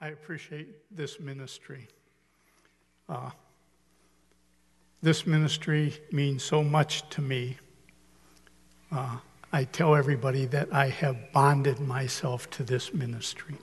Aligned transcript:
I 0.00 0.08
appreciate 0.08 0.68
this 0.96 1.18
ministry. 1.18 1.88
Uh, 3.08 3.30
this 5.02 5.26
ministry 5.26 5.92
means 6.12 6.44
so 6.44 6.62
much 6.62 7.08
to 7.10 7.20
me. 7.20 7.56
Uh, 8.92 9.16
I 9.52 9.64
tell 9.64 9.96
everybody 9.96 10.44
that 10.46 10.72
I 10.72 10.88
have 10.88 11.32
bonded 11.32 11.80
myself 11.80 12.48
to 12.50 12.62
this 12.62 12.94
ministry. 12.94 13.56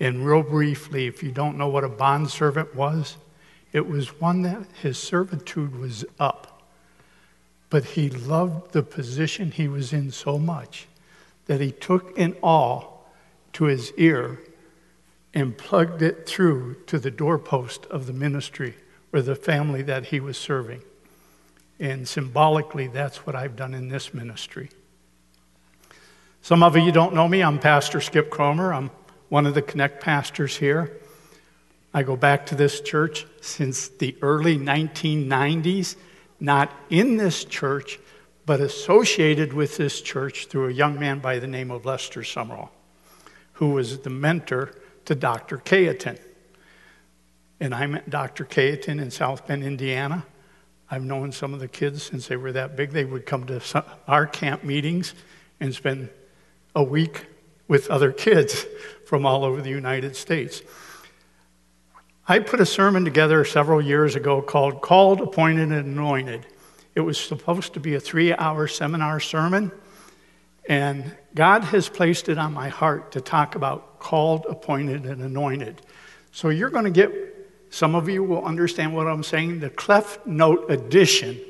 And 0.00 0.24
real 0.24 0.42
briefly, 0.42 1.06
if 1.06 1.22
you 1.22 1.30
don't 1.30 1.58
know 1.58 1.68
what 1.68 1.84
a 1.84 1.90
bondservant 1.90 2.74
was, 2.74 3.18
it 3.72 3.86
was 3.86 4.18
one 4.18 4.40
that 4.42 4.64
his 4.80 4.96
servitude 4.96 5.78
was 5.78 6.06
up. 6.18 6.62
But 7.68 7.84
he 7.84 8.08
loved 8.08 8.72
the 8.72 8.82
position 8.82 9.50
he 9.50 9.68
was 9.68 9.92
in 9.92 10.10
so 10.10 10.38
much 10.38 10.86
that 11.46 11.60
he 11.60 11.70
took 11.70 12.18
an 12.18 12.34
awl 12.42 13.06
to 13.54 13.64
his 13.64 13.92
ear 13.98 14.40
and 15.34 15.56
plugged 15.56 16.02
it 16.02 16.26
through 16.26 16.76
to 16.86 16.98
the 16.98 17.10
doorpost 17.10 17.86
of 17.86 18.06
the 18.06 18.12
ministry 18.12 18.74
or 19.12 19.22
the 19.22 19.34
family 19.34 19.82
that 19.82 20.06
he 20.06 20.20
was 20.20 20.36
serving. 20.36 20.82
And 21.78 22.06
symbolically, 22.06 22.86
that's 22.86 23.26
what 23.26 23.34
I've 23.34 23.56
done 23.56 23.74
in 23.74 23.88
this 23.88 24.12
ministry. 24.14 24.70
Some 26.42 26.62
of 26.62 26.76
you 26.76 26.92
don't 26.92 27.14
know 27.14 27.28
me. 27.28 27.42
I'm 27.42 27.58
Pastor 27.58 28.00
Skip 28.00 28.30
Kromer. 28.30 28.74
I'm 28.74 28.90
one 29.28 29.46
of 29.46 29.54
the 29.54 29.62
Connect 29.62 30.02
pastors 30.02 30.56
here. 30.56 30.98
I 31.94 32.02
go 32.02 32.16
back 32.16 32.46
to 32.46 32.54
this 32.54 32.80
church 32.80 33.26
since 33.40 33.88
the 33.88 34.16
early 34.22 34.58
1990s, 34.58 35.96
not 36.40 36.72
in 36.90 37.16
this 37.16 37.44
church, 37.44 37.98
but 38.44 38.60
associated 38.60 39.52
with 39.52 39.76
this 39.76 40.00
church 40.00 40.46
through 40.46 40.68
a 40.68 40.72
young 40.72 40.98
man 40.98 41.20
by 41.20 41.38
the 41.38 41.46
name 41.46 41.70
of 41.70 41.84
Lester 41.84 42.22
Sumrall, 42.22 42.70
who 43.54 43.70
was 43.70 44.00
the 44.00 44.10
mentor 44.10 44.74
to 45.06 45.14
Dr. 45.14 45.58
Cayetan. 45.58 46.18
And 47.60 47.74
I 47.74 47.86
met 47.86 48.10
Dr. 48.10 48.44
Cayetan 48.44 49.00
in 49.00 49.10
South 49.10 49.46
Bend, 49.46 49.62
Indiana. 49.62 50.24
I've 50.90 51.04
known 51.04 51.32
some 51.32 51.54
of 51.54 51.60
the 51.60 51.68
kids 51.68 52.02
since 52.02 52.26
they 52.26 52.36
were 52.36 52.52
that 52.52 52.76
big. 52.76 52.90
They 52.90 53.04
would 53.04 53.24
come 53.24 53.46
to 53.46 53.84
our 54.06 54.26
camp 54.26 54.64
meetings 54.64 55.14
and 55.60 55.74
spend 55.74 56.10
a 56.74 56.82
week 56.82 57.26
with 57.68 57.90
other 57.90 58.12
kids 58.12 58.66
from 59.06 59.24
all 59.24 59.44
over 59.44 59.62
the 59.62 59.70
United 59.70 60.16
States. 60.16 60.62
I 62.28 62.38
put 62.38 62.60
a 62.60 62.66
sermon 62.66 63.04
together 63.04 63.44
several 63.44 63.82
years 63.82 64.14
ago 64.16 64.42
called 64.42 64.80
Called, 64.80 65.20
Appointed, 65.20 65.72
and 65.72 65.86
Anointed. 65.86 66.46
It 66.94 67.00
was 67.00 67.18
supposed 67.18 67.74
to 67.74 67.80
be 67.80 67.94
a 67.94 68.00
three 68.00 68.34
hour 68.34 68.68
seminar 68.68 69.18
sermon, 69.18 69.72
and 70.68 71.16
God 71.34 71.64
has 71.64 71.88
placed 71.88 72.28
it 72.28 72.38
on 72.38 72.52
my 72.52 72.68
heart 72.68 73.12
to 73.12 73.20
talk 73.20 73.54
about 73.54 73.98
called, 73.98 74.46
appointed, 74.48 75.06
and 75.06 75.22
anointed. 75.22 75.82
So 76.32 76.48
you're 76.48 76.70
going 76.70 76.84
to 76.84 76.90
get, 76.90 77.12
some 77.70 77.94
of 77.94 78.08
you 78.08 78.22
will 78.22 78.44
understand 78.44 78.94
what 78.94 79.06
I'm 79.06 79.22
saying, 79.22 79.60
the 79.60 79.70
Cliff 79.70 80.18
Note 80.26 80.70
edition 80.70 81.40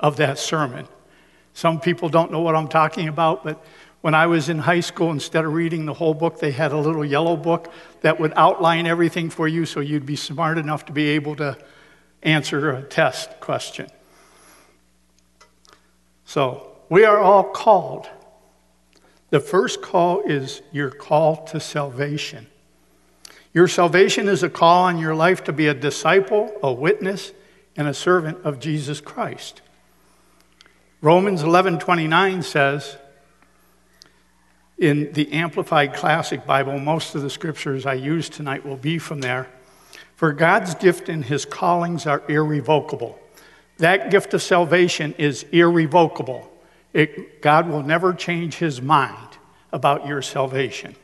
of 0.00 0.16
that 0.16 0.38
sermon. 0.38 0.86
Some 1.54 1.80
people 1.80 2.08
don't 2.08 2.30
know 2.30 2.40
what 2.40 2.54
I'm 2.54 2.68
talking 2.68 3.08
about, 3.08 3.44
but 3.44 3.64
when 4.02 4.14
I 4.14 4.26
was 4.26 4.48
in 4.48 4.58
high 4.58 4.80
school, 4.80 5.10
instead 5.10 5.44
of 5.44 5.52
reading 5.52 5.86
the 5.86 5.94
whole 5.94 6.14
book, 6.14 6.38
they 6.38 6.50
had 6.50 6.72
a 6.72 6.76
little 6.76 7.04
yellow 7.04 7.36
book 7.36 7.72
that 8.02 8.20
would 8.20 8.32
outline 8.36 8.86
everything 8.86 9.30
for 9.30 9.48
you 9.48 9.64
so 9.64 9.80
you'd 9.80 10.06
be 10.06 10.16
smart 10.16 10.58
enough 10.58 10.86
to 10.86 10.92
be 10.92 11.08
able 11.08 11.34
to 11.36 11.56
answer 12.22 12.70
a 12.70 12.82
test 12.82 13.40
question. 13.40 13.88
So, 16.24 16.72
we 16.88 17.04
are 17.04 17.18
all 17.18 17.44
called. 17.44 18.08
The 19.30 19.40
first 19.40 19.82
call 19.82 20.20
is 20.22 20.62
your 20.72 20.90
call 20.90 21.44
to 21.46 21.60
salvation. 21.60 22.46
Your 23.52 23.68
salvation 23.68 24.28
is 24.28 24.42
a 24.42 24.50
call 24.50 24.84
on 24.84 24.98
your 24.98 25.14
life 25.14 25.44
to 25.44 25.52
be 25.52 25.66
a 25.66 25.74
disciple, 25.74 26.52
a 26.62 26.72
witness, 26.72 27.32
and 27.76 27.88
a 27.88 27.94
servant 27.94 28.38
of 28.44 28.60
Jesus 28.60 29.00
Christ. 29.00 29.62
Romans 31.00 31.42
11:29 31.42 32.42
says 32.42 32.96
in 34.78 35.12
the 35.12 35.32
Amplified 35.32 35.94
Classic 35.94 36.44
Bible, 36.46 36.78
most 36.78 37.14
of 37.14 37.22
the 37.22 37.30
scriptures 37.30 37.86
I 37.86 37.94
use 37.94 38.28
tonight 38.28 38.64
will 38.64 38.76
be 38.76 38.98
from 38.98 39.20
there. 39.20 39.48
For 40.16 40.32
God's 40.32 40.74
gift 40.74 41.08
and 41.08 41.24
his 41.24 41.44
callings 41.44 42.06
are 42.06 42.22
irrevocable. 42.28 43.18
That 43.78 44.10
gift 44.10 44.34
of 44.34 44.42
salvation 44.42 45.14
is 45.18 45.44
irrevocable. 45.52 46.50
It, 46.96 47.42
God 47.42 47.68
will 47.68 47.82
never 47.82 48.14
change 48.14 48.54
his 48.54 48.80
mind 48.80 49.36
about 49.70 50.06
your 50.06 50.22
salvation. 50.22 50.96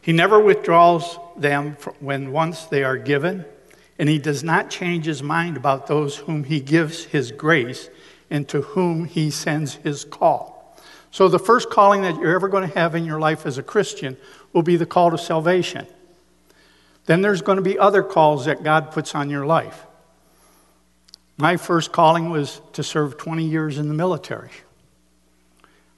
He 0.00 0.14
never 0.14 0.40
withdraws 0.40 1.18
them 1.36 1.76
when 2.00 2.32
once 2.32 2.64
they 2.64 2.82
are 2.82 2.96
given, 2.96 3.44
and 3.98 4.08
he 4.08 4.18
does 4.18 4.42
not 4.42 4.70
change 4.70 5.04
his 5.04 5.22
mind 5.22 5.58
about 5.58 5.86
those 5.86 6.16
whom 6.16 6.44
he 6.44 6.60
gives 6.60 7.04
his 7.04 7.30
grace 7.30 7.90
and 8.30 8.48
to 8.48 8.62
whom 8.62 9.04
he 9.04 9.30
sends 9.30 9.74
his 9.74 10.06
call. 10.06 10.74
So, 11.10 11.28
the 11.28 11.38
first 11.38 11.68
calling 11.68 12.00
that 12.00 12.18
you're 12.18 12.34
ever 12.34 12.48
going 12.48 12.66
to 12.66 12.74
have 12.74 12.94
in 12.94 13.04
your 13.04 13.20
life 13.20 13.44
as 13.44 13.58
a 13.58 13.62
Christian 13.62 14.16
will 14.54 14.62
be 14.62 14.76
the 14.76 14.86
call 14.86 15.10
to 15.10 15.18
salvation. 15.18 15.86
Then 17.04 17.20
there's 17.20 17.42
going 17.42 17.56
to 17.56 17.62
be 17.62 17.78
other 17.78 18.02
calls 18.02 18.46
that 18.46 18.62
God 18.62 18.92
puts 18.92 19.14
on 19.14 19.28
your 19.28 19.44
life. 19.44 19.84
My 21.38 21.56
first 21.56 21.92
calling 21.92 22.30
was 22.30 22.60
to 22.72 22.82
serve 22.82 23.18
20 23.18 23.44
years 23.44 23.78
in 23.78 23.88
the 23.88 23.94
military. 23.94 24.50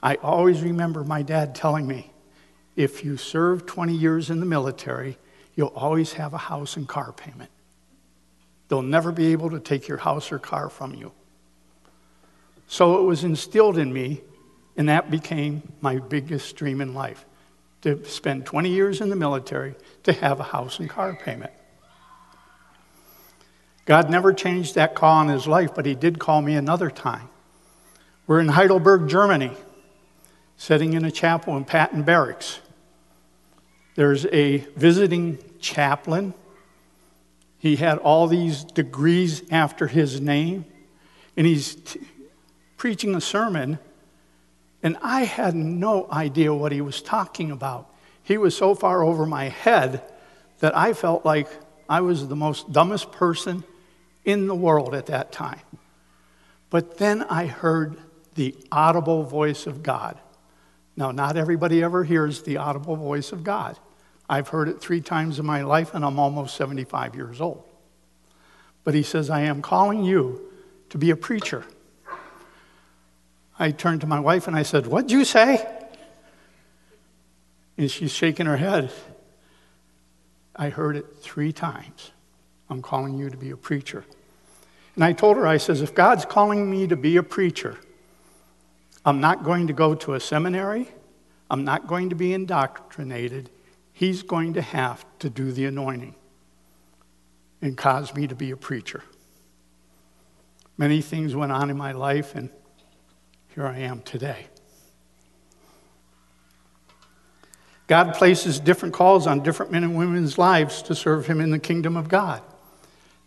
I 0.02 0.16
always 0.16 0.62
remember 0.62 1.04
my 1.04 1.22
dad 1.22 1.54
telling 1.54 1.86
me 1.86 2.12
if 2.76 3.04
you 3.04 3.16
serve 3.16 3.66
20 3.66 3.94
years 3.94 4.30
in 4.30 4.40
the 4.40 4.46
military, 4.46 5.16
you'll 5.54 5.68
always 5.68 6.14
have 6.14 6.34
a 6.34 6.38
house 6.38 6.76
and 6.76 6.88
car 6.88 7.12
payment. 7.12 7.50
They'll 8.68 8.82
never 8.82 9.12
be 9.12 9.32
able 9.32 9.50
to 9.50 9.60
take 9.60 9.88
your 9.88 9.98
house 9.98 10.30
or 10.30 10.38
car 10.38 10.68
from 10.68 10.94
you. 10.94 11.12
So 12.66 13.00
it 13.00 13.04
was 13.04 13.24
instilled 13.24 13.78
in 13.78 13.92
me, 13.92 14.20
and 14.76 14.88
that 14.88 15.10
became 15.10 15.62
my 15.80 15.98
biggest 15.98 16.54
dream 16.56 16.80
in 16.80 16.94
life 16.94 17.24
to 17.82 18.04
spend 18.04 18.44
20 18.44 18.68
years 18.68 19.00
in 19.00 19.08
the 19.08 19.16
military 19.16 19.74
to 20.02 20.12
have 20.12 20.40
a 20.40 20.44
house 20.44 20.78
and 20.78 20.90
car 20.90 21.14
payment. 21.14 21.52
God 23.88 24.10
never 24.10 24.34
changed 24.34 24.74
that 24.74 24.94
call 24.94 25.22
in 25.22 25.28
his 25.28 25.46
life, 25.46 25.74
but 25.74 25.86
he 25.86 25.94
did 25.94 26.18
call 26.18 26.42
me 26.42 26.56
another 26.56 26.90
time. 26.90 27.30
We're 28.26 28.38
in 28.38 28.48
Heidelberg, 28.48 29.08
Germany, 29.08 29.50
sitting 30.58 30.92
in 30.92 31.06
a 31.06 31.10
chapel 31.10 31.56
in 31.56 31.64
Patton 31.64 32.02
Barracks. 32.02 32.60
There's 33.94 34.26
a 34.26 34.58
visiting 34.76 35.38
chaplain. 35.58 36.34
He 37.56 37.76
had 37.76 37.96
all 37.96 38.26
these 38.26 38.62
degrees 38.62 39.42
after 39.50 39.86
his 39.86 40.20
name, 40.20 40.66
and 41.34 41.46
he's 41.46 41.76
t- 41.76 42.00
preaching 42.76 43.14
a 43.14 43.22
sermon, 43.22 43.78
and 44.82 44.98
I 45.00 45.24
had 45.24 45.54
no 45.54 46.10
idea 46.12 46.52
what 46.52 46.72
he 46.72 46.82
was 46.82 47.00
talking 47.00 47.50
about. 47.50 47.90
He 48.22 48.36
was 48.36 48.54
so 48.54 48.74
far 48.74 49.02
over 49.02 49.24
my 49.24 49.48
head 49.48 50.02
that 50.58 50.76
I 50.76 50.92
felt 50.92 51.24
like 51.24 51.48
I 51.88 52.02
was 52.02 52.28
the 52.28 52.36
most 52.36 52.70
dumbest 52.70 53.12
person 53.12 53.64
in 54.24 54.46
the 54.46 54.54
world 54.54 54.94
at 54.94 55.06
that 55.06 55.32
time. 55.32 55.60
But 56.70 56.98
then 56.98 57.22
I 57.22 57.46
heard 57.46 57.96
the 58.34 58.54
audible 58.70 59.24
voice 59.24 59.66
of 59.66 59.82
God. 59.82 60.18
Now, 60.96 61.12
not 61.12 61.36
everybody 61.36 61.82
ever 61.82 62.04
hears 62.04 62.42
the 62.42 62.58
audible 62.58 62.96
voice 62.96 63.32
of 63.32 63.44
God. 63.44 63.78
I've 64.28 64.48
heard 64.48 64.68
it 64.68 64.80
three 64.80 65.00
times 65.00 65.38
in 65.38 65.46
my 65.46 65.62
life, 65.62 65.94
and 65.94 66.04
I'm 66.04 66.18
almost 66.18 66.56
75 66.56 67.14
years 67.14 67.40
old. 67.40 67.64
But 68.84 68.94
he 68.94 69.02
says, 69.02 69.30
I 69.30 69.42
am 69.42 69.62
calling 69.62 70.04
you 70.04 70.50
to 70.90 70.98
be 70.98 71.10
a 71.10 71.16
preacher. 71.16 71.64
I 73.58 73.70
turned 73.72 74.02
to 74.02 74.06
my 74.06 74.20
wife 74.20 74.46
and 74.46 74.56
I 74.56 74.62
said, 74.62 74.86
What'd 74.86 75.10
you 75.10 75.24
say? 75.24 75.66
And 77.76 77.90
she's 77.90 78.12
shaking 78.12 78.46
her 78.46 78.56
head. 78.56 78.90
I 80.54 80.68
heard 80.68 80.96
it 80.96 81.06
three 81.20 81.52
times. 81.52 82.12
I'm 82.70 82.82
calling 82.82 83.16
you 83.18 83.30
to 83.30 83.36
be 83.36 83.50
a 83.50 83.56
preacher. 83.56 84.04
And 84.98 85.04
I 85.04 85.12
told 85.12 85.36
her, 85.36 85.46
I 85.46 85.58
says, 85.58 85.80
if 85.80 85.94
God's 85.94 86.24
calling 86.24 86.68
me 86.68 86.88
to 86.88 86.96
be 86.96 87.18
a 87.18 87.22
preacher, 87.22 87.78
I'm 89.04 89.20
not 89.20 89.44
going 89.44 89.68
to 89.68 89.72
go 89.72 89.94
to 89.94 90.14
a 90.14 90.18
seminary. 90.18 90.88
I'm 91.48 91.62
not 91.62 91.86
going 91.86 92.10
to 92.10 92.16
be 92.16 92.32
indoctrinated. 92.32 93.48
He's 93.92 94.24
going 94.24 94.54
to 94.54 94.60
have 94.60 95.06
to 95.20 95.30
do 95.30 95.52
the 95.52 95.66
anointing 95.66 96.16
and 97.62 97.76
cause 97.76 98.12
me 98.12 98.26
to 98.26 98.34
be 98.34 98.50
a 98.50 98.56
preacher. 98.56 99.04
Many 100.76 101.00
things 101.00 101.32
went 101.32 101.52
on 101.52 101.70
in 101.70 101.76
my 101.76 101.92
life, 101.92 102.34
and 102.34 102.50
here 103.54 103.68
I 103.68 103.78
am 103.78 104.02
today. 104.02 104.48
God 107.86 108.14
places 108.14 108.58
different 108.58 108.94
calls 108.94 109.28
on 109.28 109.44
different 109.44 109.70
men 109.70 109.84
and 109.84 109.96
women's 109.96 110.38
lives 110.38 110.82
to 110.82 110.96
serve 110.96 111.28
Him 111.28 111.40
in 111.40 111.52
the 111.52 111.60
kingdom 111.60 111.96
of 111.96 112.08
God. 112.08 112.42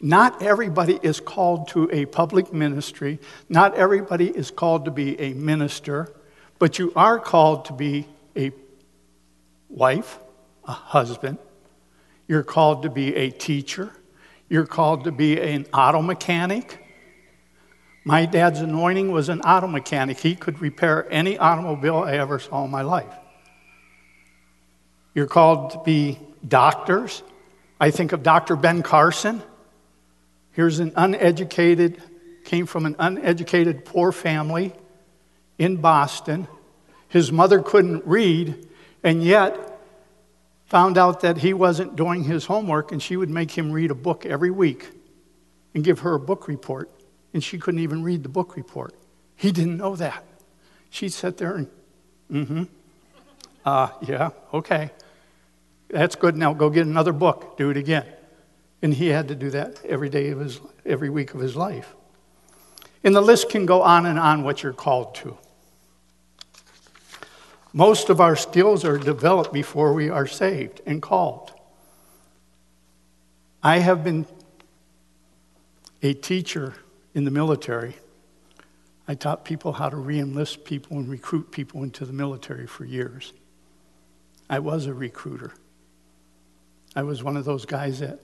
Not 0.01 0.41
everybody 0.41 0.99
is 1.03 1.19
called 1.19 1.67
to 1.69 1.87
a 1.91 2.05
public 2.05 2.51
ministry. 2.51 3.19
Not 3.47 3.75
everybody 3.75 4.29
is 4.29 4.49
called 4.49 4.85
to 4.85 4.91
be 4.91 5.19
a 5.19 5.33
minister, 5.33 6.11
but 6.57 6.79
you 6.79 6.91
are 6.95 7.19
called 7.19 7.65
to 7.65 7.73
be 7.73 8.07
a 8.35 8.51
wife, 9.69 10.19
a 10.65 10.71
husband. 10.71 11.37
You're 12.27 12.43
called 12.43 12.83
to 12.83 12.89
be 12.89 13.15
a 13.15 13.29
teacher. 13.29 13.91
You're 14.49 14.65
called 14.65 15.03
to 15.03 15.11
be 15.11 15.39
an 15.39 15.67
auto 15.71 16.01
mechanic. 16.01 16.83
My 18.03 18.25
dad's 18.25 18.59
anointing 18.59 19.11
was 19.11 19.29
an 19.29 19.41
auto 19.41 19.67
mechanic. 19.67 20.19
He 20.19 20.35
could 20.35 20.61
repair 20.61 21.07
any 21.11 21.37
automobile 21.37 21.97
I 21.97 22.13
ever 22.13 22.39
saw 22.39 22.65
in 22.65 22.71
my 22.71 22.81
life. 22.81 23.13
You're 25.13 25.27
called 25.27 25.71
to 25.71 25.79
be 25.83 26.17
doctors. 26.47 27.21
I 27.79 27.91
think 27.91 28.13
of 28.13 28.23
Dr. 28.23 28.55
Ben 28.55 28.81
Carson. 28.81 29.43
Here's 30.51 30.79
an 30.79 30.93
uneducated, 30.95 32.01
came 32.43 32.65
from 32.65 32.85
an 32.85 32.95
uneducated 32.99 33.85
poor 33.85 34.11
family 34.11 34.73
in 35.57 35.77
Boston. 35.77 36.47
His 37.07 37.31
mother 37.31 37.61
couldn't 37.61 38.05
read, 38.05 38.67
and 39.03 39.23
yet 39.23 39.57
found 40.65 40.97
out 40.97 41.21
that 41.21 41.37
he 41.37 41.53
wasn't 41.53 41.95
doing 41.95 42.23
his 42.23 42.45
homework, 42.45 42.91
and 42.91 43.01
she 43.01 43.17
would 43.17 43.29
make 43.29 43.51
him 43.51 43.71
read 43.71 43.91
a 43.91 43.95
book 43.95 44.25
every 44.25 44.51
week 44.51 44.89
and 45.73 45.83
give 45.83 45.99
her 45.99 46.13
a 46.13 46.19
book 46.19 46.47
report 46.47 46.89
and 47.33 47.43
she 47.43 47.57
couldn't 47.57 47.81
even 47.81 48.03
read 48.03 48.23
the 48.23 48.29
book 48.29 48.55
report. 48.55 48.93
He 49.35 49.51
didn't 49.51 49.77
know 49.77 49.95
that. 49.95 50.23
She'd 50.89 51.13
sit 51.13 51.37
there 51.37 51.55
and, 51.55 51.67
mm 52.31 52.47
hmm. 52.47 52.63
Uh, 53.63 53.89
yeah, 54.01 54.31
okay. 54.51 54.89
That's 55.89 56.15
good. 56.15 56.35
Now 56.35 56.53
go 56.53 56.71
get 56.71 56.87
another 56.87 57.13
book. 57.13 57.57
Do 57.57 57.69
it 57.69 57.77
again. 57.77 58.05
And 58.81 58.93
he 58.93 59.07
had 59.07 59.27
to 59.27 59.35
do 59.35 59.49
that 59.51 59.83
every 59.85 60.09
day 60.09 60.29
of 60.29 60.39
his, 60.39 60.59
every 60.85 61.09
week 61.09 61.33
of 61.33 61.39
his 61.39 61.55
life. 61.55 61.95
And 63.03 63.15
the 63.15 63.21
list 63.21 63.49
can 63.49 63.65
go 63.65 63.81
on 63.81 64.05
and 64.05 64.19
on 64.19 64.43
what 64.43 64.63
you're 64.63 64.73
called 64.73 65.15
to. 65.15 65.37
Most 67.73 68.09
of 68.09 68.19
our 68.19 68.35
skills 68.35 68.83
are 68.83 68.97
developed 68.97 69.53
before 69.53 69.93
we 69.93 70.09
are 70.09 70.27
saved 70.27 70.81
and 70.85 71.01
called. 71.01 71.51
I 73.63 73.77
have 73.77 74.03
been 74.03 74.25
a 76.01 76.13
teacher 76.13 76.73
in 77.13 77.23
the 77.23 77.31
military. 77.31 77.95
I 79.07 79.15
taught 79.15 79.45
people 79.45 79.73
how 79.73 79.89
to 79.89 79.95
reenlist 79.95 80.63
people 80.63 80.97
and 80.97 81.07
recruit 81.07 81.51
people 81.51 81.83
into 81.83 82.05
the 82.05 82.13
military 82.13 82.67
for 82.67 82.85
years. 82.85 83.33
I 84.49 84.59
was 84.59 84.85
a 84.85 84.93
recruiter. 84.93 85.53
I 86.95 87.03
was 87.03 87.23
one 87.23 87.37
of 87.37 87.45
those 87.45 87.65
guys 87.65 87.99
that 87.99 88.19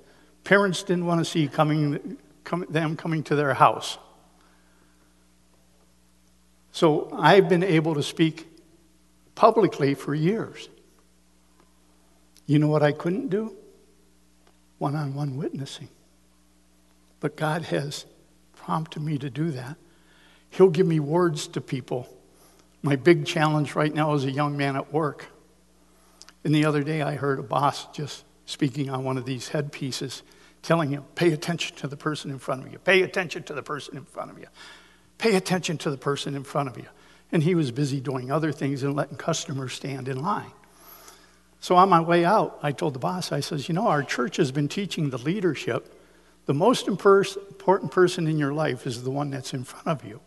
parents 0.47 0.81
didn't 0.81 1.05
want 1.05 1.19
to 1.19 1.25
see 1.25 1.45
coming, 1.49 2.17
come, 2.45 2.65
them 2.69 2.95
coming 2.95 3.21
to 3.21 3.35
their 3.35 3.53
house. 3.53 3.97
So 6.71 7.09
I've 7.11 7.49
been 7.49 7.63
able 7.63 7.95
to 7.95 8.01
speak 8.01 8.47
publicly 9.35 9.94
for 9.94 10.15
years. 10.15 10.69
You 12.45 12.59
know 12.59 12.69
what 12.69 12.81
I 12.81 12.94
couldn't 12.94 13.27
do? 13.27 13.57
One 14.77 14.95
on 14.95 15.13
one 15.13 15.35
witnessing. 15.35 15.89
But 17.19 17.35
God 17.35 17.63
has 17.63 18.05
prompted 18.55 19.01
me 19.01 19.17
to 19.17 19.29
do 19.29 19.51
that. 19.51 19.75
He'll 20.51 20.69
give 20.69 20.88
me 20.88 21.01
words 21.01 21.47
to 21.50 21.59
people. 21.59 22.07
My 22.81 22.95
big 22.95 23.25
challenge 23.25 23.75
right 23.75 23.93
now 23.93 24.13
is 24.13 24.23
a 24.23 24.31
young 24.31 24.55
man 24.55 24.77
at 24.77 24.93
work. 24.93 25.25
And 26.45 26.55
the 26.55 26.63
other 26.63 26.83
day 26.83 27.01
I 27.01 27.15
heard 27.15 27.38
a 27.38 27.43
boss 27.43 27.85
just 27.91 28.23
speaking 28.45 28.89
on 28.89 29.03
one 29.03 29.17
of 29.17 29.25
these 29.25 29.50
headpieces, 29.50 30.23
telling 30.67 30.89
him, 30.89 31.05
pay 31.15 31.31
attention 31.31 31.77
to 31.77 31.87
the 31.87 31.95
person 31.95 32.29
in 32.29 32.39
front 32.39 32.65
of 32.65 32.71
you, 32.73 32.77
pay 32.77 33.01
attention 33.01 33.41
to 33.43 33.53
the 33.53 33.63
person 33.63 33.95
in 33.95 34.03
front 34.03 34.29
of 34.29 34.37
you, 34.37 34.47
pay 35.17 35.35
attention 35.35 35.77
to 35.77 35.89
the 35.89 35.97
person 35.97 36.35
in 36.35 36.43
front 36.43 36.67
of 36.67 36.77
you. 36.77 36.87
And 37.31 37.41
he 37.41 37.55
was 37.55 37.71
busy 37.71 38.01
doing 38.01 38.31
other 38.31 38.51
things 38.51 38.83
and 38.83 38.93
letting 38.93 39.15
customers 39.15 39.71
stand 39.71 40.09
in 40.09 40.21
line. 40.21 40.51
So 41.61 41.77
on 41.77 41.87
my 41.87 42.01
way 42.01 42.25
out, 42.25 42.59
I 42.61 42.73
told 42.73 42.95
the 42.95 42.99
boss, 42.99 43.31
I 43.31 43.39
says, 43.39 43.69
you 43.69 43.75
know, 43.75 43.87
our 43.87 44.03
church 44.03 44.35
has 44.35 44.51
been 44.51 44.67
teaching 44.67 45.09
the 45.09 45.17
leadership 45.17 45.93
the 46.47 46.53
most 46.53 46.87
important 46.87 47.91
person 47.91 48.27
in 48.27 48.37
your 48.37 48.53
life 48.53 48.85
is 48.85 49.03
the 49.03 49.11
one 49.11 49.29
that's 49.29 49.53
in 49.53 49.63
front 49.63 49.87
of 49.87 50.05
you. 50.05 50.19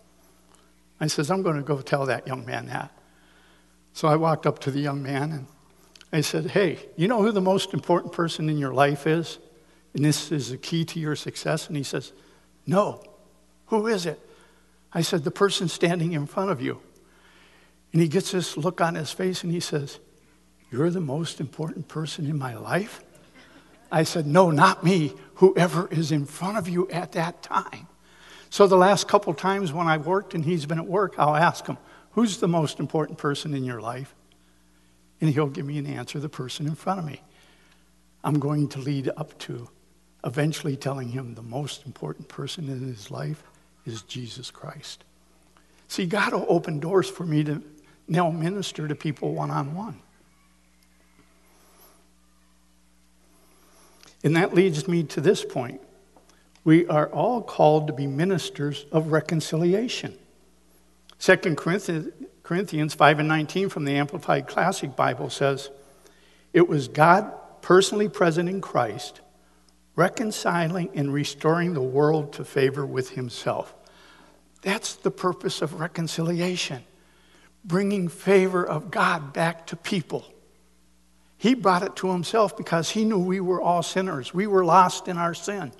I 1.01 1.07
says, 1.07 1.31
I'm 1.31 1.43
going 1.43 1.57
to 1.57 1.63
go 1.63 1.83
tell 1.83 2.07
that 2.07 2.27
young 2.27 2.47
man 2.47 2.67
that. 2.67 2.91
So 3.93 4.09
I 4.09 4.17
walked 4.17 4.47
up 4.47 4.59
to 4.61 4.71
the 4.71 4.81
young 4.81 5.03
man 5.03 5.33
and 5.33 5.47
I 6.13 6.23
said, 6.23 6.51
Hey, 6.51 6.79
you 6.97 7.09
know 7.09 7.23
who 7.23 7.31
the 7.31 7.41
most 7.43 7.75
important 7.75 8.15
person 8.15 8.49
in 8.49 8.57
your 8.57 8.73
life 8.73 9.07
is? 9.07 9.39
And 9.95 10.05
this 10.05 10.31
is 10.31 10.51
the 10.51 10.57
key 10.57 10.85
to 10.87 11.01
your 11.01 11.17
success? 11.17 11.69
And 11.69 11.77
he 11.77 11.83
says, 11.83 12.13
No. 12.67 13.03
Who 13.67 13.87
is 13.87 14.07
it? 14.07 14.21
I 14.93 15.03
said, 15.03 15.25
The 15.25 15.31
person 15.31 15.69
standing 15.69 16.13
in 16.13 16.27
front 16.27 16.51
of 16.51 16.61
you. 16.61 16.81
And 17.93 18.01
he 18.01 18.09
gets 18.09 18.33
this 18.33 18.57
look 18.57 18.81
on 18.81 18.95
his 18.95 19.11
face 19.11 19.43
and 19.43 19.53
he 19.53 19.61
says, 19.61 19.99
You're 20.71 20.91
the 20.91 21.01
most 21.01 21.41
important 21.41 21.89
person 21.89 22.27
in 22.27 22.39
my 22.39 22.55
life? 22.55 23.03
I 23.91 24.05
said, 24.05 24.27
No, 24.27 24.51
not 24.51 24.85
me 24.85 25.13
whoever 25.35 25.89
is 25.89 26.13
in 26.13 26.27
front 26.27 26.59
of 26.59 26.69
you 26.69 26.89
at 26.91 27.13
that 27.13 27.43
time. 27.43 27.89
So 28.49 28.67
the 28.67 28.77
last 28.77 29.09
couple 29.09 29.33
times 29.35 29.73
when 29.73 29.87
I've 29.87 30.07
worked 30.07 30.35
and 30.35 30.45
he's 30.45 30.67
been 30.67 30.79
at 30.79 30.87
work, 30.87 31.15
I'll 31.19 31.37
ask 31.37 31.67
him, 31.67 31.79
Who's 32.13 32.39
the 32.39 32.49
most 32.49 32.81
important 32.81 33.19
person 33.19 33.55
in 33.55 33.65
your 33.65 33.81
life? 33.81 34.15
And 35.21 35.31
he'll 35.31 35.49
give 35.49 35.67
me 35.67 35.79
an 35.79 35.87
answer, 35.87 36.19
the 36.19 36.29
person 36.29 36.67
in 36.67 36.75
front 36.75 36.99
of 36.99 37.07
me. 37.07 37.21
I'm 38.25 38.39
going 38.39 38.69
to 38.71 38.79
lead 38.79 39.11
up 39.17 39.39
to 39.41 39.69
eventually 40.25 40.77
telling 40.77 41.09
him 41.09 41.35
the 41.35 41.43
most 41.43 41.87
important 41.87 42.29
person 42.29 42.69
in 42.69 42.81
his 42.87 43.11
life 43.11 43.43
is 43.87 44.03
Jesus 44.03 44.51
Christ. 44.51 45.05
See, 45.89 46.07
God 46.07 46.33
will 46.33 46.47
open 46.49 46.79
doors 46.79 47.09
for 47.09 47.25
me 47.25 47.43
to 47.45 47.63
now 48.07 48.31
minister 48.31 48.87
to 48.87 48.95
people 48.95 49.35
one 49.35 49.51
on 49.51 49.75
one. 49.75 50.01
And 54.23 54.37
that 54.37 54.55
leads 54.55 54.87
me 54.87 55.05
to 55.05 55.21
this 55.21 55.45
point. 55.45 55.81
We 56.65 56.87
are 56.89 57.09
all 57.09 57.43
called 57.43 57.87
to 57.87 57.93
be 57.93 58.07
ministers 58.07 58.85
of 58.93 59.13
reconciliation. 59.13 60.19
2 61.21 61.37
Corinthians 61.57 62.95
5 62.95 63.19
and 63.19 63.29
19 63.29 63.69
from 63.69 63.85
the 63.85 63.97
Amplified 63.97 64.47
Classic 64.47 64.95
Bible 64.95 65.31
says, 65.31 65.71
It 66.53 66.69
was 66.69 66.89
God 66.89 67.33
personally 67.63 68.09
present 68.09 68.49
in 68.49 68.61
Christ, 68.61 69.21
reconciling 70.01 70.89
and 70.95 71.13
restoring 71.13 71.75
the 71.75 71.83
world 71.83 72.33
to 72.33 72.43
favor 72.43 72.87
with 72.87 73.11
himself. 73.11 73.75
That's 74.63 74.95
the 74.95 75.11
purpose 75.11 75.61
of 75.61 75.79
reconciliation, 75.79 76.83
bringing 77.67 78.09
favor 78.09 78.67
of 78.67 78.91
God 78.91 79.35
back 79.35 79.67
to 79.67 79.77
people. 79.77 80.25
He 81.37 81.53
brought 81.53 81.83
it 81.83 81.97
to 81.97 82.13
himself 82.13 82.57
because 82.57 82.89
he 82.89 83.05
knew 83.05 83.19
we 83.19 83.41
were 83.41 83.61
all 83.61 83.83
sinners. 83.83 84.33
We 84.33 84.47
were 84.47 84.65
lost 84.65 85.07
in 85.07 85.19
our 85.19 85.35
sin 85.35 85.71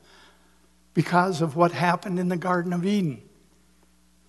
because 0.93 1.41
of 1.41 1.57
what 1.57 1.73
happened 1.73 2.19
in 2.19 2.29
the 2.29 2.37
Garden 2.37 2.75
of 2.75 2.85
Eden. 2.85 3.23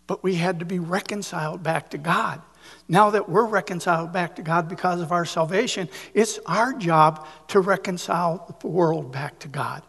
But 0.08 0.24
we 0.24 0.36
had 0.36 0.60
to 0.60 0.66
be 0.66 0.80
reconciled 0.80 1.64
back 1.64 1.90
to 1.90 1.98
God. 1.98 2.42
Now 2.88 3.12
that 3.12 3.30
we're 3.30 3.46
reconciled 3.46 4.12
back 4.12 4.36
to 4.36 4.42
God 4.42 4.68
because 4.68 5.02
of 5.02 5.12
our 5.12 5.26
salvation, 5.26 5.90
it's 6.14 6.40
our 6.46 6.74
job 6.74 7.28
to 7.50 7.60
reconcile 7.60 8.58
the 8.60 8.68
world 8.68 9.12
back 9.12 9.40
to 9.40 9.48
God, 9.48 9.84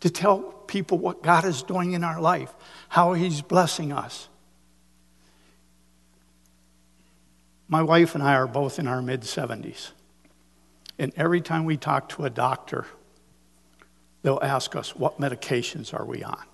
to 0.00 0.10
tell 0.10 0.38
people 0.38 0.98
what 0.98 1.22
God 1.22 1.44
is 1.44 1.62
doing 1.62 1.92
in 1.92 2.04
our 2.04 2.20
life, 2.20 2.52
how 2.88 3.12
He's 3.12 3.42
blessing 3.42 3.92
us. 3.92 4.28
My 7.68 7.82
wife 7.82 8.14
and 8.14 8.22
I 8.22 8.34
are 8.34 8.46
both 8.46 8.78
in 8.78 8.86
our 8.86 9.02
mid 9.02 9.22
70s. 9.22 9.90
And 10.98 11.12
every 11.16 11.40
time 11.40 11.64
we 11.64 11.76
talk 11.76 12.08
to 12.10 12.24
a 12.24 12.30
doctor, 12.30 12.86
they'll 14.22 14.38
ask 14.42 14.76
us, 14.76 14.94
What 14.94 15.20
medications 15.20 15.92
are 15.92 16.04
we 16.04 16.22
on? 16.22 16.44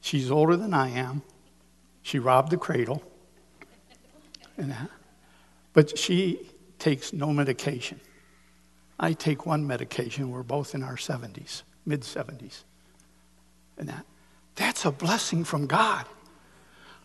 She's 0.00 0.30
older 0.30 0.56
than 0.56 0.74
I 0.74 0.90
am. 0.90 1.22
She 2.02 2.18
robbed 2.18 2.50
the 2.50 2.56
cradle. 2.56 3.02
And, 4.62 4.88
but 5.72 5.98
she 5.98 6.48
takes 6.78 7.12
no 7.12 7.32
medication. 7.32 8.00
I 8.98 9.12
take 9.12 9.44
one 9.44 9.66
medication. 9.66 10.30
We're 10.30 10.44
both 10.44 10.74
in 10.74 10.82
our 10.82 10.94
70s, 10.94 11.62
mid 11.84 12.02
70s. 12.02 12.62
And 13.76 13.88
that, 13.88 14.06
that's 14.54 14.84
a 14.84 14.92
blessing 14.92 15.42
from 15.42 15.66
God. 15.66 16.06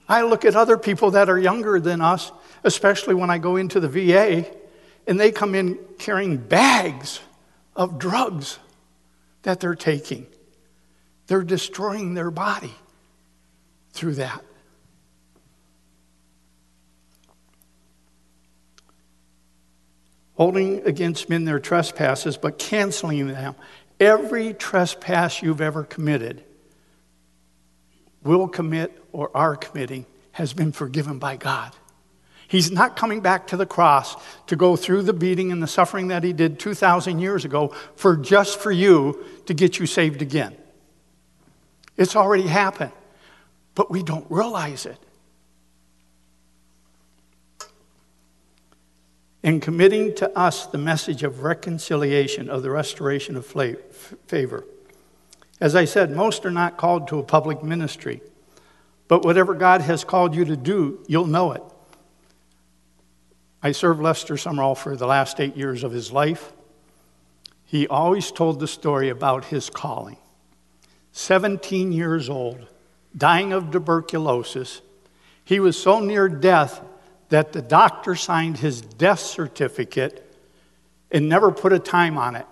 I 0.07 0.21
look 0.21 0.45
at 0.45 0.55
other 0.55 0.77
people 0.77 1.11
that 1.11 1.29
are 1.29 1.39
younger 1.39 1.79
than 1.79 1.99
us, 1.99 2.31
especially 2.63 3.15
when 3.15 3.29
I 3.29 3.39
go 3.39 3.55
into 3.55 3.79
the 3.79 3.89
VA, 3.89 4.45
and 5.07 5.19
they 5.19 5.31
come 5.31 5.55
in 5.55 5.79
carrying 5.97 6.37
bags 6.37 7.19
of 7.75 7.97
drugs 7.97 8.59
that 9.41 9.59
they're 9.59 9.75
taking. 9.75 10.27
They're 11.25 11.43
destroying 11.43 12.13
their 12.13 12.31
body 12.31 12.73
through 13.93 14.15
that. 14.15 14.43
Holding 20.37 20.85
against 20.85 21.29
men 21.29 21.45
their 21.45 21.59
trespasses, 21.59 22.37
but 22.37 22.57
canceling 22.57 23.27
them. 23.27 23.55
Every 23.99 24.53
trespass 24.53 25.41
you've 25.41 25.61
ever 25.61 25.83
committed, 25.83 26.43
will 28.23 28.47
commit, 28.47 29.03
or 29.11 29.35
are 29.35 29.55
committing, 29.55 30.05
has 30.33 30.53
been 30.53 30.71
forgiven 30.71 31.17
by 31.17 31.37
God. 31.37 31.73
He's 32.47 32.71
not 32.71 32.95
coming 32.95 33.21
back 33.21 33.47
to 33.47 33.57
the 33.57 33.65
cross 33.65 34.15
to 34.47 34.55
go 34.55 34.75
through 34.75 35.01
the 35.01 35.13
beating 35.13 35.51
and 35.51 35.61
the 35.61 35.67
suffering 35.67 36.09
that 36.09 36.23
he 36.23 36.33
did 36.33 36.59
2,000 36.59 37.19
years 37.19 37.43
ago 37.43 37.73
for 37.95 38.15
just 38.15 38.59
for 38.59 38.71
you 38.71 39.25
to 39.47 39.53
get 39.53 39.79
you 39.79 39.85
saved 39.85 40.21
again. 40.21 40.55
It's 41.97 42.15
already 42.15 42.47
happened, 42.47 42.93
but 43.75 43.89
we 43.89 44.03
don't 44.03 44.25
realize 44.29 44.85
it. 44.85 44.97
In 49.43 49.59
committing 49.59 50.15
to 50.15 50.37
us 50.37 50.65
the 50.65 50.77
message 50.77 51.23
of 51.23 51.43
reconciliation, 51.43 52.49
of 52.49 52.63
the 52.63 52.71
restoration 52.71 53.35
of 53.35 53.45
favor. 53.45 54.65
As 55.59 55.75
I 55.75 55.85
said, 55.85 56.11
most 56.11 56.45
are 56.45 56.51
not 56.51 56.77
called 56.77 57.07
to 57.07 57.19
a 57.19 57.23
public 57.23 57.63
ministry, 57.63 58.21
but 59.07 59.23
whatever 59.23 59.53
God 59.53 59.81
has 59.81 60.03
called 60.03 60.35
you 60.35 60.45
to 60.45 60.57
do, 60.57 61.03
you'll 61.07 61.27
know 61.27 61.51
it. 61.53 61.63
I 63.61 63.71
served 63.71 64.01
Lester 64.01 64.35
Sumrall 64.35 64.77
for 64.77 64.95
the 64.95 65.07
last 65.07 65.39
eight 65.39 65.57
years 65.57 65.83
of 65.83 65.91
his 65.91 66.11
life. 66.11 66.53
He 67.65 67.87
always 67.87 68.31
told 68.31 68.59
the 68.59 68.67
story 68.67 69.09
about 69.09 69.45
his 69.45 69.69
calling. 69.69 70.17
17 71.11 71.91
years 71.91 72.29
old, 72.29 72.67
dying 73.17 73.51
of 73.51 73.71
tuberculosis. 73.71 74.81
He 75.43 75.59
was 75.59 75.77
so 75.81 75.99
near 75.99 76.29
death 76.29 76.81
that 77.29 77.53
the 77.53 77.61
doctor 77.61 78.15
signed 78.15 78.57
his 78.57 78.81
death 78.81 79.19
certificate 79.19 80.23
and 81.11 81.27
never 81.27 81.51
put 81.51 81.73
a 81.73 81.79
time 81.79 82.17
on 82.17 82.35
it 82.35 82.45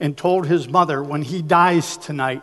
and 0.00 0.16
told 0.16 0.46
his 0.46 0.68
mother, 0.68 1.02
when 1.02 1.22
he 1.22 1.42
dies 1.42 1.96
tonight, 1.96 2.42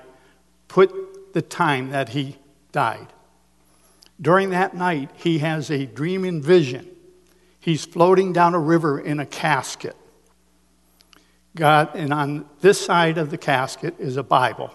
put 0.68 1.34
the 1.34 1.42
time 1.42 1.92
that 1.92 2.10
he 2.10 2.38
died. 2.72 3.08
During 4.22 4.52
that 4.52 4.76
night, 4.76 5.12
he 5.16 5.40
has 5.40 5.70
a 5.70 5.86
dream 5.86 6.24
and 6.24 6.44
vision 6.44 6.90
He's 7.64 7.86
floating 7.86 8.34
down 8.34 8.56
a 8.56 8.60
river 8.60 9.00
in 9.00 9.22
a 9.22 9.26
casket. 9.26 9.96
God, 11.56 11.96
and 11.96 12.12
on 12.12 12.46
this 12.60 12.78
side 12.86 13.18
of 13.18 13.30
the 13.30 13.38
casket 13.38 13.96
is 14.00 14.18
a 14.18 14.24
Bible. 14.24 14.74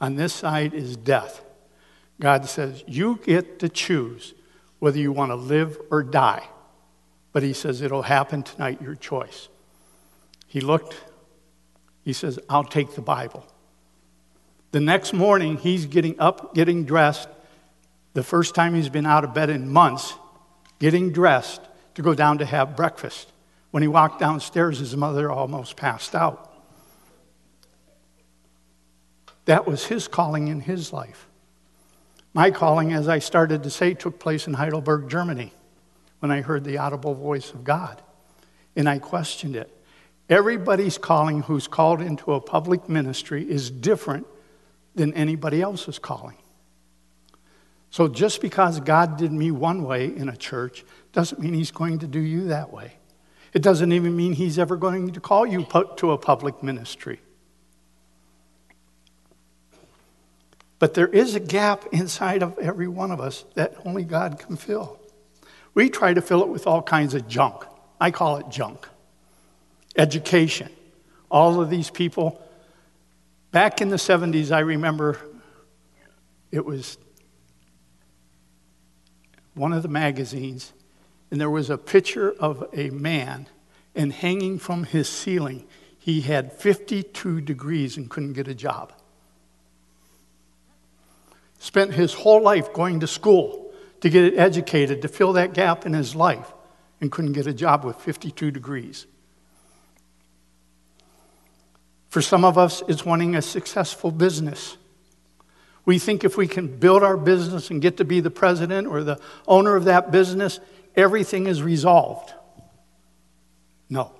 On 0.00 0.14
this 0.14 0.32
side 0.32 0.72
is 0.72 0.96
death. 0.96 1.42
God 2.20 2.46
says, 2.48 2.84
You 2.86 3.18
get 3.24 3.58
to 3.58 3.68
choose 3.68 4.34
whether 4.78 4.98
you 4.98 5.12
want 5.12 5.30
to 5.30 5.36
live 5.36 5.78
or 5.90 6.02
die. 6.02 6.46
But 7.32 7.42
He 7.42 7.52
says, 7.52 7.80
It'll 7.80 8.02
happen 8.02 8.42
tonight, 8.42 8.82
your 8.82 8.94
choice. 8.94 9.48
He 10.46 10.60
looked, 10.60 10.96
He 12.04 12.12
says, 12.12 12.38
I'll 12.48 12.64
take 12.64 12.94
the 12.94 13.02
Bible. 13.02 13.46
The 14.72 14.80
next 14.80 15.12
morning, 15.12 15.56
he's 15.56 15.86
getting 15.86 16.18
up, 16.18 16.52
getting 16.52 16.84
dressed. 16.84 17.28
The 18.14 18.24
first 18.24 18.56
time 18.56 18.74
he's 18.74 18.88
been 18.88 19.06
out 19.06 19.22
of 19.22 19.32
bed 19.32 19.48
in 19.48 19.72
months 19.72 20.14
getting 20.80 21.12
dressed 21.12 21.60
to 21.94 22.02
go 22.02 22.14
down 22.14 22.38
to 22.38 22.44
have 22.44 22.76
breakfast. 22.76 23.32
When 23.70 23.82
he 23.82 23.88
walked 23.88 24.20
downstairs, 24.20 24.80
his 24.80 24.96
mother 24.96 25.30
almost 25.30 25.76
passed 25.76 26.14
out. 26.14 26.52
That 29.46 29.66
was 29.66 29.86
his 29.86 30.08
calling 30.08 30.48
in 30.48 30.60
his 30.60 30.92
life. 30.92 31.26
My 32.34 32.50
calling, 32.50 32.92
as 32.92 33.08
I 33.08 33.20
started 33.20 33.62
to 33.62 33.70
say, 33.70 33.94
took 33.94 34.18
place 34.18 34.48
in 34.48 34.54
Heidelberg, 34.54 35.08
Germany, 35.08 35.52
when 36.18 36.32
I 36.32 36.42
heard 36.42 36.64
the 36.64 36.78
audible 36.78 37.14
voice 37.14 37.52
of 37.52 37.62
God. 37.62 38.02
And 38.74 38.88
I 38.88 38.98
questioned 38.98 39.54
it. 39.54 39.70
Everybody's 40.28 40.98
calling 40.98 41.42
who's 41.42 41.68
called 41.68 42.00
into 42.00 42.32
a 42.32 42.40
public 42.40 42.88
ministry 42.88 43.48
is 43.48 43.70
different 43.70 44.26
than 44.96 45.14
anybody 45.14 45.62
else's 45.62 45.98
calling. 46.00 46.36
So 47.90 48.08
just 48.08 48.40
because 48.40 48.80
God 48.80 49.16
did 49.16 49.30
me 49.30 49.52
one 49.52 49.84
way 49.84 50.06
in 50.06 50.28
a 50.28 50.36
church 50.36 50.84
doesn't 51.12 51.40
mean 51.40 51.54
He's 51.54 51.70
going 51.70 52.00
to 52.00 52.08
do 52.08 52.18
you 52.18 52.48
that 52.48 52.72
way. 52.72 52.94
It 53.52 53.62
doesn't 53.62 53.92
even 53.92 54.16
mean 54.16 54.32
He's 54.32 54.58
ever 54.58 54.76
going 54.76 55.12
to 55.12 55.20
call 55.20 55.46
you 55.46 55.64
to 55.98 56.10
a 56.10 56.18
public 56.18 56.60
ministry. 56.62 57.20
But 60.78 60.94
there 60.94 61.06
is 61.06 61.34
a 61.34 61.40
gap 61.40 61.84
inside 61.92 62.42
of 62.42 62.58
every 62.58 62.88
one 62.88 63.10
of 63.10 63.20
us 63.20 63.44
that 63.54 63.74
only 63.84 64.04
God 64.04 64.38
can 64.38 64.56
fill. 64.56 64.98
We 65.74 65.88
try 65.90 66.14
to 66.14 66.20
fill 66.20 66.42
it 66.42 66.48
with 66.48 66.66
all 66.66 66.82
kinds 66.82 67.14
of 67.14 67.28
junk. 67.28 67.64
I 68.00 68.10
call 68.10 68.36
it 68.36 68.48
junk. 68.48 68.88
Education. 69.96 70.70
All 71.30 71.60
of 71.60 71.70
these 71.70 71.90
people. 71.90 72.40
Back 73.50 73.80
in 73.80 73.88
the 73.88 73.96
70s, 73.96 74.50
I 74.50 74.60
remember 74.60 75.18
it 76.50 76.64
was 76.64 76.98
one 79.54 79.72
of 79.72 79.82
the 79.82 79.88
magazines, 79.88 80.72
and 81.30 81.40
there 81.40 81.50
was 81.50 81.70
a 81.70 81.78
picture 81.78 82.32
of 82.32 82.68
a 82.72 82.90
man, 82.90 83.48
and 83.94 84.12
hanging 84.12 84.58
from 84.58 84.84
his 84.84 85.08
ceiling, 85.08 85.64
he 85.98 86.20
had 86.20 86.52
52 86.52 87.40
degrees 87.40 87.96
and 87.96 88.10
couldn't 88.10 88.34
get 88.34 88.48
a 88.48 88.54
job. 88.54 88.92
Spent 91.64 91.94
his 91.94 92.12
whole 92.12 92.42
life 92.42 92.74
going 92.74 93.00
to 93.00 93.06
school 93.06 93.72
to 94.02 94.10
get 94.10 94.36
educated, 94.36 95.00
to 95.00 95.08
fill 95.08 95.32
that 95.32 95.54
gap 95.54 95.86
in 95.86 95.94
his 95.94 96.14
life, 96.14 96.52
and 97.00 97.10
couldn't 97.10 97.32
get 97.32 97.46
a 97.46 97.54
job 97.54 97.86
with 97.86 97.96
52 97.96 98.50
degrees. 98.50 99.06
For 102.10 102.20
some 102.20 102.44
of 102.44 102.58
us, 102.58 102.82
it's 102.86 103.06
wanting 103.06 103.34
a 103.34 103.40
successful 103.40 104.10
business. 104.10 104.76
We 105.86 105.98
think 105.98 106.22
if 106.22 106.36
we 106.36 106.46
can 106.46 106.66
build 106.66 107.02
our 107.02 107.16
business 107.16 107.70
and 107.70 107.80
get 107.80 107.96
to 107.96 108.04
be 108.04 108.20
the 108.20 108.30
president 108.30 108.86
or 108.86 109.02
the 109.02 109.18
owner 109.48 109.74
of 109.74 109.84
that 109.84 110.10
business, 110.10 110.60
everything 110.94 111.46
is 111.46 111.62
resolved. 111.62 112.34
No. 113.88 114.12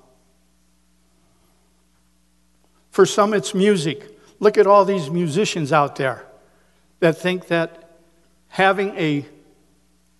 For 2.91 3.05
some, 3.05 3.35
it's 3.35 3.53
music. 3.53 4.19
Look 4.41 4.57
at 4.57 4.67
all 4.67 4.87
these 4.87 5.11
musicians 5.11 5.75
out 5.75 5.97
there 5.97 6.25
that 7.05 7.19
think 7.19 7.49
that 7.49 7.91
having 8.49 8.97
a 8.97 9.27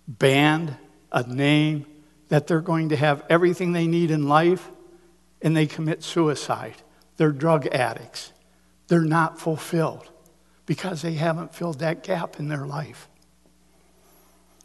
band, 0.07 0.77
a 1.11 1.23
name, 1.23 1.87
that 2.29 2.45
they're 2.45 2.61
going 2.61 2.89
to 2.89 2.95
have 2.95 3.23
everything 3.27 3.71
they 3.71 3.87
need 3.87 4.11
in 4.11 4.27
life, 4.27 4.69
and 5.41 5.57
they 5.57 5.65
commit 5.65 6.03
suicide. 6.03 6.75
They're 7.17 7.31
drug 7.31 7.65
addicts. 7.65 8.33
They're 8.87 9.01
not 9.01 9.39
fulfilled 9.39 10.07
because 10.67 11.01
they 11.01 11.13
haven't 11.13 11.55
filled 11.55 11.79
that 11.79 12.03
gap 12.03 12.39
in 12.39 12.49
their 12.49 12.67
life. 12.67 13.07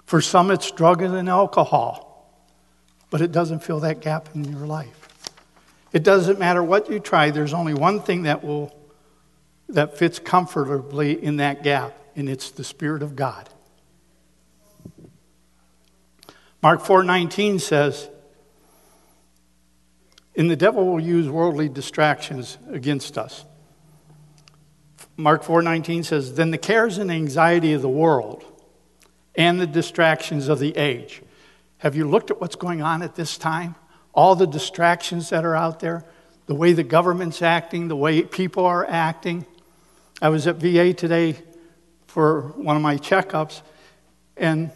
For 0.05 0.21
some, 0.21 0.51
it's 0.51 0.71
drug 0.71 1.01
and 1.01 1.27
alcohol, 1.27 2.31
but 3.09 3.23
it 3.23 3.33
doesn't 3.33 3.61
fill 3.61 3.81
that 3.81 4.01
gap 4.01 4.29
in 4.35 4.45
your 4.45 4.67
life. 4.67 5.09
It 5.95 6.03
doesn't 6.03 6.39
matter 6.39 6.63
what 6.63 6.91
you 6.91 7.01
try, 7.01 7.31
there's 7.31 7.55
only 7.55 7.73
one 7.73 8.03
thing 8.03 8.25
that 8.25 8.45
will 8.45 8.77
that 9.71 9.97
fits 9.97 10.19
comfortably 10.19 11.23
in 11.23 11.37
that 11.37 11.63
gap, 11.63 11.97
and 12.17 12.29
it's 12.29 12.51
the 12.51 12.65
Spirit 12.65 13.03
of 13.03 13.17
God. 13.17 13.49
Mark 16.63 16.83
4:19 16.83 17.59
says, 17.59 18.09
and 20.37 20.51
the 20.51 20.57
devil 20.57 20.87
will 20.87 21.01
use 21.01 21.29
worldly 21.29 21.69
distractions 21.69 22.57
against 22.71 23.19
us. 23.19 23.45
Mark 25.17 25.43
4:19 25.43 26.03
says, 26.03 26.35
"Then 26.35 26.51
the 26.51 26.59
cares 26.59 26.99
and 26.99 27.11
anxiety 27.11 27.73
of 27.73 27.83
the 27.83 27.89
world 27.89 28.45
and 29.35 29.61
the 29.61 29.67
distractions 29.67 30.49
of 30.49 30.59
the 30.59 30.77
age." 30.77 31.23
Have 31.79 31.97
you 31.97 32.09
looked 32.09 32.31
at 32.31 32.41
what's 32.41 32.57
going 32.57 32.81
on 32.83 33.03
at 33.03 33.17
this 33.17 33.37
time? 33.37 33.75
All 34.15 34.35
the 34.35 34.47
distractions 34.47 35.31
that 35.31 35.45
are 35.45 35.57
out 35.57 35.81
there, 35.81 36.05
the 36.47 36.55
way 36.55 36.73
the 36.73 36.83
government's 36.85 37.43
acting, 37.43 37.89
the 37.89 37.97
way 37.97 38.23
people 38.23 38.65
are 38.65 38.87
acting. 38.89 39.47
I 40.23 40.29
was 40.29 40.47
at 40.47 40.57
VA 40.57 40.93
today 40.93 41.37
for 42.11 42.49
one 42.57 42.75
of 42.75 42.83
my 42.83 42.97
checkups, 42.97 43.63
and 44.37 44.73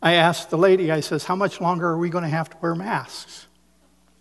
I 0.00 0.14
asked 0.14 0.48
the 0.48 0.56
lady, 0.56 0.90
I 0.90 1.00
says, 1.00 1.24
How 1.24 1.36
much 1.36 1.60
longer 1.60 1.86
are 1.86 1.98
we 1.98 2.08
going 2.08 2.24
to 2.24 2.30
have 2.30 2.48
to 2.48 2.56
wear 2.62 2.74
masks? 2.74 3.46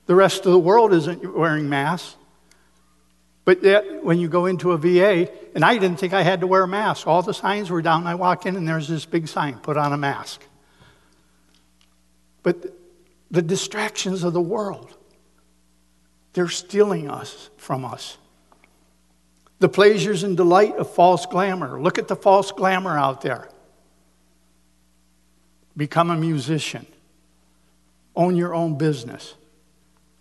The 0.06 0.16
rest 0.16 0.46
of 0.46 0.52
the 0.52 0.60
world 0.60 0.94
isn't 0.94 1.36
wearing 1.36 1.70
masks. 1.70 2.18
But 3.46 3.64
yet, 3.64 4.04
when 4.04 4.20
you 4.20 4.28
go 4.28 4.46
into 4.46 4.74
a 4.74 4.78
VA, 4.78 5.32
and 5.56 5.64
I 5.64 5.78
didn't 5.78 5.98
think 5.98 6.14
I 6.14 6.24
had 6.24 6.42
to 6.42 6.48
wear 6.48 6.64
a 6.64 6.68
mask. 6.68 7.08
All 7.08 7.22
the 7.22 7.34
signs 7.34 7.70
were 7.70 7.82
down. 7.82 8.06
I 8.06 8.16
walk 8.16 8.46
in, 8.46 8.56
and 8.56 8.68
there's 8.68 8.88
this 8.88 9.06
big 9.06 9.28
sign 9.30 9.56
put 9.56 9.78
on 9.78 9.94
a 9.94 9.98
mask. 9.98 10.42
But 12.44 12.76
the 13.32 13.42
distractions 13.42 14.24
of 14.24 14.34
the 14.34 14.42
world, 14.42 14.94
they're 16.34 16.50
stealing 16.50 17.10
us 17.10 17.50
from 17.56 17.86
us. 17.86 18.18
The 19.62 19.70
pleasures 19.70 20.24
and 20.24 20.36
delight 20.36 20.76
of 20.78 20.90
false 20.90 21.28
glamour. 21.28 21.80
Look 21.80 22.00
at 22.00 22.08
the 22.08 22.16
false 22.16 22.52
glamour 22.52 22.98
out 22.98 23.22
there. 23.22 23.48
Become 25.78 26.10
a 26.10 26.16
musician, 26.16 26.88
own 28.16 28.36
your 28.36 28.56
own 28.56 28.80
business. 28.80 29.36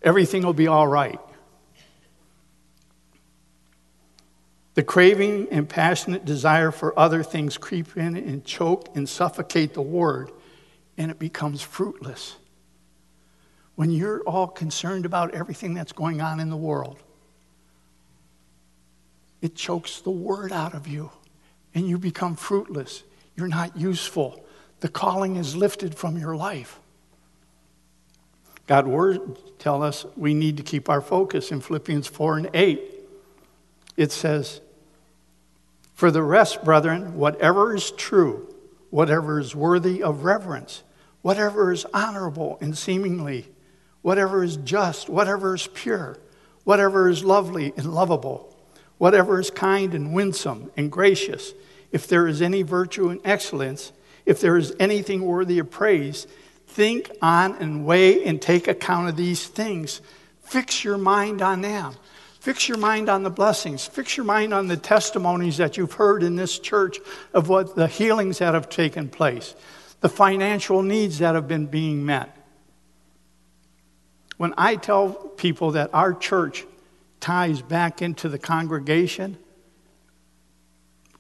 Everything 0.03 0.43
will 0.43 0.53
be 0.53 0.67
all 0.67 0.87
right. 0.87 1.19
The 4.75 4.83
craving 4.83 5.49
and 5.51 5.67
passionate 5.67 6.27
desire 6.27 6.71
for 6.71 6.97
other 6.99 7.23
things 7.23 7.57
creep 7.57 7.97
in 7.97 8.17
and 8.17 8.45
choke 8.45 8.95
and 8.95 9.09
suffocate 9.09 9.73
the 9.73 9.81
word 9.81 10.31
and 10.99 11.11
it 11.11 11.19
becomes 11.19 11.63
fruitless. 11.63 12.37
When 13.75 13.91
you're 13.91 14.21
all 14.21 14.49
concerned 14.49 15.07
about 15.07 15.35
everything 15.35 15.73
that's 15.73 15.93
going 15.93 16.21
on 16.21 16.41
in 16.41 16.51
the 16.51 16.59
world, 16.59 16.99
it 19.43 19.55
chokes 19.55 20.01
the 20.01 20.11
word 20.11 20.53
out 20.53 20.75
of 20.75 20.87
you 20.87 21.11
and 21.75 21.89
you 21.89 21.99
become 21.99 22.37
fruitless. 22.37 23.03
You're 23.37 23.49
not 23.49 23.77
useful. 23.77 24.45
The 24.81 24.89
calling 24.89 25.37
is 25.37 25.57
lifted 25.57 25.95
from 25.95 26.19
your 26.19 26.37
life. 26.37 26.81
God's 28.67 28.89
word 28.89 29.39
tell 29.59 29.83
us 29.83 30.07
we 30.17 30.35
need 30.35 30.57
to 30.59 30.63
keep 30.63 30.89
our 30.89 31.01
focus 31.01 31.51
in 31.51 31.61
Philippians 31.61 32.07
4 32.07 32.39
and 32.39 32.51
8. 32.55 32.81
It 33.97 34.13
says, 34.13 34.61
For 35.95 36.11
the 36.11 36.23
rest, 36.23 36.65
brethren, 36.65 37.17
whatever 37.17 37.75
is 37.75 37.91
true, 37.93 38.55
whatever 38.91 39.41
is 39.41 39.55
worthy 39.55 40.03
of 40.03 40.25
reverence, 40.25 40.83
whatever 41.23 41.73
is 41.73 41.87
honorable 41.93 42.59
and 42.61 42.77
seemingly, 42.77 43.49
whatever 44.03 44.43
is 44.43 44.57
just, 44.57 45.09
whatever 45.09 45.55
is 45.55 45.67
pure, 45.67 46.19
whatever 46.65 47.09
is 47.09 47.25
lovely 47.25 47.73
and 47.77 47.93
lovable, 47.93 48.50
whatever 49.01 49.41
is 49.41 49.51
kind 49.51 49.95
and 49.95 50.13
winsome 50.13 50.71
and 50.77 50.93
gracious, 50.93 51.55
if 51.91 52.07
there 52.07 52.29
is 52.29 52.43
any 52.43 52.61
virtue 52.61 53.09
and 53.09 53.19
excellence, 53.25 53.93
if 54.27 54.43
there 54.43 54.59
is 54.59 54.75
anything 54.79 55.25
worthy 55.25 55.59
of 55.59 55.71
praise, 55.71 56.27
think 56.67 57.11
on 57.23 57.55
and 57.55 57.87
weigh 57.87 58.23
and 58.27 58.43
take 58.43 58.69
account 58.69 59.09
of 59.09 59.17
these 59.17 59.47
things. 59.47 60.03
Fix 60.43 60.85
your 60.85 60.99
mind 60.99 61.41
on 61.41 61.63
them. 61.63 61.95
Fix 62.41 62.69
your 62.69 62.77
mind 62.77 63.09
on 63.09 63.23
the 63.23 63.31
blessings. 63.31 63.87
Fix 63.87 64.19
your 64.19 64.27
mind 64.27 64.53
on 64.53 64.69
the 64.69 64.77
testimonies 64.77 65.57
that 65.57 65.79
you've 65.79 65.95
heard 65.95 66.23
in 66.23 66.37
this 66.37 66.59
church 66.59 66.99
of 67.33 67.49
what 67.49 67.75
the 67.77 67.89
healings 67.89 68.37
that 68.41 68.53
have 68.53 68.69
taken 68.69 69.09
place, 69.09 69.55
the 70.01 70.11
financial 70.11 70.83
needs 70.83 71.21
that 71.21 71.35
have 71.35 71.49
been 71.49 71.65
being 71.65 72.05
met. 72.05 72.37
When 74.37 74.53
I 74.59 74.77
tell 74.77 75.15
people 75.15 75.71
that 75.71 75.89
our 75.95 76.13
church 76.13 76.67
ties 77.21 77.63
back 77.63 78.03
into 78.03 78.29
the 78.29 78.39
congregation, 78.39 79.39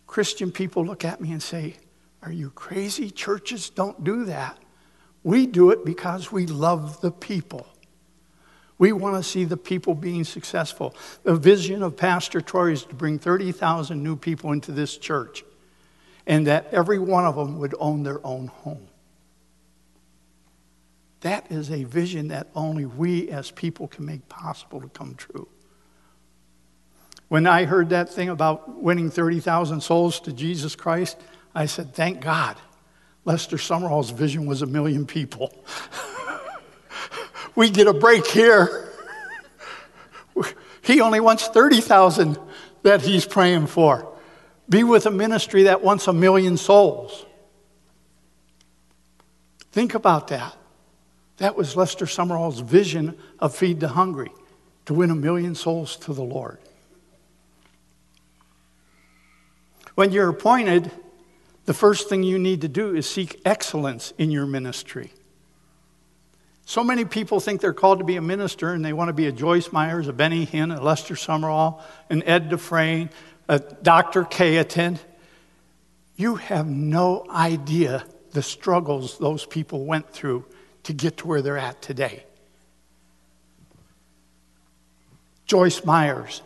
Christian 0.06 0.50
people 0.50 0.84
look 0.84 1.04
at 1.04 1.20
me 1.20 1.32
and 1.32 1.42
say, 1.42 1.76
Are 2.22 2.32
you 2.32 2.50
crazy? 2.50 3.10
Churches 3.10 3.70
don't 3.70 4.02
do 4.02 4.24
that. 4.24 4.58
We 5.22 5.46
do 5.46 5.70
it 5.70 5.84
because 5.84 6.32
we 6.32 6.46
love 6.46 7.00
the 7.00 7.12
people. 7.12 7.66
We 8.78 8.92
want 8.92 9.16
to 9.16 9.22
see 9.22 9.44
the 9.44 9.58
people 9.58 9.94
being 9.94 10.24
successful. 10.24 10.96
The 11.22 11.36
vision 11.36 11.82
of 11.82 11.98
Pastor 11.98 12.40
Troy 12.40 12.72
is 12.72 12.84
to 12.86 12.94
bring 12.94 13.18
30,000 13.18 14.02
new 14.02 14.16
people 14.16 14.52
into 14.52 14.72
this 14.72 14.96
church 14.96 15.44
and 16.26 16.46
that 16.46 16.72
every 16.72 16.98
one 16.98 17.26
of 17.26 17.36
them 17.36 17.58
would 17.58 17.74
own 17.78 18.02
their 18.02 18.24
own 18.26 18.46
home. 18.46 18.88
That 21.20 21.52
is 21.52 21.70
a 21.70 21.84
vision 21.84 22.28
that 22.28 22.48
only 22.54 22.86
we 22.86 23.28
as 23.28 23.50
people 23.50 23.86
can 23.86 24.06
make 24.06 24.28
possible 24.30 24.80
to 24.80 24.88
come 24.88 25.14
true. 25.14 25.48
When 27.30 27.46
I 27.46 27.64
heard 27.64 27.90
that 27.90 28.08
thing 28.08 28.28
about 28.28 28.82
winning 28.82 29.08
30,000 29.08 29.80
souls 29.82 30.18
to 30.22 30.32
Jesus 30.32 30.74
Christ, 30.74 31.16
I 31.54 31.66
said, 31.66 31.94
Thank 31.94 32.20
God. 32.20 32.56
Lester 33.24 33.56
Sumrall's 33.56 34.10
vision 34.10 34.46
was 34.46 34.62
a 34.62 34.66
million 34.66 35.06
people. 35.06 35.54
we 37.54 37.70
get 37.70 37.86
a 37.86 37.92
break 37.92 38.26
here. 38.26 38.88
he 40.82 41.00
only 41.00 41.20
wants 41.20 41.46
30,000 41.46 42.36
that 42.82 43.02
he's 43.02 43.26
praying 43.26 43.68
for. 43.68 44.12
Be 44.68 44.82
with 44.82 45.06
a 45.06 45.12
ministry 45.12 45.62
that 45.64 45.84
wants 45.84 46.08
a 46.08 46.12
million 46.12 46.56
souls. 46.56 47.26
Think 49.70 49.94
about 49.94 50.26
that. 50.28 50.56
That 51.36 51.54
was 51.54 51.76
Lester 51.76 52.06
Sumrall's 52.06 52.58
vision 52.58 53.16
of 53.38 53.54
Feed 53.54 53.78
the 53.78 53.88
Hungry, 53.88 54.32
to 54.86 54.94
win 54.94 55.10
a 55.10 55.14
million 55.14 55.54
souls 55.54 55.96
to 55.98 56.12
the 56.12 56.24
Lord. 56.24 56.58
When 59.94 60.12
you're 60.12 60.28
appointed, 60.28 60.90
the 61.66 61.74
first 61.74 62.08
thing 62.08 62.22
you 62.22 62.38
need 62.38 62.62
to 62.62 62.68
do 62.68 62.94
is 62.94 63.08
seek 63.08 63.40
excellence 63.44 64.12
in 64.18 64.30
your 64.30 64.46
ministry. 64.46 65.12
So 66.64 66.84
many 66.84 67.04
people 67.04 67.40
think 67.40 67.60
they're 67.60 67.72
called 67.72 67.98
to 67.98 68.04
be 68.04 68.16
a 68.16 68.22
minister 68.22 68.72
and 68.72 68.84
they 68.84 68.92
want 68.92 69.08
to 69.08 69.12
be 69.12 69.26
a 69.26 69.32
Joyce 69.32 69.72
Myers, 69.72 70.06
a 70.06 70.12
Benny 70.12 70.46
Hinn, 70.46 70.76
a 70.76 70.80
Lester 70.80 71.14
Sumrall, 71.14 71.82
an 72.08 72.22
Ed 72.22 72.48
Dufresne, 72.48 73.10
a 73.48 73.58
Dr. 73.58 74.22
Cayetan. 74.24 74.98
You 76.16 76.36
have 76.36 76.68
no 76.68 77.26
idea 77.28 78.04
the 78.32 78.42
struggles 78.42 79.18
those 79.18 79.44
people 79.44 79.84
went 79.84 80.12
through 80.12 80.44
to 80.84 80.92
get 80.92 81.16
to 81.18 81.26
where 81.26 81.42
they're 81.42 81.58
at 81.58 81.82
today. 81.82 82.24
Joyce 85.46 85.84
Myers, 85.84 86.42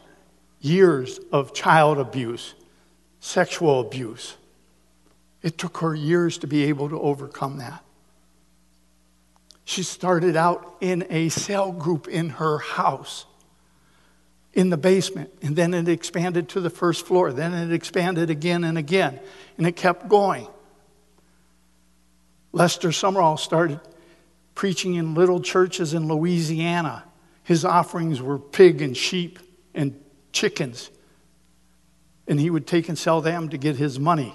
years 0.62 1.20
of 1.30 1.52
child 1.52 1.98
abuse, 1.98 2.54
sexual 3.24 3.80
abuse. 3.80 4.36
It 5.42 5.56
took 5.56 5.78
her 5.78 5.94
years 5.94 6.36
to 6.38 6.46
be 6.46 6.64
able 6.64 6.90
to 6.90 7.00
overcome 7.00 7.56
that. 7.56 7.82
She 9.64 9.82
started 9.82 10.36
out 10.36 10.76
in 10.82 11.06
a 11.08 11.30
cell 11.30 11.72
group 11.72 12.06
in 12.06 12.28
her 12.28 12.58
house, 12.58 13.24
in 14.52 14.68
the 14.68 14.76
basement, 14.76 15.30
and 15.40 15.56
then 15.56 15.72
it 15.72 15.88
expanded 15.88 16.50
to 16.50 16.60
the 16.60 16.68
first 16.68 17.06
floor. 17.06 17.32
Then 17.32 17.54
it 17.54 17.72
expanded 17.72 18.28
again 18.28 18.62
and 18.62 18.76
again, 18.76 19.18
and 19.56 19.66
it 19.66 19.74
kept 19.74 20.06
going. 20.06 20.46
Lester 22.52 22.88
Sumrall 22.88 23.38
started 23.38 23.80
preaching 24.54 24.96
in 24.96 25.14
little 25.14 25.40
churches 25.40 25.94
in 25.94 26.08
Louisiana. 26.08 27.04
His 27.42 27.64
offerings 27.64 28.20
were 28.20 28.38
pig 28.38 28.82
and 28.82 28.94
sheep 28.94 29.38
and 29.74 29.98
chickens 30.32 30.90
and 32.26 32.40
he 32.40 32.50
would 32.50 32.66
take 32.66 32.88
and 32.88 32.98
sell 32.98 33.20
them 33.20 33.48
to 33.50 33.58
get 33.58 33.76
his 33.76 33.98
money. 33.98 34.34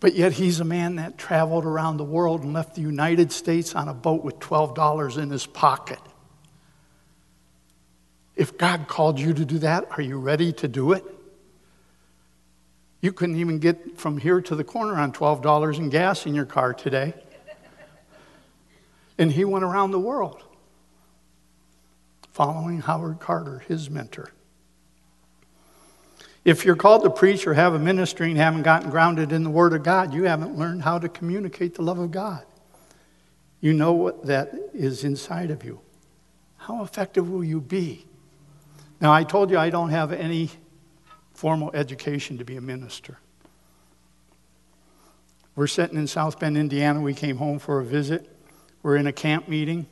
But 0.00 0.14
yet, 0.14 0.32
he's 0.32 0.58
a 0.58 0.64
man 0.64 0.96
that 0.96 1.16
traveled 1.16 1.64
around 1.64 1.96
the 1.96 2.04
world 2.04 2.42
and 2.42 2.52
left 2.52 2.74
the 2.74 2.80
United 2.80 3.30
States 3.30 3.74
on 3.76 3.88
a 3.88 3.94
boat 3.94 4.24
with 4.24 4.40
$12 4.40 5.16
in 5.16 5.30
his 5.30 5.46
pocket. 5.46 6.00
If 8.34 8.58
God 8.58 8.88
called 8.88 9.20
you 9.20 9.32
to 9.32 9.44
do 9.44 9.58
that, 9.58 9.86
are 9.92 10.02
you 10.02 10.18
ready 10.18 10.52
to 10.54 10.66
do 10.66 10.92
it? 10.92 11.04
You 13.00 13.12
couldn't 13.12 13.36
even 13.36 13.58
get 13.60 13.98
from 13.98 14.18
here 14.18 14.40
to 14.40 14.56
the 14.56 14.64
corner 14.64 14.94
on 14.94 15.12
$12 15.12 15.78
in 15.78 15.90
gas 15.90 16.26
in 16.26 16.34
your 16.34 16.46
car 16.46 16.74
today. 16.74 17.14
And 19.18 19.30
he 19.30 19.44
went 19.44 19.64
around 19.64 19.92
the 19.92 20.00
world 20.00 20.42
following 22.32 22.80
Howard 22.80 23.20
Carter, 23.20 23.62
his 23.68 23.90
mentor. 23.90 24.30
If 26.44 26.64
you're 26.64 26.76
called 26.76 27.04
to 27.04 27.10
preach 27.10 27.46
or 27.46 27.54
have 27.54 27.74
a 27.74 27.78
ministry 27.78 28.28
and 28.28 28.36
haven't 28.36 28.62
gotten 28.62 28.90
grounded 28.90 29.30
in 29.30 29.44
the 29.44 29.50
Word 29.50 29.72
of 29.72 29.84
God, 29.84 30.12
you 30.12 30.24
haven't 30.24 30.58
learned 30.58 30.82
how 30.82 30.98
to 30.98 31.08
communicate 31.08 31.76
the 31.76 31.82
love 31.82 31.98
of 31.98 32.10
God. 32.10 32.44
You 33.60 33.72
know 33.72 33.92
what 33.92 34.26
that 34.26 34.52
is 34.74 35.04
inside 35.04 35.52
of 35.52 35.64
you. 35.64 35.80
How 36.56 36.82
effective 36.82 37.30
will 37.30 37.44
you 37.44 37.60
be? 37.60 38.06
Now, 39.00 39.12
I 39.12 39.22
told 39.22 39.50
you 39.50 39.58
I 39.58 39.70
don't 39.70 39.90
have 39.90 40.12
any 40.12 40.50
formal 41.32 41.70
education 41.74 42.38
to 42.38 42.44
be 42.44 42.56
a 42.56 42.60
minister. 42.60 43.18
We're 45.54 45.66
sitting 45.66 45.98
in 45.98 46.06
South 46.06 46.40
Bend, 46.40 46.56
Indiana. 46.56 47.00
We 47.00 47.14
came 47.14 47.36
home 47.36 47.58
for 47.58 47.80
a 47.80 47.84
visit. 47.84 48.28
We're 48.82 48.96
in 48.96 49.06
a 49.06 49.12
camp 49.12 49.48
meeting. 49.48 49.86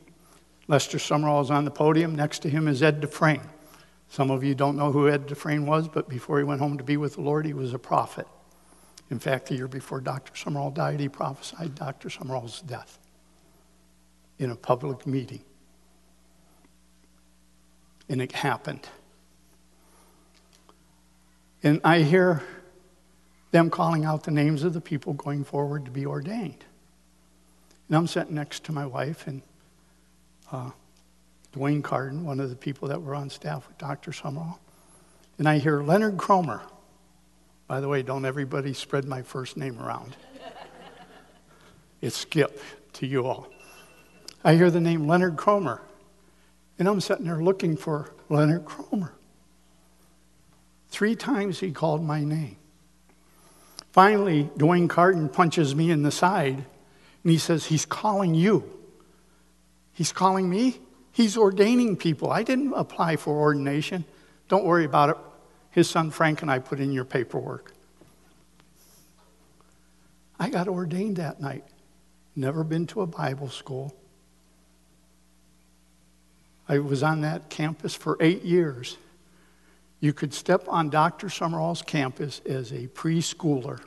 Lester 0.67 0.97
Sumrall 0.97 1.41
is 1.41 1.51
on 1.51 1.65
the 1.65 1.71
podium. 1.71 2.15
Next 2.15 2.39
to 2.39 2.49
him 2.49 2.67
is 2.67 2.81
Ed 2.81 2.99
Dufresne. 2.99 3.41
Some 4.11 4.29
of 4.29 4.43
you 4.43 4.53
don't 4.53 4.75
know 4.75 4.91
who 4.91 5.07
Ed 5.07 5.25
Dufresne 5.25 5.65
was, 5.65 5.87
but 5.87 6.09
before 6.09 6.37
he 6.37 6.43
went 6.43 6.59
home 6.59 6.77
to 6.77 6.83
be 6.83 6.97
with 6.97 7.15
the 7.15 7.21
Lord, 7.21 7.45
he 7.45 7.53
was 7.53 7.73
a 7.73 7.79
prophet. 7.79 8.27
In 9.09 9.19
fact, 9.19 9.47
the 9.47 9.55
year 9.55 9.69
before 9.69 10.01
Dr. 10.01 10.33
Sumrall 10.33 10.73
died, 10.73 10.99
he 10.99 11.07
prophesied 11.07 11.75
Dr. 11.75 12.09
Sumrall's 12.09 12.59
death 12.59 12.99
in 14.37 14.51
a 14.51 14.55
public 14.55 15.07
meeting. 15.07 15.41
And 18.09 18.21
it 18.21 18.33
happened. 18.33 18.89
And 21.63 21.79
I 21.85 22.01
hear 22.01 22.43
them 23.51 23.69
calling 23.69 24.03
out 24.03 24.25
the 24.25 24.31
names 24.31 24.63
of 24.63 24.73
the 24.73 24.81
people 24.81 25.13
going 25.13 25.45
forward 25.45 25.85
to 25.85 25.91
be 25.91 26.05
ordained. 26.05 26.65
And 27.87 27.95
I'm 27.95 28.07
sitting 28.07 28.35
next 28.35 28.65
to 28.65 28.73
my 28.73 28.85
wife, 28.85 29.25
and 29.25 29.41
uh, 30.51 30.71
Dwayne 31.53 31.83
Carden, 31.83 32.23
one 32.23 32.39
of 32.39 32.49
the 32.49 32.55
people 32.55 32.87
that 32.87 33.01
were 33.01 33.13
on 33.13 33.29
staff 33.29 33.67
with 33.67 33.77
Dr. 33.77 34.11
Sumrall. 34.11 34.57
And 35.37 35.47
I 35.49 35.57
hear 35.57 35.81
Leonard 35.81 36.17
Kromer. 36.17 36.61
By 37.67 37.79
the 37.79 37.87
way, 37.87 38.03
don't 38.03 38.25
everybody 38.25 38.73
spread 38.73 39.05
my 39.05 39.21
first 39.21 39.57
name 39.57 39.79
around. 39.79 40.15
it's 42.01 42.17
Skip 42.17 42.61
to 42.93 43.07
you 43.07 43.25
all. 43.25 43.47
I 44.43 44.55
hear 44.55 44.71
the 44.71 44.81
name 44.81 45.07
Leonard 45.07 45.35
Kromer. 45.35 45.81
And 46.79 46.87
I'm 46.87 47.01
sitting 47.01 47.25
there 47.25 47.41
looking 47.41 47.77
for 47.77 48.13
Leonard 48.29 48.65
Kromer. 48.65 49.11
Three 50.89 51.15
times 51.15 51.59
he 51.59 51.71
called 51.71 52.03
my 52.03 52.23
name. 52.23 52.57
Finally, 53.91 54.49
Dwayne 54.57 54.89
Carton 54.89 55.27
punches 55.27 55.75
me 55.75 55.91
in 55.91 56.03
the 56.03 56.11
side 56.11 56.55
and 57.23 57.31
he 57.31 57.37
says, 57.37 57.65
He's 57.65 57.85
calling 57.85 58.33
you. 58.33 58.63
He's 59.93 60.11
calling 60.11 60.49
me? 60.49 60.79
He's 61.11 61.37
ordaining 61.37 61.97
people. 61.97 62.31
I 62.31 62.43
didn't 62.43 62.73
apply 62.73 63.17
for 63.17 63.37
ordination. 63.39 64.05
Don't 64.47 64.65
worry 64.65 64.85
about 64.85 65.09
it. 65.09 65.17
His 65.71 65.89
son 65.89 66.11
Frank 66.11 66.41
and 66.41 66.51
I 66.51 66.59
put 66.59 66.79
in 66.79 66.91
your 66.91 67.05
paperwork. 67.05 67.73
I 70.39 70.49
got 70.49 70.67
ordained 70.67 71.17
that 71.17 71.39
night. 71.39 71.63
Never 72.35 72.63
been 72.63 72.87
to 72.87 73.01
a 73.01 73.07
Bible 73.07 73.49
school. 73.49 73.93
I 76.67 76.79
was 76.79 77.03
on 77.03 77.21
that 77.21 77.49
campus 77.49 77.93
for 77.93 78.17
eight 78.19 78.43
years. 78.43 78.97
You 79.99 80.13
could 80.13 80.33
step 80.33 80.63
on 80.67 80.89
Dr. 80.89 81.27
Sumrall's 81.27 81.81
campus 81.81 82.41
as 82.45 82.71
a 82.71 82.87
preschooler 82.87 83.81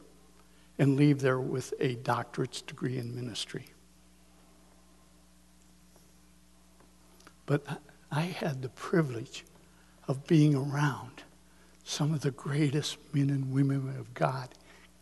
and 0.78 0.96
leave 0.96 1.20
there 1.20 1.40
with 1.40 1.72
a 1.80 1.94
doctorate's 1.96 2.60
degree 2.60 2.98
in 2.98 3.14
ministry. 3.14 3.66
But 7.46 7.64
I 8.10 8.22
had 8.22 8.62
the 8.62 8.68
privilege 8.70 9.44
of 10.08 10.26
being 10.26 10.54
around 10.54 11.22
some 11.84 12.14
of 12.14 12.20
the 12.20 12.30
greatest 12.30 12.96
men 13.12 13.30
and 13.30 13.52
women 13.52 13.94
of 13.98 14.12
God, 14.14 14.48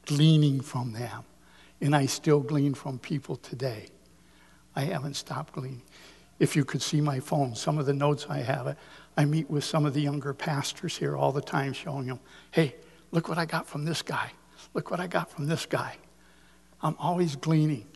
gleaning 0.07 0.61
from 0.61 0.93
them. 0.93 1.25
And 1.81 1.95
I 1.95 2.07
still 2.07 2.41
glean 2.41 2.75
from 2.75 2.99
people 2.99 3.37
today. 3.37 3.87
I 4.75 4.83
haven't 4.83 5.15
stopped 5.15 5.53
gleaning. 5.53 5.83
If 6.39 6.57
you 6.57 6.65
could 6.65 6.83
see 6.83 7.01
my 7.01 7.21
phone, 7.21 7.55
some 7.55 7.79
of 7.79 7.87
the 7.87 7.93
notes 7.93 8.27
I 8.29 8.39
have, 8.39 8.77
I 9.17 9.25
meet 9.25 9.49
with 9.49 9.63
some 9.63 9.85
of 9.85 9.95
the 9.95 10.01
younger 10.01 10.35
pastors 10.35 10.97
here 10.97 11.17
all 11.17 11.31
the 11.31 11.43
time, 11.43 11.73
showing 11.73 12.07
them, 12.07 12.19
hey, 12.51 12.75
look 13.11 13.29
what 13.29 13.39
I 13.39 13.45
got 13.45 13.67
from 13.67 13.85
this 13.85 14.03
guy. 14.03 14.33
Look 14.75 14.91
what 14.91 14.99
I 14.99 15.07
got 15.07 15.31
from 15.31 15.47
this 15.47 15.67
guy. 15.67 15.97
I'm 16.81 16.97
always 16.99 17.37
gleaning. 17.37 17.87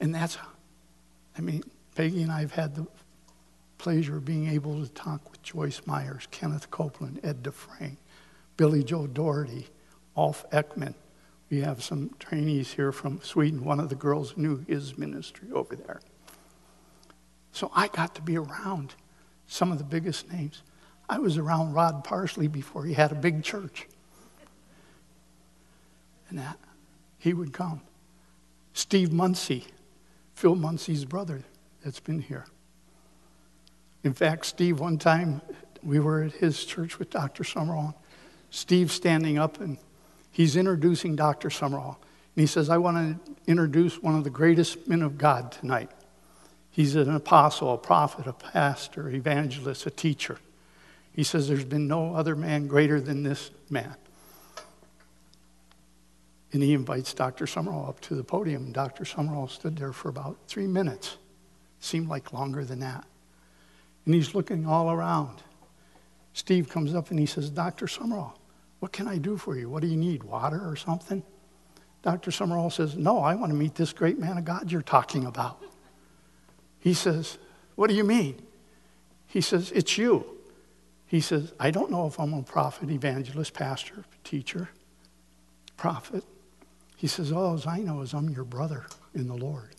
And 0.00 0.14
that's, 0.14 0.38
I 1.36 1.40
mean, 1.40 1.62
Peggy 1.94 2.22
and 2.22 2.32
I 2.32 2.40
have 2.40 2.52
had 2.52 2.74
the 2.76 2.86
pleasure 3.78 4.16
of 4.16 4.24
being 4.24 4.48
able 4.48 4.84
to 4.84 4.92
talk 4.92 5.30
with 5.30 5.42
Joyce 5.42 5.82
Myers, 5.86 6.26
Kenneth 6.30 6.70
Copeland, 6.70 7.20
Ed 7.22 7.42
Dufresne, 7.42 7.96
Billy 8.56 8.82
Joe 8.82 9.06
Daugherty, 9.06 9.68
Ulf 10.16 10.44
Ekman. 10.50 10.94
We 11.48 11.60
have 11.60 11.82
some 11.82 12.14
trainees 12.18 12.72
here 12.72 12.92
from 12.92 13.22
Sweden. 13.22 13.64
One 13.64 13.80
of 13.80 13.88
the 13.88 13.94
girls 13.94 14.36
knew 14.36 14.64
his 14.68 14.98
ministry 14.98 15.48
over 15.52 15.74
there. 15.74 16.00
So 17.52 17.70
I 17.74 17.88
got 17.88 18.14
to 18.16 18.22
be 18.22 18.36
around 18.36 18.94
some 19.46 19.72
of 19.72 19.78
the 19.78 19.84
biggest 19.84 20.30
names. 20.30 20.62
I 21.08 21.18
was 21.18 21.38
around 21.38 21.72
Rod 21.72 22.04
Parsley 22.04 22.48
before 22.48 22.84
he 22.84 22.92
had 22.92 23.12
a 23.12 23.14
big 23.14 23.42
church. 23.42 23.86
And 26.28 26.38
that, 26.38 26.58
he 27.18 27.32
would 27.32 27.54
come. 27.54 27.80
Steve 28.74 29.12
Munsey, 29.12 29.64
Phil 30.34 30.54
Munsey's 30.54 31.06
brother, 31.06 31.42
that's 31.82 32.00
been 32.00 32.20
here. 32.20 32.44
In 34.04 34.14
fact, 34.14 34.46
Steve, 34.46 34.80
one 34.80 34.98
time 34.98 35.40
we 35.82 35.98
were 35.98 36.22
at 36.22 36.32
his 36.32 36.64
church 36.64 36.98
with 36.98 37.10
Dr. 37.10 37.44
Sumrall. 37.44 37.94
Steve 38.50 38.90
standing 38.90 39.38
up 39.38 39.60
and 39.60 39.78
he's 40.30 40.56
introducing 40.56 41.16
Dr. 41.16 41.48
Sumrall. 41.48 41.96
And 41.96 42.42
he 42.42 42.46
says, 42.46 42.70
I 42.70 42.78
want 42.78 42.96
to 42.96 43.34
introduce 43.46 44.02
one 44.02 44.14
of 44.14 44.24
the 44.24 44.30
greatest 44.30 44.88
men 44.88 45.02
of 45.02 45.18
God 45.18 45.52
tonight. 45.52 45.90
He's 46.70 46.94
an 46.94 47.14
apostle, 47.14 47.74
a 47.74 47.78
prophet, 47.78 48.26
a 48.26 48.32
pastor, 48.32 49.10
evangelist, 49.10 49.86
a 49.86 49.90
teacher. 49.90 50.38
He 51.12 51.24
says 51.24 51.48
there's 51.48 51.64
been 51.64 51.88
no 51.88 52.14
other 52.14 52.36
man 52.36 52.68
greater 52.68 53.00
than 53.00 53.24
this 53.24 53.50
man. 53.68 53.96
And 56.52 56.62
he 56.62 56.72
invites 56.72 57.12
Dr. 57.12 57.46
Sumrall 57.46 57.88
up 57.88 58.00
to 58.02 58.14
the 58.14 58.24
podium. 58.24 58.72
Dr. 58.72 59.04
Sumrall 59.04 59.50
stood 59.50 59.76
there 59.76 59.92
for 59.92 60.08
about 60.08 60.38
three 60.46 60.66
minutes. 60.66 61.16
Seemed 61.80 62.08
like 62.08 62.32
longer 62.32 62.64
than 62.64 62.80
that. 62.80 63.04
And 64.08 64.14
he's 64.14 64.34
looking 64.34 64.64
all 64.64 64.90
around. 64.90 65.42
Steve 66.32 66.70
comes 66.70 66.94
up 66.94 67.10
and 67.10 67.20
he 67.20 67.26
says, 67.26 67.50
Dr. 67.50 67.84
Sumrall, 67.84 68.32
what 68.78 68.90
can 68.90 69.06
I 69.06 69.18
do 69.18 69.36
for 69.36 69.54
you? 69.54 69.68
What 69.68 69.82
do 69.82 69.86
you 69.86 69.98
need? 69.98 70.22
Water 70.22 70.66
or 70.66 70.76
something? 70.76 71.22
Dr. 72.00 72.30
Sumrall 72.30 72.72
says, 72.72 72.96
No, 72.96 73.18
I 73.18 73.34
want 73.34 73.52
to 73.52 73.54
meet 73.54 73.74
this 73.74 73.92
great 73.92 74.18
man 74.18 74.38
of 74.38 74.46
God 74.46 74.72
you're 74.72 74.80
talking 74.80 75.26
about. 75.26 75.62
He 76.78 76.94
says, 76.94 77.36
What 77.74 77.90
do 77.90 77.94
you 77.94 78.02
mean? 78.02 78.40
He 79.26 79.42
says, 79.42 79.72
It's 79.72 79.98
you. 79.98 80.24
He 81.04 81.20
says, 81.20 81.52
I 81.60 81.70
don't 81.70 81.90
know 81.90 82.06
if 82.06 82.18
I'm 82.18 82.32
a 82.32 82.42
prophet, 82.42 82.90
evangelist, 82.90 83.52
pastor, 83.52 84.06
teacher, 84.24 84.70
prophet. 85.76 86.24
He 86.96 87.08
says, 87.08 87.30
All 87.30 87.60
I 87.66 87.80
know 87.80 88.00
is 88.00 88.14
I'm 88.14 88.30
your 88.30 88.44
brother 88.44 88.86
in 89.14 89.28
the 89.28 89.36
Lord. 89.36 89.76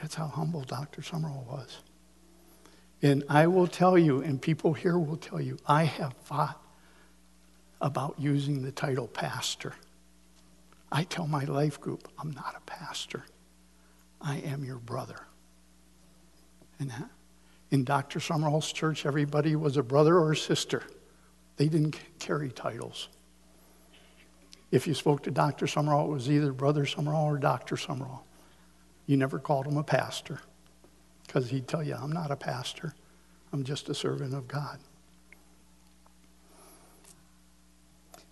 That's 0.00 0.16
how 0.16 0.26
humble 0.26 0.62
Dr. 0.62 1.00
Sumrall 1.00 1.46
was. 1.46 1.82
And 3.02 3.24
I 3.28 3.46
will 3.46 3.66
tell 3.66 3.96
you, 3.96 4.20
and 4.20 4.40
people 4.40 4.74
here 4.74 4.98
will 4.98 5.16
tell 5.16 5.40
you, 5.40 5.58
I 5.66 5.84
have 5.84 6.14
fought 6.24 6.60
about 7.80 8.16
using 8.18 8.62
the 8.62 8.72
title 8.72 9.08
pastor. 9.08 9.74
I 10.92 11.04
tell 11.04 11.26
my 11.26 11.44
life 11.44 11.80
group, 11.80 12.08
I'm 12.18 12.30
not 12.30 12.54
a 12.56 12.60
pastor. 12.60 13.24
I 14.20 14.38
am 14.38 14.64
your 14.64 14.78
brother. 14.78 15.16
And 16.78 16.92
in 17.70 17.84
Dr. 17.84 18.18
Sumrall's 18.18 18.70
church, 18.70 19.06
everybody 19.06 19.56
was 19.56 19.76
a 19.78 19.82
brother 19.82 20.18
or 20.18 20.32
a 20.32 20.36
sister. 20.36 20.82
They 21.56 21.68
didn't 21.68 21.98
carry 22.18 22.50
titles. 22.50 23.08
If 24.70 24.86
you 24.86 24.94
spoke 24.94 25.22
to 25.22 25.30
Dr. 25.30 25.66
Sumrall, 25.66 26.08
it 26.08 26.12
was 26.12 26.30
either 26.30 26.52
Brother 26.52 26.84
Sumrall 26.84 27.24
or 27.24 27.38
Dr. 27.38 27.76
Sumrall. 27.76 28.20
You 29.06 29.16
never 29.16 29.38
called 29.38 29.66
him 29.66 29.78
a 29.78 29.82
pastor 29.82 30.40
because 31.30 31.48
he'd 31.48 31.68
tell 31.68 31.82
you, 31.82 31.94
I'm 31.94 32.10
not 32.10 32.32
a 32.32 32.36
pastor, 32.36 32.92
I'm 33.52 33.62
just 33.62 33.88
a 33.88 33.94
servant 33.94 34.34
of 34.34 34.48
God. 34.48 34.80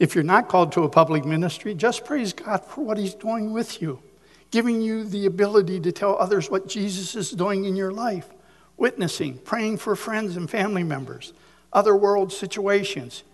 If 0.00 0.16
you're 0.16 0.24
not 0.24 0.48
called 0.48 0.72
to 0.72 0.82
a 0.82 0.88
public 0.88 1.24
ministry, 1.24 1.74
just 1.74 2.04
praise 2.04 2.32
God 2.32 2.64
for 2.64 2.82
what 2.82 2.98
He's 2.98 3.14
doing 3.14 3.52
with 3.52 3.80
you 3.80 4.02
giving 4.50 4.80
you 4.80 5.04
the 5.04 5.26
ability 5.26 5.80
to 5.80 5.92
tell 5.92 6.16
others 6.18 6.50
what 6.50 6.68
Jesus 6.68 7.14
is 7.14 7.30
doing 7.30 7.66
in 7.66 7.76
your 7.76 7.92
life, 7.92 8.28
witnessing, 8.76 9.38
praying 9.38 9.76
for 9.76 9.94
friends 9.94 10.36
and 10.36 10.48
family 10.48 10.82
members, 10.82 11.32
other 11.72 11.94
world 11.94 12.32
situations, 12.32 13.24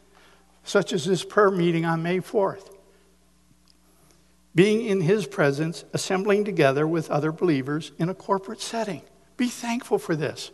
such 0.64 0.92
as 0.92 1.04
this 1.04 1.24
prayer 1.24 1.52
meeting 1.52 1.84
on 1.84 2.02
May 2.02 2.18
4th. 2.18 2.68
Being 4.56 4.86
in 4.86 5.02
His 5.02 5.26
presence, 5.26 5.84
assembling 5.92 6.44
together 6.44 6.86
with 6.86 7.10
other 7.10 7.30
believers 7.30 7.92
in 7.98 8.08
a 8.08 8.14
corporate 8.14 8.60
setting. 8.60 9.02
Be 9.36 9.48
thankful 9.48 9.98
for 9.98 10.16
this. 10.16 10.50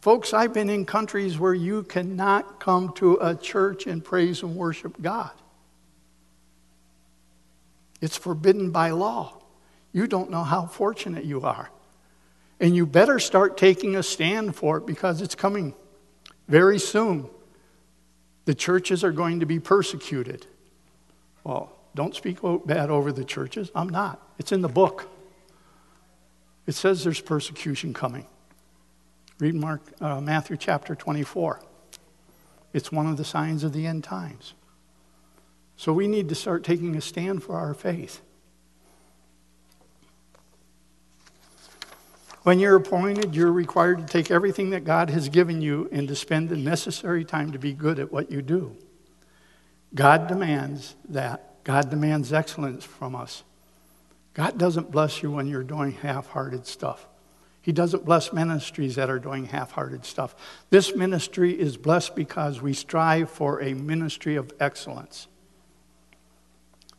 Folks, 0.00 0.32
I've 0.32 0.52
been 0.52 0.70
in 0.70 0.84
countries 0.86 1.38
where 1.38 1.54
you 1.54 1.82
cannot 1.82 2.60
come 2.60 2.92
to 2.94 3.18
a 3.20 3.34
church 3.34 3.86
and 3.86 4.04
praise 4.04 4.42
and 4.42 4.54
worship 4.54 5.00
God. 5.02 5.32
It's 8.00 8.16
forbidden 8.16 8.70
by 8.70 8.90
law 8.90 9.38
you 9.92 10.06
don't 10.06 10.30
know 10.30 10.44
how 10.44 10.66
fortunate 10.66 11.24
you 11.24 11.42
are. 11.42 11.70
And 12.60 12.74
you 12.74 12.86
better 12.86 13.18
start 13.18 13.56
taking 13.56 13.96
a 13.96 14.02
stand 14.02 14.56
for 14.56 14.78
it 14.78 14.86
because 14.86 15.22
it's 15.22 15.34
coming 15.34 15.74
very 16.48 16.78
soon. 16.78 17.28
The 18.44 18.54
churches 18.54 19.04
are 19.04 19.12
going 19.12 19.40
to 19.40 19.46
be 19.46 19.60
persecuted. 19.60 20.46
Well, 21.44 21.72
don't 21.94 22.14
speak 22.14 22.38
bad 22.64 22.90
over 22.90 23.12
the 23.12 23.24
churches. 23.24 23.70
I'm 23.74 23.88
not. 23.88 24.20
It's 24.38 24.52
in 24.52 24.60
the 24.60 24.68
book. 24.68 25.08
It 26.68 26.74
says 26.74 27.02
there's 27.02 27.22
persecution 27.22 27.94
coming. 27.94 28.26
Read 29.38 29.54
Mark, 29.54 29.80
uh, 30.02 30.20
Matthew 30.20 30.58
chapter 30.58 30.94
24. 30.94 31.62
It's 32.74 32.92
one 32.92 33.06
of 33.06 33.16
the 33.16 33.24
signs 33.24 33.64
of 33.64 33.72
the 33.72 33.86
end 33.86 34.04
times. 34.04 34.52
So 35.78 35.94
we 35.94 36.06
need 36.06 36.28
to 36.28 36.34
start 36.34 36.64
taking 36.64 36.94
a 36.94 37.00
stand 37.00 37.42
for 37.42 37.56
our 37.56 37.72
faith. 37.72 38.20
When 42.42 42.60
you're 42.60 42.76
appointed, 42.76 43.34
you're 43.34 43.50
required 43.50 44.00
to 44.00 44.04
take 44.06 44.30
everything 44.30 44.68
that 44.70 44.84
God 44.84 45.08
has 45.08 45.30
given 45.30 45.62
you 45.62 45.88
and 45.90 46.06
to 46.06 46.14
spend 46.14 46.50
the 46.50 46.56
necessary 46.56 47.24
time 47.24 47.50
to 47.52 47.58
be 47.58 47.72
good 47.72 47.98
at 47.98 48.12
what 48.12 48.30
you 48.30 48.42
do. 48.42 48.76
God 49.94 50.28
demands 50.28 50.96
that. 51.08 51.64
God 51.64 51.88
demands 51.88 52.30
excellence 52.30 52.84
from 52.84 53.14
us. 53.14 53.42
God 54.38 54.56
doesn't 54.56 54.92
bless 54.92 55.20
you 55.20 55.32
when 55.32 55.48
you're 55.48 55.64
doing 55.64 55.90
half 55.90 56.28
hearted 56.28 56.64
stuff. 56.64 57.08
He 57.60 57.72
doesn't 57.72 58.04
bless 58.04 58.32
ministries 58.32 58.94
that 58.94 59.10
are 59.10 59.18
doing 59.18 59.46
half 59.46 59.72
hearted 59.72 60.04
stuff. 60.04 60.36
This 60.70 60.94
ministry 60.94 61.58
is 61.58 61.76
blessed 61.76 62.14
because 62.14 62.62
we 62.62 62.72
strive 62.72 63.30
for 63.30 63.60
a 63.60 63.74
ministry 63.74 64.36
of 64.36 64.52
excellence. 64.60 65.26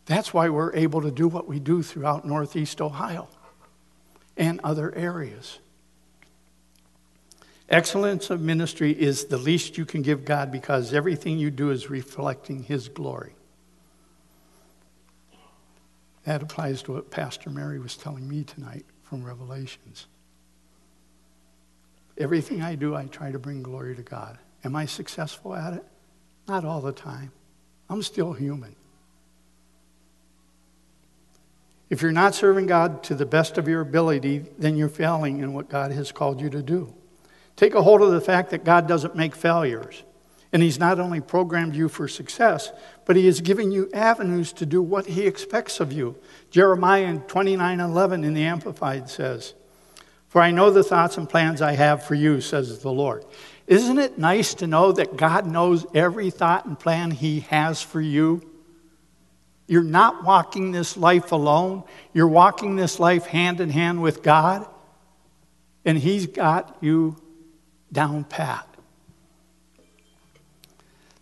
That's 0.06 0.34
why 0.34 0.49
we're 0.49 0.75
able 0.75 1.02
to 1.02 1.12
do 1.12 1.30
what 1.30 1.47
we 1.47 1.62
do 1.62 1.82
throughout 1.82 2.25
Northeast 2.25 2.82
Ohio 2.82 3.30
and 4.36 4.60
other 4.62 4.93
areas. 4.93 5.60
Excellence 7.69 8.30
of 8.30 8.41
ministry 8.41 8.91
is 8.91 9.25
the 9.25 9.38
least 9.38 9.78
you 9.78 9.86
can 9.86 10.02
give 10.02 10.25
God 10.25 10.52
because 10.52 10.93
everything 10.93 11.39
you 11.39 11.52
do 11.52 11.71
is 11.71 11.89
reflecting 11.89 12.63
His 12.63 12.89
glory. 12.89 13.34
That 16.29 16.43
applies 16.43 16.83
to 16.83 16.91
what 16.91 17.09
Pastor 17.09 17.49
Mary 17.49 17.79
was 17.79 17.97
telling 17.97 18.29
me 18.29 18.43
tonight 18.43 18.85
from 19.01 19.23
Revelations. 19.23 20.05
Everything 22.19 22.61
I 22.61 22.75
do, 22.75 22.93
I 22.93 23.05
try 23.05 23.31
to 23.31 23.39
bring 23.39 23.63
glory 23.63 23.95
to 23.95 24.03
God. 24.03 24.37
Am 24.63 24.75
I 24.75 24.85
successful 24.85 25.55
at 25.55 25.73
it? 25.73 25.83
Not 26.47 26.65
all 26.65 26.81
the 26.81 26.91
time. 26.91 27.31
I'm 27.89 28.03
still 28.03 28.33
human. 28.33 28.75
If 31.89 32.03
you're 32.03 32.11
not 32.11 32.35
serving 32.35 32.67
God 32.67 33.01
to 33.05 33.15
the 33.15 33.25
best 33.25 33.57
of 33.57 33.67
your 33.67 33.81
ability, 33.81 34.45
then 34.59 34.77
you're 34.77 34.87
failing 34.87 35.39
in 35.39 35.53
what 35.53 35.67
God 35.67 35.91
has 35.93 36.11
called 36.11 36.41
you 36.41 36.51
to 36.51 36.61
do. 36.61 36.93
Take 37.55 37.73
a 37.73 37.81
hold 37.81 38.03
of 38.03 38.11
the 38.11 38.21
fact 38.21 38.51
that 38.51 38.63
God 38.63 38.87
doesn't 38.87 39.15
make 39.15 39.33
failures. 39.33 40.03
And 40.51 40.63
He's 40.63 40.79
not 40.79 40.99
only 40.99 41.21
programmed 41.21 41.75
you 41.75 41.89
for 41.89 42.07
success, 42.07 42.71
but 43.05 43.15
He 43.15 43.27
is 43.27 43.41
giving 43.41 43.71
you 43.71 43.89
avenues 43.93 44.51
to 44.53 44.65
do 44.65 44.81
what 44.81 45.05
He 45.05 45.27
expects 45.27 45.79
of 45.79 45.91
you. 45.91 46.15
Jeremiah 46.49 47.17
29 47.27 47.79
11 47.79 48.23
in 48.23 48.33
the 48.33 48.43
Amplified 48.43 49.09
says, 49.09 49.53
For 50.27 50.41
I 50.41 50.51
know 50.51 50.71
the 50.71 50.83
thoughts 50.83 51.17
and 51.17 51.29
plans 51.29 51.62
I 51.62 51.73
have 51.73 52.03
for 52.03 52.15
you, 52.15 52.41
says 52.41 52.79
the 52.79 52.91
Lord. 52.91 53.25
Isn't 53.67 53.99
it 53.99 54.17
nice 54.17 54.55
to 54.55 54.67
know 54.67 54.91
that 54.93 55.15
God 55.15 55.45
knows 55.45 55.85
every 55.93 56.31
thought 56.31 56.65
and 56.65 56.79
plan 56.79 57.12
He 57.12 57.41
has 57.41 57.81
for 57.81 58.01
you? 58.01 58.41
You're 59.67 59.83
not 59.83 60.23
walking 60.23 60.71
this 60.71 60.97
life 60.97 61.31
alone. 61.31 61.83
You're 62.12 62.27
walking 62.27 62.75
this 62.75 62.99
life 62.99 63.27
hand 63.27 63.62
in 63.62 63.69
hand 63.69 64.01
with 64.01 64.23
God, 64.23 64.67
and 65.85 65.95
He's 65.95 66.25
got 66.25 66.75
you 66.81 67.15
down 67.91 68.23
pat. 68.23 68.68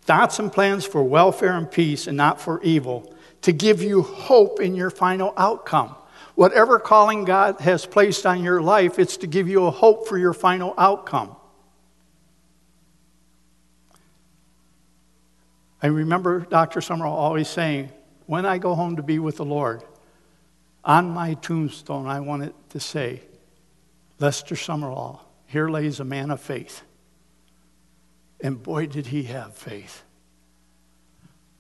Thoughts 0.08 0.40
and 0.40 0.52
plans 0.52 0.86
for 0.86 1.04
welfare 1.04 1.58
and 1.58 1.70
peace 1.70 2.08
and 2.08 2.16
not 2.16 2.40
for 2.40 2.64
evil, 2.64 3.14
to 3.42 3.52
give 3.52 3.84
you 3.84 4.02
hope 4.02 4.62
in 4.62 4.74
your 4.74 4.90
final 4.90 5.34
outcome. 5.36 5.96
Whatever 6.36 6.80
calling 6.80 7.26
God 7.26 7.60
has 7.60 7.86
placed 7.86 8.26
on 8.26 8.42
your 8.42 8.62
life, 8.62 9.00
it's 9.00 9.18
to 9.18 9.28
give 9.28 9.50
you 9.50 9.66
a 9.66 9.72
hope 9.72 10.08
for 10.08 10.18
your 10.18 10.34
final 10.34 10.74
outcome. 10.78 11.36
I 15.84 15.88
remember 15.88 16.40
Dr. 16.40 16.80
Sumrall 16.80 17.12
always 17.12 17.50
saying, 17.50 17.92
when 18.28 18.46
I 18.46 18.60
go 18.60 18.76
home 18.76 18.96
to 18.96 19.04
be 19.04 19.20
with 19.20 19.38
the 19.38 19.46
Lord, 19.46 19.84
on 20.86 21.10
my 21.10 21.34
tombstone, 21.36 22.08
I 22.08 22.22
want 22.22 22.44
it 22.44 22.56
to 22.70 22.80
say, 22.80 23.24
Lester 24.20 24.56
Sumrall, 24.56 25.20
here 25.48 25.70
lays 25.70 26.00
a 26.00 26.06
man 26.06 26.32
of 26.32 26.40
faith. 26.40 26.82
And 28.42 28.62
boy, 28.62 28.88
did 28.88 29.08
he 29.08 29.24
have 29.24 29.56
faith. 29.56 30.04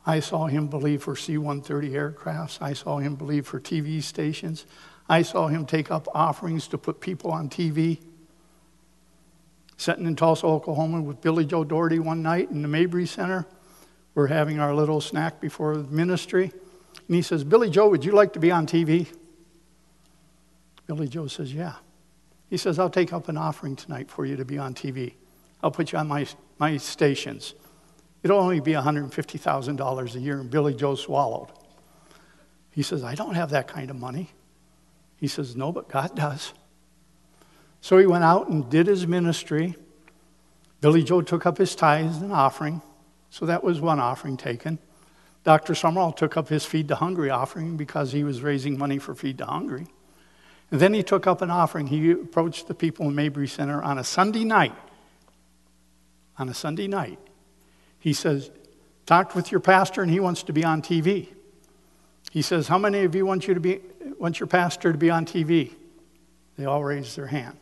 I 0.05 0.21
saw 0.21 0.47
him 0.47 0.67
believe 0.67 1.03
for 1.03 1.15
C 1.15 1.37
130 1.37 1.89
aircrafts. 1.89 2.61
I 2.61 2.73
saw 2.73 2.97
him 2.99 3.15
believe 3.15 3.45
for 3.45 3.59
TV 3.59 4.01
stations. 4.01 4.65
I 5.09 5.21
saw 5.21 5.47
him 5.47 5.65
take 5.65 5.91
up 5.91 6.07
offerings 6.13 6.67
to 6.69 6.77
put 6.77 7.01
people 7.01 7.31
on 7.31 7.49
TV. 7.49 7.99
Sitting 9.75 10.05
in 10.05 10.15
Tulsa, 10.15 10.45
Oklahoma 10.45 11.01
with 11.01 11.21
Billy 11.21 11.45
Joe 11.45 11.63
Daugherty 11.63 11.99
one 11.99 12.23
night 12.23 12.49
in 12.49 12.61
the 12.61 12.67
Mabry 12.67 13.05
Center. 13.05 13.45
We're 14.15 14.27
having 14.27 14.59
our 14.59 14.73
little 14.73 15.01
snack 15.01 15.39
before 15.41 15.75
ministry. 15.75 16.51
And 17.07 17.15
he 17.15 17.21
says, 17.21 17.43
Billy 17.43 17.69
Joe, 17.69 17.89
would 17.89 18.03
you 18.03 18.13
like 18.13 18.33
to 18.33 18.39
be 18.39 18.49
on 18.49 18.65
TV? 18.65 19.07
Billy 20.87 21.07
Joe 21.07 21.27
says, 21.27 21.53
Yeah. 21.53 21.73
He 22.49 22.55
says, 22.55 22.79
I'll 22.79 22.89
take 22.89 23.11
up 23.11 23.27
an 23.27 23.35
offering 23.35 23.75
tonight 23.75 24.09
for 24.09 24.25
you 24.25 24.37
to 24.37 24.45
be 24.45 24.57
on 24.57 24.73
TV. 24.73 25.15
I'll 25.61 25.71
put 25.71 25.91
you 25.91 25.97
on 25.97 26.07
my, 26.07 26.27
my 26.59 26.77
stations. 26.77 27.53
It'll 28.23 28.39
only 28.39 28.59
be 28.59 28.73
$150,000 28.73 30.15
a 30.15 30.19
year. 30.19 30.39
And 30.39 30.49
Billy 30.49 30.73
Joe 30.73 30.95
swallowed. 30.95 31.49
He 32.71 32.83
says, 32.83 33.03
I 33.03 33.15
don't 33.15 33.35
have 33.35 33.51
that 33.51 33.67
kind 33.67 33.89
of 33.89 33.95
money. 33.95 34.29
He 35.17 35.27
says, 35.27 35.55
No, 35.55 35.71
but 35.71 35.89
God 35.89 36.15
does. 36.15 36.53
So 37.81 37.97
he 37.97 38.05
went 38.05 38.23
out 38.23 38.49
and 38.49 38.69
did 38.69 38.87
his 38.87 39.07
ministry. 39.07 39.75
Billy 40.81 41.03
Joe 41.03 41.21
took 41.21 41.45
up 41.45 41.57
his 41.57 41.75
tithes 41.75 42.17
and 42.17 42.31
offering. 42.31 42.81
So 43.29 43.45
that 43.45 43.63
was 43.63 43.81
one 43.81 43.99
offering 43.99 44.37
taken. 44.37 44.79
Dr. 45.43 45.73
Sumrall 45.73 46.15
took 46.15 46.37
up 46.37 46.49
his 46.49 46.65
Feed 46.65 46.87
the 46.87 46.97
Hungry 46.97 47.29
offering 47.29 47.77
because 47.77 48.11
he 48.11 48.23
was 48.23 48.41
raising 48.41 48.77
money 48.77 48.97
for 48.97 49.15
Feed 49.15 49.37
the 49.37 49.45
Hungry. 49.45 49.87
And 50.69 50.79
then 50.79 50.93
he 50.93 51.03
took 51.03 51.25
up 51.25 51.41
an 51.41 51.49
offering. 51.49 51.87
He 51.87 52.11
approached 52.11 52.67
the 52.67 52.73
people 52.73 53.07
in 53.07 53.15
Mabry 53.15 53.47
Center 53.47 53.81
on 53.81 53.97
a 53.97 54.03
Sunday 54.03 54.43
night. 54.43 54.75
On 56.39 56.49
a 56.49 56.53
Sunday 56.53 56.87
night. 56.87 57.19
He 57.99 58.13
says, 58.13 58.51
Talked 59.05 59.35
with 59.35 59.51
your 59.51 59.61
pastor 59.61 60.01
and 60.01 60.11
he 60.11 60.19
wants 60.19 60.43
to 60.43 60.53
be 60.53 60.65
on 60.65 60.81
TV. 60.81 61.29
He 62.31 62.41
says, 62.41 62.67
How 62.67 62.77
many 62.77 63.05
of 63.05 63.15
you 63.15 63.25
want, 63.25 63.47
you 63.47 63.53
to 63.53 63.59
be, 63.59 63.79
want 64.19 64.39
your 64.39 64.47
pastor 64.47 64.91
to 64.91 64.97
be 64.97 65.09
on 65.09 65.25
TV? 65.25 65.73
They 66.57 66.65
all 66.65 66.83
raise 66.83 67.15
their 67.15 67.27
hand. 67.27 67.57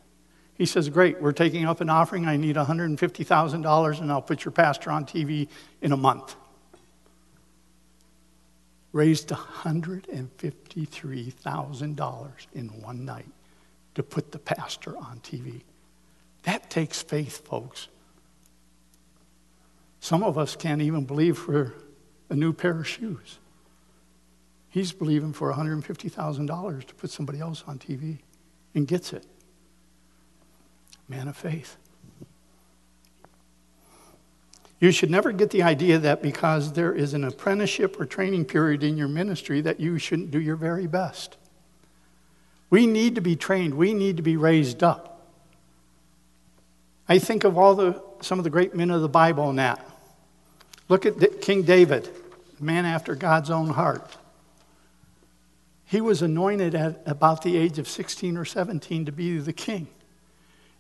He 0.56 0.66
says, 0.66 0.90
Great, 0.90 1.22
we're 1.22 1.34
taking 1.34 1.66
up 1.66 1.82
an 1.82 1.90
offering. 1.90 2.26
I 2.26 2.38
need 2.38 2.56
$150,000 2.56 4.02
and 4.02 4.12
I'll 4.12 4.22
put 4.22 4.44
your 4.44 4.52
pastor 4.52 4.90
on 4.90 5.06
TV 5.06 5.48
in 5.82 5.92
a 5.92 5.98
month. 5.98 6.36
Raised 8.92 9.30
$153,000 9.30 12.30
in 12.54 12.68
one 12.82 13.06
night 13.06 13.30
to 13.94 14.02
put 14.02 14.32
the 14.32 14.40
pastor 14.40 14.98
on 14.98 15.20
TV. 15.20 15.62
That 16.44 16.70
takes 16.70 17.02
faith, 17.02 17.46
folks. 17.46 17.90
Some 20.06 20.22
of 20.22 20.38
us 20.38 20.56
can't 20.56 20.84
even 20.84 21.06
believe 21.06 21.36
for 21.36 21.74
a 22.30 22.36
new 22.36 22.54
pair 22.54 22.80
of 22.80 22.88
shoes. 22.88 23.40
He's 24.70 24.94
believing 24.94 25.34
for 25.34 25.52
$150,000 25.52 26.84
to 26.86 26.94
put 26.94 27.10
somebody 27.10 27.40
else 27.40 27.64
on 27.66 27.80
TV 27.80 28.20
and 28.76 28.88
gets 28.88 29.14
it 29.14 29.26
man 31.10 31.28
of 31.28 31.36
faith. 31.36 31.78
You 34.80 34.92
should 34.92 35.10
never 35.10 35.32
get 35.32 35.50
the 35.50 35.64
idea 35.64 35.98
that 35.98 36.22
because 36.22 36.74
there 36.74 36.94
is 36.94 37.16
an 37.16 37.24
apprenticeship 37.24 38.00
or 38.00 38.06
training 38.06 38.46
period 38.46 38.84
in 38.84 38.98
your 38.98 39.08
ministry 39.08 39.60
that 39.62 39.80
you 39.80 39.98
shouldn't 39.98 40.30
do 40.30 40.40
your 40.40 40.56
very 40.56 40.86
best. 40.86 41.36
We 42.70 42.86
need 42.86 43.16
to 43.16 43.22
be 43.22 43.36
trained, 43.36 43.74
we 43.74 43.96
need 43.96 44.18
to 44.18 44.24
be 44.24 44.38
raised 44.38 44.84
up. 44.84 45.32
I 47.10 47.18
think 47.18 47.44
of 47.44 47.58
all 47.58 47.74
the 47.74 48.04
some 48.22 48.38
of 48.40 48.44
the 48.44 48.52
great 48.52 48.76
men 48.76 48.92
of 48.92 49.02
the 49.02 49.10
Bible 49.10 49.50
in 49.50 49.56
that. 49.56 49.94
Look 50.88 51.06
at 51.06 51.42
King 51.42 51.64
David, 51.64 52.10
man 52.60 52.86
after 52.86 53.16
God's 53.16 53.50
own 53.50 53.70
heart. 53.70 54.18
He 55.86 56.02
was 56.02 56.22
anointed 56.22 56.76
at 56.76 57.02
about 57.06 57.42
the 57.44 57.58
age 57.58 57.80
of 57.80 57.88
16 57.88 58.38
or 58.38 58.46
17 58.46 59.06
to 59.06 59.12
be 59.12 59.38
the 59.38 59.54
king. 59.54 59.88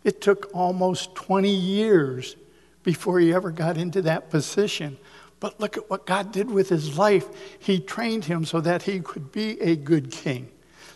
It 0.04 0.22
took 0.22 0.50
almost 0.54 1.16
20 1.16 1.50
years 1.50 2.36
before 2.84 3.20
he 3.20 3.34
ever 3.34 3.52
got 3.52 3.78
into 3.78 4.02
that 4.04 4.30
position. 4.30 4.98
But 5.40 5.60
look 5.60 5.78
at 5.78 5.90
what 5.90 6.06
God 6.06 6.32
did 6.32 6.50
with 6.50 6.70
his 6.70 6.98
life. 6.98 7.28
He 7.60 7.80
trained 7.80 8.26
him 8.26 8.46
so 8.46 8.62
that 8.62 8.84
he 8.84 9.00
could 9.00 9.32
be 9.32 9.60
a 9.62 9.76
good 9.76 10.12
king, 10.12 10.50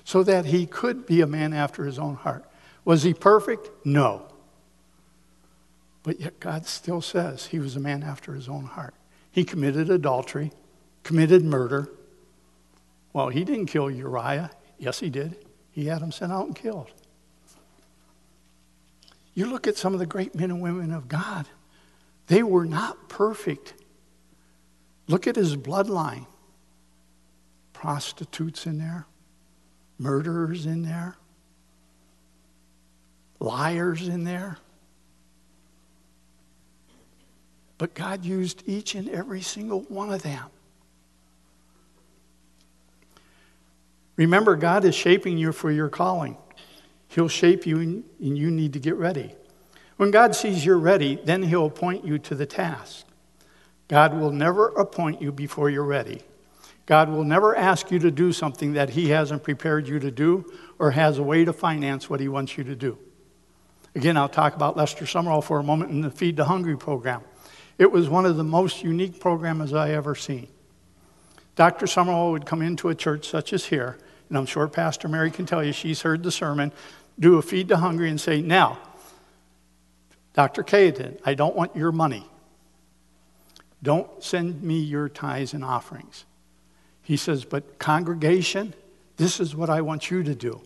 so 0.03 0.23
that 0.23 0.45
he 0.45 0.65
could 0.65 1.05
be 1.05 1.21
a 1.21 1.27
man 1.27 1.53
after 1.53 1.85
his 1.85 1.99
own 1.99 2.15
heart. 2.15 2.45
Was 2.85 3.03
he 3.03 3.13
perfect? 3.13 3.69
No. 3.85 4.23
But 6.03 6.19
yet 6.19 6.39
God 6.39 6.65
still 6.65 7.01
says 7.01 7.47
he 7.47 7.59
was 7.59 7.75
a 7.75 7.79
man 7.79 8.03
after 8.03 8.33
his 8.33 8.47
own 8.47 8.65
heart. 8.65 8.93
He 9.31 9.43
committed 9.43 9.89
adultery, 9.89 10.51
committed 11.03 11.43
murder. 11.43 11.89
Well, 13.13 13.29
he 13.29 13.43
didn't 13.43 13.67
kill 13.67 13.89
Uriah. 13.89 14.51
Yes, 14.77 14.99
he 14.99 15.09
did. 15.09 15.45
He 15.71 15.85
had 15.85 16.01
him 16.01 16.11
sent 16.11 16.31
out 16.31 16.47
and 16.47 16.55
killed. 16.55 16.91
You 19.33 19.45
look 19.45 19.67
at 19.67 19.77
some 19.77 19.93
of 19.93 19.99
the 19.99 20.05
great 20.05 20.35
men 20.35 20.51
and 20.51 20.61
women 20.61 20.91
of 20.91 21.07
God, 21.07 21.47
they 22.27 22.43
were 22.43 22.65
not 22.65 23.07
perfect. 23.07 23.73
Look 25.07 25.27
at 25.27 25.35
his 25.35 25.55
bloodline 25.55 26.27
prostitutes 27.73 28.65
in 28.65 28.77
there, 28.77 29.05
murderers 29.97 30.65
in 30.65 30.83
there, 30.83 31.15
liars 33.39 34.07
in 34.07 34.25
there. 34.25 34.57
But 37.79 37.95
God 37.95 38.25
used 38.25 38.61
each 38.67 38.93
and 38.93 39.09
every 39.09 39.41
single 39.41 39.81
one 39.83 40.11
of 40.11 40.21
them. 40.21 40.45
Remember, 44.17 44.57
God 44.57 44.83
is 44.83 44.93
shaping 44.93 45.37
you 45.37 45.53
for 45.53 45.71
your 45.71 45.87
calling. 45.87 46.35
He'll 47.07 47.29
shape 47.29 47.65
you, 47.65 47.79
and 47.79 48.03
you 48.19 48.51
need 48.51 48.73
to 48.73 48.79
get 48.79 48.95
ready. 48.95 49.33
When 49.95 50.11
God 50.11 50.35
sees 50.35 50.65
you're 50.65 50.77
ready, 50.77 51.19
then 51.23 51.41
He'll 51.41 51.67
appoint 51.67 52.03
you 52.03 52.19
to 52.19 52.35
the 52.35 52.45
task. 52.45 53.05
God 53.87 54.13
will 54.13 54.31
never 54.31 54.67
appoint 54.67 55.21
you 55.21 55.31
before 55.31 55.69
you're 55.69 55.83
ready. 55.85 56.21
God 56.85 57.09
will 57.09 57.23
never 57.23 57.55
ask 57.55 57.91
you 57.91 57.99
to 57.99 58.11
do 58.11 58.33
something 58.33 58.73
that 58.73 58.89
He 58.89 59.07
hasn't 59.09 59.43
prepared 59.43 59.87
you 59.87 59.99
to 59.99 60.11
do 60.11 60.51
or 60.79 60.91
has 60.91 61.17
a 61.17 61.23
way 61.23 61.45
to 61.45 61.53
finance 61.53 62.09
what 62.09 62.19
He 62.19 62.27
wants 62.27 62.57
you 62.57 62.65
to 62.65 62.75
do. 62.75 62.97
Again, 63.95 64.17
I'll 64.17 64.27
talk 64.27 64.53
about 64.53 64.75
Lester 64.75 65.05
Sumrall 65.05 65.41
for 65.41 65.59
a 65.59 65.63
moment 65.63 65.91
in 65.91 66.01
the 66.01 66.11
Feed 66.11 66.35
the 66.35 66.45
Hungry 66.45 66.77
program. 66.77 67.21
It 67.79 67.93
was 67.93 68.09
one 68.09 68.25
of 68.25 68.35
the 68.35 68.43
most 68.43 68.83
unique 68.83 69.21
programs 69.21 69.73
I 69.73 69.91
ever 69.91 70.13
seen. 70.13 70.49
Dr. 71.55 71.85
Sumrall 71.85 72.31
would 72.31 72.45
come 72.45 72.61
into 72.61 72.89
a 72.89 72.95
church 72.95 73.27
such 73.27 73.53
as 73.53 73.65
here, 73.65 73.97
and 74.27 74.37
I'm 74.37 74.45
sure 74.45 74.67
Pastor 74.67 75.07
Mary 75.07 75.31
can 75.31 75.45
tell 75.45 75.63
you 75.63 75.71
she's 75.71 76.01
heard 76.01 76.21
the 76.21 76.31
sermon, 76.31 76.73
do 77.17 77.37
a 77.37 77.41
feed 77.41 77.69
the 77.69 77.77
hungry, 77.77 78.09
and 78.09 78.19
say, 78.19 78.41
Now, 78.41 78.77
Dr. 80.33 80.61
Caden, 80.61 81.19
I 81.25 81.33
don't 81.33 81.55
want 81.55 81.75
your 81.75 81.93
money. 81.93 82.25
Don't 83.81 84.09
send 84.21 84.61
me 84.61 84.79
your 84.79 85.07
tithes 85.07 85.53
and 85.53 85.63
offerings. 85.63 86.25
He 87.01 87.15
says, 87.15 87.45
But 87.45 87.79
congregation, 87.79 88.73
this 89.15 89.39
is 89.39 89.55
what 89.55 89.69
I 89.69 89.81
want 89.81 90.11
you 90.11 90.21
to 90.23 90.35
do. 90.35 90.61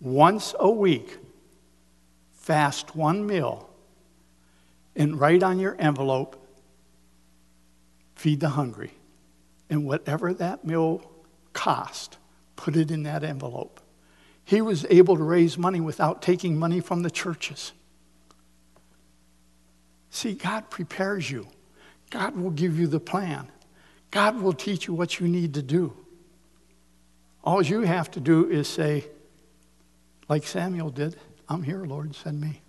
Once 0.00 0.54
a 0.60 0.70
week, 0.70 1.18
fast 2.34 2.94
one 2.94 3.26
meal, 3.26 3.67
and 4.98 5.18
write 5.18 5.44
on 5.44 5.60
your 5.60 5.76
envelope, 5.78 6.44
feed 8.16 8.40
the 8.40 8.50
hungry. 8.50 8.92
And 9.70 9.86
whatever 9.86 10.34
that 10.34 10.64
meal 10.64 11.08
cost, 11.52 12.18
put 12.56 12.76
it 12.76 12.90
in 12.90 13.04
that 13.04 13.22
envelope. 13.22 13.80
He 14.44 14.60
was 14.60 14.84
able 14.90 15.16
to 15.16 15.22
raise 15.22 15.56
money 15.56 15.80
without 15.80 16.20
taking 16.20 16.58
money 16.58 16.80
from 16.80 17.02
the 17.02 17.10
churches. 17.10 17.72
See, 20.10 20.34
God 20.34 20.68
prepares 20.68 21.30
you. 21.30 21.46
God 22.10 22.34
will 22.36 22.50
give 22.50 22.78
you 22.78 22.86
the 22.86 22.98
plan. 22.98 23.48
God 24.10 24.40
will 24.40 24.54
teach 24.54 24.86
you 24.86 24.94
what 24.94 25.20
you 25.20 25.28
need 25.28 25.54
to 25.54 25.62
do. 25.62 25.94
All 27.44 27.62
you 27.62 27.82
have 27.82 28.10
to 28.12 28.20
do 28.20 28.48
is 28.50 28.66
say, 28.66 29.04
like 30.28 30.44
Samuel 30.44 30.90
did, 30.90 31.16
I'm 31.48 31.62
here, 31.62 31.84
Lord, 31.84 32.14
send 32.14 32.40
me. 32.40 32.62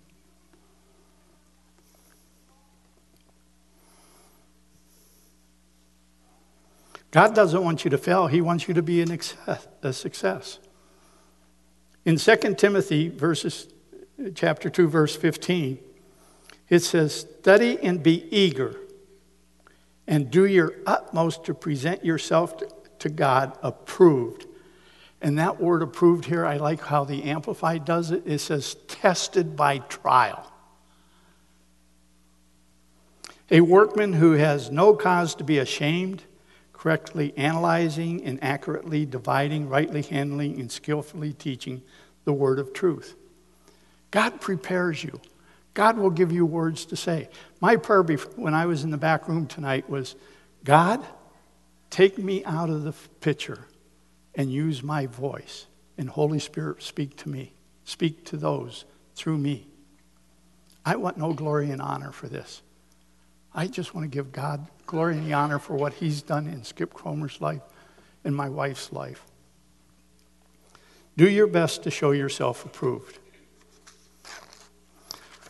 God 7.10 7.34
doesn't 7.34 7.62
want 7.62 7.84
you 7.84 7.90
to 7.90 7.98
fail, 7.98 8.26
He 8.26 8.40
wants 8.40 8.68
you 8.68 8.74
to 8.74 8.82
be 8.82 9.02
excess, 9.02 9.66
a 9.82 9.92
success. 9.92 10.58
In 12.04 12.16
2 12.16 12.36
Timothy 12.54 13.08
verses, 13.08 13.68
chapter 14.34 14.70
2, 14.70 14.88
verse 14.88 15.16
15, 15.16 15.78
it 16.68 16.80
says, 16.80 17.14
Study 17.14 17.78
and 17.82 18.02
be 18.02 18.26
eager, 18.34 18.76
and 20.06 20.30
do 20.30 20.46
your 20.46 20.74
utmost 20.86 21.44
to 21.44 21.54
present 21.54 22.04
yourself 22.04 22.62
to 23.00 23.08
God 23.08 23.58
approved. 23.62 24.46
And 25.20 25.38
that 25.38 25.60
word 25.60 25.82
approved 25.82 26.24
here, 26.24 26.46
I 26.46 26.56
like 26.56 26.80
how 26.80 27.04
the 27.04 27.24
Amplified 27.24 27.84
does 27.84 28.10
it. 28.10 28.22
It 28.24 28.38
says, 28.38 28.76
tested 28.88 29.56
by 29.56 29.78
trial. 29.78 30.50
A 33.50 33.60
workman 33.60 34.14
who 34.14 34.32
has 34.32 34.70
no 34.70 34.94
cause 34.94 35.34
to 35.34 35.44
be 35.44 35.58
ashamed 35.58 36.22
correctly 36.80 37.34
analyzing 37.36 38.24
and 38.24 38.42
accurately 38.42 39.04
dividing, 39.04 39.68
rightly 39.68 40.00
handling, 40.00 40.58
and 40.58 40.72
skillfully 40.72 41.30
teaching 41.30 41.82
the 42.24 42.32
word 42.32 42.58
of 42.58 42.72
truth. 42.72 43.16
God 44.10 44.40
prepares 44.40 45.04
you. 45.04 45.20
God 45.74 45.98
will 45.98 46.08
give 46.08 46.32
you 46.32 46.46
words 46.46 46.86
to 46.86 46.96
say. 46.96 47.28
My 47.60 47.76
prayer 47.76 48.02
before, 48.02 48.32
when 48.36 48.54
I 48.54 48.64
was 48.64 48.82
in 48.82 48.90
the 48.90 48.96
back 48.96 49.28
room 49.28 49.46
tonight 49.46 49.90
was 49.90 50.16
God, 50.64 51.04
take 51.90 52.16
me 52.16 52.42
out 52.46 52.70
of 52.70 52.84
the 52.84 52.94
picture 53.20 53.66
and 54.34 54.50
use 54.50 54.82
my 54.82 55.04
voice. 55.04 55.66
And 55.98 56.08
Holy 56.08 56.38
Spirit, 56.38 56.82
speak 56.82 57.14
to 57.18 57.28
me. 57.28 57.52
Speak 57.84 58.24
to 58.24 58.38
those 58.38 58.86
through 59.14 59.36
me. 59.36 59.66
I 60.86 60.96
want 60.96 61.18
no 61.18 61.34
glory 61.34 61.70
and 61.72 61.82
honor 61.82 62.10
for 62.10 62.26
this. 62.26 62.62
I 63.54 63.66
just 63.66 63.94
want 63.94 64.10
to 64.10 64.14
give 64.14 64.32
God 64.32 64.66
glory 64.86 65.16
and 65.16 65.32
honor 65.32 65.58
for 65.58 65.74
what 65.74 65.94
He's 65.94 66.22
done 66.22 66.46
in 66.46 66.64
Skip 66.64 66.94
Kromer's 66.94 67.40
life 67.40 67.62
and 68.24 68.34
my 68.34 68.48
wife's 68.48 68.92
life. 68.92 69.24
Do 71.16 71.28
your 71.28 71.46
best 71.46 71.82
to 71.82 71.90
show 71.90 72.12
yourself 72.12 72.64
approved. 72.64 73.18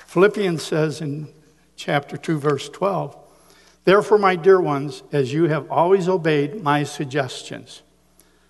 Philippians 0.07 0.63
says 0.63 1.01
in 1.01 1.29
chapter 1.77 2.17
2, 2.17 2.39
verse 2.39 2.69
12, 2.69 3.17
Therefore, 3.85 4.19
my 4.19 4.37
dear 4.37 4.61
ones, 4.61 5.03
as 5.13 5.33
you 5.33 5.45
have 5.45 5.71
always 5.71 6.09
obeyed 6.09 6.63
my 6.63 6.83
suggestions, 6.83 7.83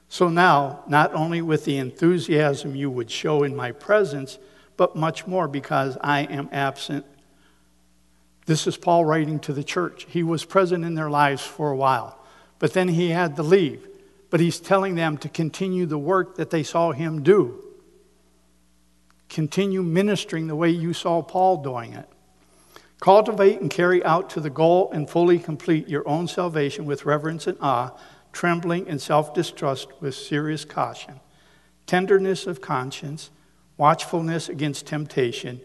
so 0.08 0.28
now, 0.28 0.82
not 0.88 1.14
only 1.14 1.40
with 1.40 1.64
the 1.64 1.76
enthusiasm 1.76 2.74
you 2.74 2.90
would 2.90 3.10
show 3.10 3.44
in 3.44 3.54
my 3.54 3.70
presence, 3.70 4.38
but 4.76 4.96
much 4.96 5.26
more 5.26 5.46
because 5.46 5.96
I 6.00 6.22
am 6.22 6.48
absent 6.50 7.06
this 8.46 8.66
is 8.66 8.76
Paul 8.76 9.04
writing 9.04 9.38
to 9.40 9.52
the 9.52 9.64
church. 9.64 10.06
He 10.08 10.22
was 10.22 10.44
present 10.44 10.84
in 10.84 10.94
their 10.94 11.10
lives 11.10 11.42
for 11.42 11.70
a 11.70 11.76
while, 11.76 12.18
but 12.58 12.72
then 12.72 12.88
he 12.88 13.10
had 13.10 13.36
to 13.36 13.42
leave. 13.42 13.86
But 14.30 14.40
he's 14.40 14.60
telling 14.60 14.94
them 14.94 15.18
to 15.18 15.28
continue 15.28 15.86
the 15.86 15.98
work 15.98 16.36
that 16.36 16.50
they 16.50 16.62
saw 16.62 16.92
him 16.92 17.22
do. 17.22 17.64
Continue 19.28 19.82
ministering 19.82 20.46
the 20.46 20.56
way 20.56 20.70
you 20.70 20.92
saw 20.92 21.22
Paul 21.22 21.62
doing 21.62 21.92
it. 21.92 22.08
Cultivate 23.00 23.60
and 23.60 23.70
carry 23.70 24.04
out 24.04 24.30
to 24.30 24.40
the 24.40 24.50
goal 24.50 24.90
and 24.92 25.08
fully 25.08 25.38
complete 25.38 25.88
your 25.88 26.06
own 26.06 26.28
salvation 26.28 26.84
with 26.84 27.06
reverence 27.06 27.46
and 27.46 27.56
awe, 27.60 27.96
trembling 28.32 28.88
and 28.88 29.00
self 29.00 29.32
distrust 29.32 29.88
with 30.00 30.14
serious 30.14 30.64
caution, 30.64 31.20
tenderness 31.86 32.46
of 32.46 32.60
conscience, 32.60 33.30
watchfulness 33.76 34.48
against 34.48 34.86
temptation 34.86 35.60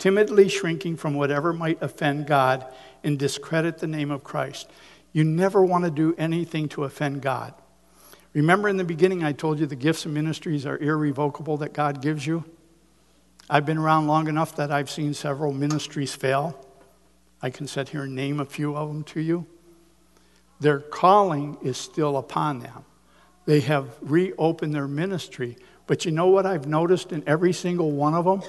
timidly 0.00 0.48
shrinking 0.48 0.96
from 0.96 1.14
whatever 1.14 1.52
might 1.52 1.80
offend 1.80 2.26
God 2.26 2.66
and 3.04 3.18
discredit 3.18 3.78
the 3.78 3.86
name 3.86 4.10
of 4.10 4.24
Christ. 4.24 4.68
You 5.12 5.22
never 5.22 5.64
want 5.64 5.84
to 5.84 5.90
do 5.90 6.14
anything 6.16 6.68
to 6.70 6.84
offend 6.84 7.20
God. 7.20 7.54
Remember 8.32 8.68
in 8.68 8.78
the 8.78 8.84
beginning, 8.84 9.22
I 9.22 9.32
told 9.32 9.60
you 9.60 9.66
the 9.66 9.76
gifts 9.76 10.06
and 10.06 10.14
ministries 10.14 10.64
are 10.64 10.78
irrevocable 10.78 11.58
that 11.58 11.74
God 11.74 12.00
gives 12.00 12.26
you? 12.26 12.44
I've 13.48 13.66
been 13.66 13.76
around 13.76 14.06
long 14.06 14.26
enough 14.26 14.56
that 14.56 14.72
I've 14.72 14.90
seen 14.90 15.12
several 15.12 15.52
ministries 15.52 16.14
fail. 16.14 16.58
I 17.42 17.50
can 17.50 17.66
sit 17.66 17.90
here 17.90 18.04
and 18.04 18.14
name 18.14 18.40
a 18.40 18.46
few 18.46 18.76
of 18.76 18.88
them 18.88 19.04
to 19.04 19.20
you. 19.20 19.46
Their 20.60 20.78
calling 20.78 21.58
is 21.62 21.76
still 21.76 22.16
upon 22.16 22.60
them. 22.60 22.84
They 23.44 23.60
have 23.60 23.96
reopened 24.00 24.74
their 24.74 24.88
ministry. 24.88 25.58
But 25.86 26.04
you 26.04 26.12
know 26.12 26.28
what 26.28 26.46
I've 26.46 26.66
noticed 26.66 27.12
in 27.12 27.22
every 27.26 27.52
single 27.52 27.90
one 27.90 28.14
of 28.14 28.24
them? 28.24 28.42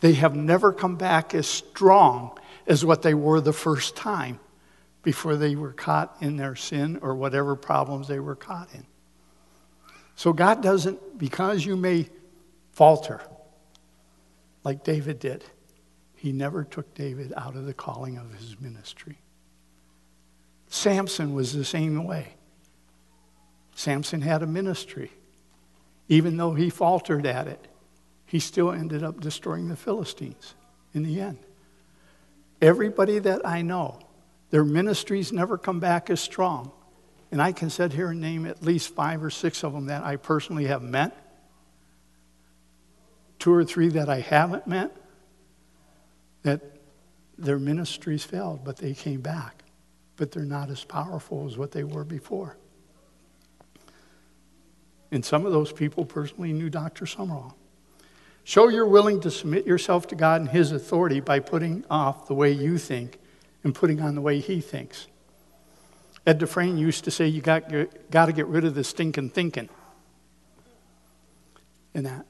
They 0.00 0.14
have 0.14 0.36
never 0.36 0.72
come 0.72 0.96
back 0.96 1.34
as 1.34 1.46
strong 1.46 2.38
as 2.66 2.84
what 2.84 3.02
they 3.02 3.14
were 3.14 3.40
the 3.40 3.52
first 3.52 3.96
time 3.96 4.38
before 5.02 5.36
they 5.36 5.54
were 5.54 5.72
caught 5.72 6.16
in 6.20 6.36
their 6.36 6.56
sin 6.56 6.98
or 7.00 7.14
whatever 7.14 7.54
problems 7.56 8.08
they 8.08 8.20
were 8.20 8.34
caught 8.34 8.68
in. 8.74 8.84
So 10.16 10.32
God 10.32 10.62
doesn't, 10.62 11.18
because 11.18 11.64
you 11.64 11.76
may 11.76 12.08
falter 12.72 13.20
like 14.64 14.82
David 14.82 15.20
did, 15.20 15.44
he 16.16 16.32
never 16.32 16.64
took 16.64 16.92
David 16.94 17.32
out 17.36 17.54
of 17.54 17.66
the 17.66 17.72
calling 17.72 18.18
of 18.18 18.34
his 18.34 18.60
ministry. 18.60 19.18
Samson 20.66 21.34
was 21.34 21.52
the 21.52 21.64
same 21.64 22.02
way. 22.02 22.34
Samson 23.76 24.22
had 24.22 24.42
a 24.42 24.46
ministry, 24.46 25.12
even 26.08 26.36
though 26.36 26.54
he 26.54 26.68
faltered 26.68 27.26
at 27.26 27.46
it 27.46 27.68
he 28.26 28.40
still 28.40 28.72
ended 28.72 29.02
up 29.02 29.20
destroying 29.20 29.68
the 29.68 29.76
Philistines 29.76 30.54
in 30.92 31.04
the 31.04 31.20
end. 31.20 31.38
Everybody 32.60 33.18
that 33.20 33.46
I 33.46 33.62
know, 33.62 34.00
their 34.50 34.64
ministries 34.64 35.32
never 35.32 35.56
come 35.56 35.80
back 35.80 36.10
as 36.10 36.20
strong. 36.20 36.72
And 37.30 37.40
I 37.40 37.52
can 37.52 37.70
sit 37.70 37.92
here 37.92 38.10
and 38.10 38.20
name 38.20 38.46
at 38.46 38.62
least 38.62 38.94
five 38.94 39.22
or 39.22 39.30
six 39.30 39.62
of 39.64 39.72
them 39.72 39.86
that 39.86 40.04
I 40.04 40.16
personally 40.16 40.66
have 40.66 40.82
met, 40.82 41.16
two 43.38 43.52
or 43.52 43.64
three 43.64 43.88
that 43.90 44.08
I 44.08 44.20
haven't 44.20 44.66
met, 44.66 44.96
that 46.42 46.62
their 47.36 47.58
ministries 47.58 48.24
failed, 48.24 48.64
but 48.64 48.76
they 48.76 48.94
came 48.94 49.20
back. 49.20 49.64
But 50.16 50.32
they're 50.32 50.44
not 50.44 50.70
as 50.70 50.84
powerful 50.84 51.46
as 51.46 51.58
what 51.58 51.72
they 51.72 51.84
were 51.84 52.04
before. 52.04 52.56
And 55.10 55.24
some 55.24 55.44
of 55.44 55.52
those 55.52 55.72
people 55.72 56.04
personally 56.04 56.52
knew 56.52 56.70
Dr. 56.70 57.04
Sumrall. 57.04 57.54
Show 58.46 58.68
you're 58.68 58.86
willing 58.86 59.18
to 59.22 59.30
submit 59.32 59.66
yourself 59.66 60.06
to 60.06 60.14
God 60.14 60.40
and 60.40 60.48
His 60.48 60.70
authority 60.70 61.18
by 61.18 61.40
putting 61.40 61.84
off 61.90 62.28
the 62.28 62.34
way 62.34 62.52
you 62.52 62.78
think 62.78 63.18
and 63.64 63.74
putting 63.74 64.00
on 64.00 64.14
the 64.14 64.20
way 64.20 64.38
He 64.38 64.60
thinks. 64.60 65.08
Ed 66.24 66.38
Dufresne 66.38 66.78
used 66.78 67.02
to 67.02 67.10
say, 67.10 67.26
You 67.26 67.40
got, 67.40 67.64
got 68.08 68.26
to 68.26 68.32
get 68.32 68.46
rid 68.46 68.64
of 68.64 68.76
the 68.76 68.84
stinking 68.84 69.30
thinking. 69.30 69.68
And 71.92 72.06
that 72.06 72.24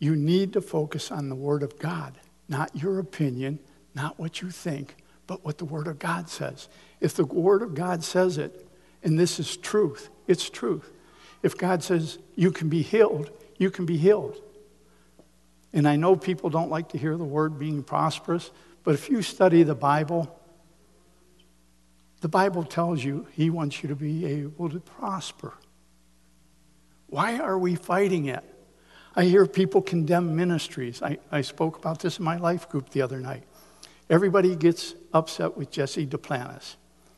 you 0.00 0.16
need 0.16 0.54
to 0.54 0.60
focus 0.60 1.12
on 1.12 1.28
the 1.28 1.36
Word 1.36 1.62
of 1.62 1.78
God, 1.78 2.18
not 2.48 2.74
your 2.74 2.98
opinion, 2.98 3.60
not 3.94 4.18
what 4.18 4.42
you 4.42 4.50
think, 4.50 4.96
but 5.28 5.44
what 5.44 5.58
the 5.58 5.66
Word 5.66 5.86
of 5.86 6.00
God 6.00 6.28
says. 6.28 6.68
If 7.00 7.14
the 7.14 7.24
Word 7.24 7.62
of 7.62 7.76
God 7.76 8.02
says 8.02 8.38
it, 8.38 8.66
and 9.04 9.16
this 9.16 9.38
is 9.38 9.56
truth, 9.56 10.08
it's 10.26 10.50
truth. 10.50 10.90
If 11.44 11.56
God 11.56 11.84
says 11.84 12.18
you 12.34 12.50
can 12.50 12.68
be 12.68 12.82
healed, 12.82 13.30
you 13.56 13.70
can 13.70 13.86
be 13.86 13.96
healed. 13.96 14.42
And 15.72 15.86
I 15.86 15.96
know 15.96 16.16
people 16.16 16.50
don't 16.50 16.70
like 16.70 16.88
to 16.90 16.98
hear 16.98 17.16
the 17.16 17.24
word 17.24 17.58
being 17.58 17.82
prosperous, 17.82 18.50
but 18.82 18.94
if 18.94 19.08
you 19.08 19.22
study 19.22 19.62
the 19.62 19.74
Bible, 19.74 20.36
The 22.20 22.28
Bible 22.28 22.64
tells 22.64 23.02
you 23.02 23.26
He 23.32 23.50
wants 23.50 23.82
you 23.82 23.88
to 23.88 23.96
be 23.96 24.26
able 24.26 24.68
to 24.70 24.80
prosper. 24.80 25.54
Why 27.06 27.38
are 27.38 27.58
we 27.58 27.74
fighting 27.74 28.26
it? 28.26 28.44
I 29.16 29.24
hear 29.24 29.46
people 29.46 29.82
condemn 29.82 30.36
ministries. 30.36 31.02
I, 31.02 31.18
I 31.32 31.40
spoke 31.40 31.78
about 31.78 32.00
this 32.00 32.18
in 32.18 32.24
my 32.24 32.36
life 32.36 32.68
group 32.68 32.90
the 32.90 33.02
other 33.02 33.20
night. 33.20 33.42
Everybody 34.08 34.54
gets 34.54 34.94
upset 35.12 35.56
with 35.56 35.70
Jesse 35.70 36.06
Duplantis. 36.06 36.76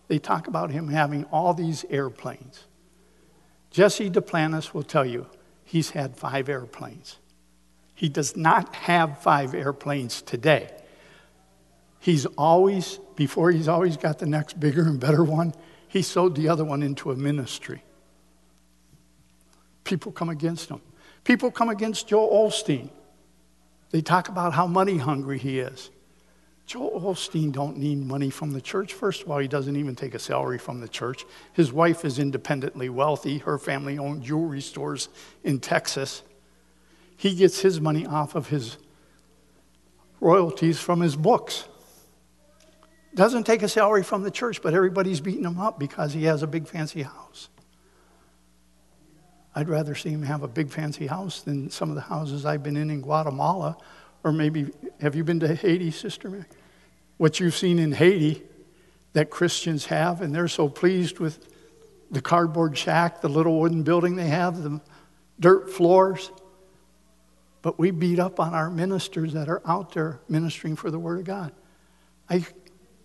They 0.09 0.19
talk 0.19 0.47
about 0.47 0.71
him 0.71 0.89
having 0.89 1.25
all 1.25 1.53
these 1.53 1.85
airplanes. 1.91 2.65
Jesse 3.71 4.11
Duplantis 4.11 4.73
will 4.73 4.83
tell 4.83 5.05
you 5.05 5.27
he's 5.65 5.91
had 5.91 6.17
five 6.17 6.49
airplanes. 6.49 7.19
He 8.03 8.09
does 8.09 8.37
not 8.37 8.75
have 8.75 9.23
five 9.23 9.55
airplanes 9.55 10.23
today. 10.23 10.69
He's 12.01 12.27
always, 12.27 12.99
before 13.15 13.53
he's 13.53 13.69
always 13.69 13.97
got 13.97 14.19
the 14.19 14.27
next 14.27 14.59
bigger 14.59 14.83
and 14.83 14.99
better 14.99 15.23
one, 15.23 15.55
he 15.87 16.03
sewed 16.03 16.35
the 16.35 16.49
other 16.49 16.65
one 16.65 16.83
into 16.83 17.13
a 17.13 17.15
ministry. 17.15 17.85
People 19.85 20.11
come 20.11 20.31
against 20.31 20.69
him. 20.69 20.81
People 21.23 21.53
come 21.53 21.69
against 21.69 22.09
Joel 22.09 22.49
Osteen. 22.49 22.91
They 23.93 24.01
talk 24.01 24.29
about 24.29 24.53
how 24.53 24.67
money 24.67 24.97
hungry 24.97 25.39
he 25.39 25.61
is. 25.61 25.89
Joel 26.67 27.01
Osteen 27.03 27.53
don't 27.53 27.77
need 27.77 28.05
money 28.05 28.31
from 28.31 28.51
the 28.51 28.61
church. 28.61 28.95
First 28.95 29.23
of 29.23 29.31
all, 29.31 29.39
he 29.39 29.47
doesn't 29.47 29.77
even 29.77 29.95
take 29.95 30.17
a 30.17 30.19
salary 30.19 30.59
from 30.59 30.81
the 30.81 30.89
church. 30.89 31.25
His 31.53 31.73
wife 31.73 32.05
is 32.05 32.19
independently 32.19 32.89
wealthy. 32.89 33.39
Her 33.39 33.59
family 33.59 33.97
owned 33.97 34.25
jewelry 34.25 34.61
stores 34.61 35.09
in 35.45 35.61
Texas. 35.61 36.25
He 37.23 37.37
gets 37.37 37.61
his 37.61 37.81
money 37.81 38.05
off 38.05 38.35
of 38.35 38.49
his 38.49 38.79
royalties 40.19 40.81
from 40.81 40.99
his 40.99 41.15
books. 41.15 41.69
Doesn't 43.15 43.45
take 43.45 43.63
a 43.63 43.69
salary 43.69 44.03
from 44.03 44.25
the 44.25 44.31
church, 44.33 44.61
but 44.61 44.75
everybody's 44.75 45.21
beating 45.21 45.45
him 45.45 45.61
up 45.61 45.79
because 45.79 46.13
he 46.13 46.25
has 46.25 46.43
a 46.43 46.49
big 46.49 46.67
fancy 46.67 47.03
house. 47.03 47.49
I'd 49.55 49.69
rather 49.69 49.95
see 49.95 50.09
him 50.11 50.25
have 50.25 50.43
a 50.43 50.49
big 50.49 50.73
fancy 50.73 51.07
house 51.07 51.43
than 51.43 51.71
some 51.71 51.91
of 51.91 51.95
the 51.95 52.01
houses 52.01 52.45
I've 52.45 52.65
been 52.65 52.77
in 52.77 52.91
in 52.91 53.03
Guatemala. 53.03 53.77
Or 54.25 54.33
maybe, 54.33 54.73
have 55.01 55.15
you 55.15 55.23
been 55.23 55.39
to 55.39 55.55
Haiti, 55.55 55.93
Sister 55.93 56.45
What 57.19 57.39
you've 57.39 57.55
seen 57.55 57.79
in 57.79 57.93
Haiti 57.93 58.43
that 59.13 59.31
Christians 59.31 59.87
have, 59.87 60.23
and 60.23 60.35
they're 60.35 60.49
so 60.49 60.69
pleased 60.69 61.21
with 61.21 61.47
the 62.11 62.21
cardboard 62.21 62.77
shack, 62.77 63.21
the 63.21 63.29
little 63.29 63.61
wooden 63.61 63.85
building 63.85 64.17
they 64.17 64.27
have, 64.27 64.61
the 64.61 64.81
dirt 65.39 65.71
floors. 65.71 66.33
But 67.63 67.79
we 67.79 67.93
beat 67.93 68.19
up 68.19 68.41
on 68.41 68.55
our 68.55 68.69
ministers 68.69 69.33
that 69.35 69.49
are 69.49 69.63
out 69.65 69.95
there 69.95 70.21
ministering 70.29 70.77
for 70.77 70.91
the 70.91 70.99
Word 70.99 71.21
of 71.21 71.25
God. 71.25 71.53
I, 72.29 72.45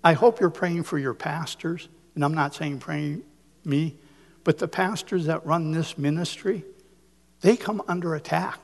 I 0.04 0.14
hope 0.14 0.40
you're 0.40 0.50
praying 0.50 0.84
for 0.84 0.98
your 0.98 1.14
pastors, 1.14 1.88
and 2.16 2.26
I'm 2.26 2.34
not 2.34 2.56
saying 2.56 2.80
praying 2.80 3.24
me. 3.64 3.96
But 4.44 4.58
the 4.58 4.68
pastors 4.68 5.26
that 5.26 5.46
run 5.46 5.72
this 5.72 5.98
ministry, 5.98 6.64
they 7.42 7.56
come 7.56 7.84
under 7.88 8.16
attack. 8.16 8.60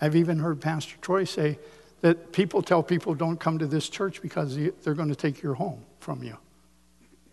I've 0.00 0.16
even 0.16 0.38
heard 0.38 0.60
Pastor 0.60 0.96
Troy 1.00 1.24
say 1.24 1.58
that 2.00 2.32
people 2.32 2.62
tell 2.62 2.82
people 2.82 3.14
don't 3.14 3.38
come 3.38 3.58
to 3.58 3.66
this 3.66 3.88
church 3.88 4.22
because 4.22 4.56
they're 4.56 4.94
going 4.94 5.10
to 5.10 5.14
take 5.14 5.42
your 5.42 5.54
home 5.54 5.84
from 6.00 6.22
you. 6.22 6.36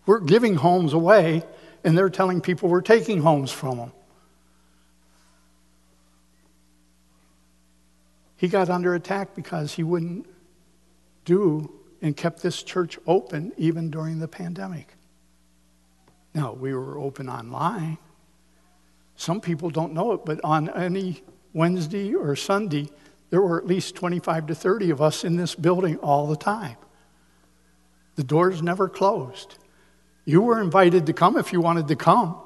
We're 0.06 0.20
giving 0.20 0.54
homes 0.54 0.92
away, 0.92 1.44
and 1.82 1.96
they're 1.96 2.10
telling 2.10 2.40
people 2.40 2.68
we're 2.68 2.80
taking 2.80 3.22
homes 3.22 3.50
from 3.50 3.78
them. 3.78 3.92
He 8.40 8.48
got 8.48 8.70
under 8.70 8.94
attack 8.94 9.34
because 9.34 9.74
he 9.74 9.82
wouldn't 9.82 10.26
do 11.26 11.70
and 12.00 12.16
kept 12.16 12.40
this 12.42 12.62
church 12.62 12.98
open 13.06 13.52
even 13.58 13.90
during 13.90 14.18
the 14.18 14.28
pandemic. 14.28 14.94
Now, 16.32 16.54
we 16.54 16.72
were 16.72 16.98
open 16.98 17.28
online. 17.28 17.98
Some 19.14 19.42
people 19.42 19.68
don't 19.68 19.92
know 19.92 20.12
it, 20.12 20.24
but 20.24 20.40
on 20.42 20.70
any 20.70 21.22
Wednesday 21.52 22.14
or 22.14 22.34
Sunday, 22.34 22.88
there 23.28 23.42
were 23.42 23.58
at 23.58 23.66
least 23.66 23.94
25 23.96 24.46
to 24.46 24.54
30 24.54 24.88
of 24.88 25.02
us 25.02 25.22
in 25.22 25.36
this 25.36 25.54
building 25.54 25.98
all 25.98 26.26
the 26.26 26.34
time. 26.34 26.78
The 28.14 28.24
doors 28.24 28.62
never 28.62 28.88
closed. 28.88 29.56
You 30.24 30.40
were 30.40 30.62
invited 30.62 31.04
to 31.04 31.12
come 31.12 31.36
if 31.36 31.52
you 31.52 31.60
wanted 31.60 31.88
to 31.88 31.96
come. 31.96 32.38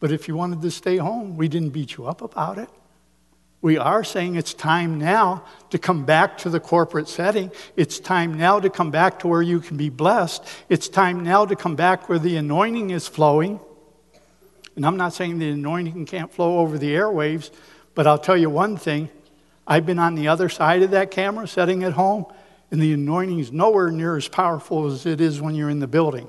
But 0.00 0.10
if 0.10 0.26
you 0.26 0.34
wanted 0.34 0.62
to 0.62 0.70
stay 0.72 0.96
home, 0.96 1.36
we 1.36 1.46
didn't 1.46 1.70
beat 1.70 1.96
you 1.96 2.06
up 2.06 2.22
about 2.22 2.58
it. 2.58 2.68
We 3.62 3.78
are 3.78 4.02
saying 4.02 4.34
it's 4.34 4.54
time 4.54 4.98
now 4.98 5.44
to 5.70 5.78
come 5.78 6.04
back 6.04 6.36
to 6.38 6.50
the 6.50 6.58
corporate 6.58 7.08
setting. 7.08 7.52
It's 7.76 8.00
time 8.00 8.36
now 8.36 8.58
to 8.58 8.68
come 8.68 8.90
back 8.90 9.20
to 9.20 9.28
where 9.28 9.40
you 9.40 9.60
can 9.60 9.76
be 9.76 9.88
blessed. 9.88 10.44
It's 10.68 10.88
time 10.88 11.22
now 11.22 11.46
to 11.46 11.54
come 11.54 11.76
back 11.76 12.08
where 12.08 12.18
the 12.18 12.36
anointing 12.36 12.90
is 12.90 13.06
flowing. 13.06 13.60
And 14.74 14.84
I'm 14.84 14.96
not 14.96 15.12
saying 15.12 15.38
the 15.38 15.50
anointing 15.50 16.06
can't 16.06 16.32
flow 16.32 16.58
over 16.58 16.76
the 16.76 16.92
airwaves, 16.92 17.52
but 17.94 18.08
I'll 18.08 18.18
tell 18.18 18.36
you 18.36 18.50
one 18.50 18.76
thing. 18.76 19.08
I've 19.64 19.86
been 19.86 20.00
on 20.00 20.16
the 20.16 20.26
other 20.26 20.48
side 20.48 20.82
of 20.82 20.90
that 20.90 21.12
camera 21.12 21.46
sitting 21.46 21.84
at 21.84 21.92
home, 21.92 22.26
and 22.72 22.82
the 22.82 22.92
anointing 22.94 23.38
is 23.38 23.52
nowhere 23.52 23.92
near 23.92 24.16
as 24.16 24.26
powerful 24.26 24.86
as 24.86 25.06
it 25.06 25.20
is 25.20 25.40
when 25.40 25.54
you're 25.54 25.70
in 25.70 25.78
the 25.78 25.86
building. 25.86 26.26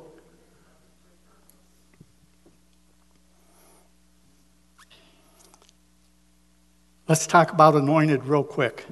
Let's 7.06 7.28
talk 7.28 7.52
about 7.52 7.76
anointed 7.76 8.24
real 8.24 8.46
quick. 8.46 8.86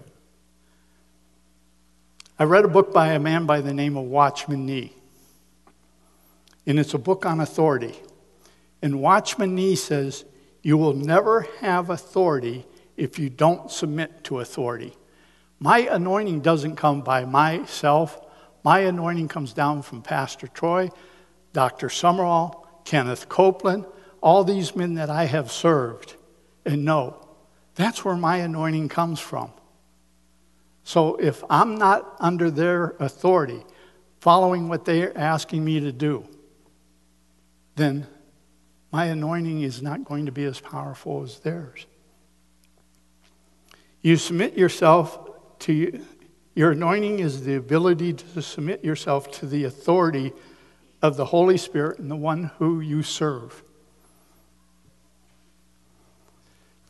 I 2.37 2.43
read 2.43 2.65
a 2.65 2.67
book 2.67 2.93
by 2.93 3.13
a 3.13 3.19
man 3.19 3.45
by 3.45 3.61
the 3.61 3.73
name 3.73 3.95
of 3.95 4.03
Watchman 4.03 4.65
Nee. 4.65 4.91
And 6.67 6.77
it's 6.77 6.93
a 6.93 6.97
book 6.97 7.25
on 7.25 7.39
authority. 7.39 7.95
And 8.81 8.99
Watchman 8.99 9.55
Nee 9.55 9.77
says, 9.77 10.25
You 10.61 10.77
will 10.77 10.91
never 10.91 11.47
have 11.61 11.89
authority 11.89 12.65
if 12.97 13.17
you 13.17 13.29
don't 13.29 13.71
submit 13.71 14.25
to 14.25 14.41
authority. 14.41 14.93
My 15.59 15.87
anointing 15.89 16.41
doesn't 16.41 16.75
come 16.75 17.03
by 17.03 17.23
myself. 17.23 18.19
My 18.61 18.79
anointing 18.79 19.29
comes 19.29 19.53
down 19.53 19.83
from 19.83 20.01
Pastor 20.01 20.47
Troy, 20.47 20.89
Dr. 21.53 21.87
Sumrall, 21.87 22.65
Kenneth 22.83 23.29
Copeland, 23.29 23.85
all 24.19 24.43
these 24.43 24.75
men 24.75 24.95
that 24.95 25.09
I 25.09 25.27
have 25.27 25.49
served 25.49 26.17
and 26.65 26.83
know 26.83 27.20
that's 27.75 28.03
where 28.03 28.15
my 28.15 28.37
anointing 28.37 28.89
comes 28.89 29.19
from. 29.19 29.51
So 30.83 31.15
if 31.15 31.43
I'm 31.49 31.75
not 31.75 32.15
under 32.19 32.49
their 32.49 32.95
authority, 32.99 33.63
following 34.19 34.67
what 34.67 34.85
they're 34.85 35.17
asking 35.17 35.63
me 35.63 35.79
to 35.79 35.91
do, 35.91 36.27
then 37.75 38.07
my 38.91 39.05
anointing 39.05 39.61
is 39.61 39.81
not 39.81 40.03
going 40.03 40.25
to 40.25 40.31
be 40.31 40.43
as 40.43 40.59
powerful 40.59 41.23
as 41.23 41.39
theirs. 41.39 41.85
You 44.01 44.17
submit 44.17 44.57
yourself 44.57 45.29
to 45.59 46.03
your 46.53 46.71
anointing 46.71 47.19
is 47.19 47.45
the 47.45 47.55
ability 47.55 48.13
to 48.13 48.41
submit 48.41 48.83
yourself 48.83 49.31
to 49.39 49.45
the 49.45 49.63
authority 49.63 50.33
of 51.01 51.15
the 51.15 51.25
Holy 51.25 51.57
Spirit 51.57 51.99
and 51.99 52.11
the 52.11 52.15
one 52.15 52.51
who 52.57 52.81
you 52.81 53.03
serve. 53.03 53.63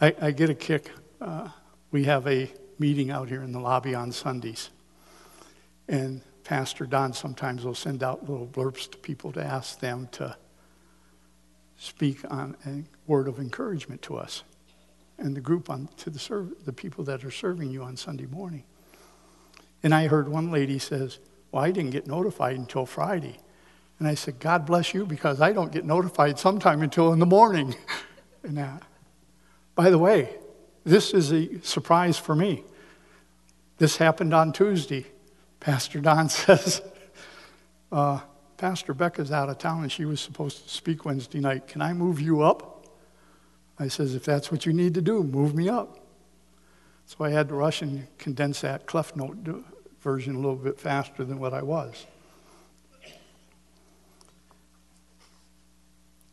I, 0.02 0.16
I 0.20 0.32
get 0.32 0.49
a 0.49 0.56
kick. 0.56 0.89
Uh, 1.22 1.49
we 1.91 2.06
have 2.06 2.28
a 2.28 2.52
meeting 2.80 3.12
out 3.12 3.30
here 3.30 3.43
in 3.43 3.52
the 3.52 3.60
lobby 3.60 3.93
on 3.93 4.12
Sundays. 4.12 4.72
And 5.88 6.22
Pastor 6.43 6.88
Don 6.88 7.14
sometimes 7.14 7.64
will 7.64 7.76
send 7.76 8.02
out 8.02 8.28
little 8.28 8.47
blurbs 8.47 8.89
to 8.89 8.97
people 8.97 9.32
to 9.34 9.43
ask 9.43 9.80
them 9.80 10.10
to 10.14 10.36
speak 11.78 12.20
on 12.32 12.58
a 12.66 12.84
word 13.06 13.28
of 13.28 13.39
encouragement 13.39 14.02
to 14.04 14.18
us 14.18 14.43
and 15.20 15.36
the 15.36 15.41
group 15.41 15.70
on 15.70 15.88
to 15.97 16.10
the 16.10 16.18
serv- 16.18 16.66
the 16.66 16.74
people 16.74 17.04
that 17.04 17.24
are 17.24 17.30
serving 17.30 17.70
you 17.70 17.84
on 17.84 17.95
Sunday 17.95 18.26
morning. 18.26 18.64
And 19.84 19.93
I 19.93 20.08
heard 20.08 20.28
one 20.28 20.52
lady 20.52 20.80
says, 20.80 21.20
"Well, 21.52 21.64
I 21.64 21.70
didn't 21.70 21.91
get 21.91 22.08
notified 22.08 22.56
until 22.56 22.88
Friday." 22.88 23.38
And 23.99 24.08
I 24.08 24.16
said, 24.16 24.39
"God 24.39 24.66
bless 24.66 24.95
you 24.95 25.06
because 25.06 25.41
I 25.41 25.54
don't 25.54 25.72
get 25.72 25.86
notified 25.86 26.39
sometime 26.39 26.82
until 26.82 27.14
in 27.14 27.20
the 27.20 27.26
morning." 27.28 27.76
and 28.43 28.58
uh, 28.58 28.78
by 29.76 29.89
the 29.89 29.97
way, 29.97 30.36
this 30.84 31.13
is 31.13 31.32
a 31.32 31.61
surprise 31.61 32.17
for 32.17 32.36
me. 32.36 32.63
This 33.78 33.97
happened 33.97 34.34
on 34.34 34.51
Tuesday. 34.51 35.05
Pastor 35.59 35.99
Don 35.99 36.30
says, 36.30 36.82
uh, 37.91 38.19
Pastor 38.57 38.93
Becca's 38.93 39.32
out 39.32 39.49
of 39.49 39.57
town 39.57 39.84
and 39.84 39.91
she 39.91 40.05
was 40.05 40.19
supposed 40.19 40.63
to 40.63 40.69
speak 40.69 41.05
Wednesday 41.05 41.39
night. 41.39 41.67
Can 41.67 41.82
I 41.82 41.93
move 41.93 42.19
you 42.19 42.41
up? 42.41 42.86
I 43.80 43.88
says, 43.88 44.13
if 44.13 44.24
that's 44.24 44.51
what 44.51 44.65
you 44.65 44.74
need 44.74 44.93
to 44.93 45.01
do, 45.01 45.24
move 45.24 45.55
me 45.55 45.67
up. 45.67 45.97
So 47.07 47.26
I 47.26 47.32
had 47.32 47.49
to 47.49 47.55
rush 47.55 47.82
and 47.82 48.07
condense 48.19 48.61
that 48.61 48.86
Cliff 48.86 49.15
Note 49.15 49.65
version 50.01 50.36
a 50.36 50.38
little 50.38 50.55
bit 50.55 50.80
faster 50.80 51.24
than 51.24 51.39
what 51.39 51.53
I 51.53 51.61
was. 51.61 52.05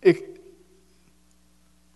It, 0.02 0.37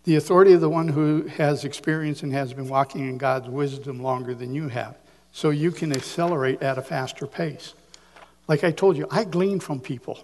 the 0.05 0.17
authority 0.17 0.53
of 0.53 0.61
the 0.61 0.69
one 0.69 0.89
who 0.89 1.27
has 1.29 1.65
experience 1.65 2.23
and 2.23 2.33
has 2.33 2.53
been 2.53 2.69
walking 2.69 3.09
in 3.09 3.19
God's 3.19 3.49
wisdom 3.49 4.03
longer 4.03 4.35
than 4.35 4.55
you 4.55 4.69
have. 4.69 4.97
So 5.31 5.51
you 5.51 5.71
can 5.71 5.93
accelerate 5.93 6.63
at 6.63 6.77
a 6.77 6.83
faster 6.83 7.27
pace. 7.27 7.75
Like 8.49 8.65
I 8.65 8.73
told 8.73 8.97
you, 8.97 9.07
I 9.11 9.25
glean 9.25 9.61
from 9.61 9.81
people 9.81 10.19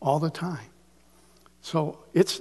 all 0.00 0.18
the 0.18 0.30
time. 0.30 0.66
So 1.60 1.98
it's, 2.14 2.40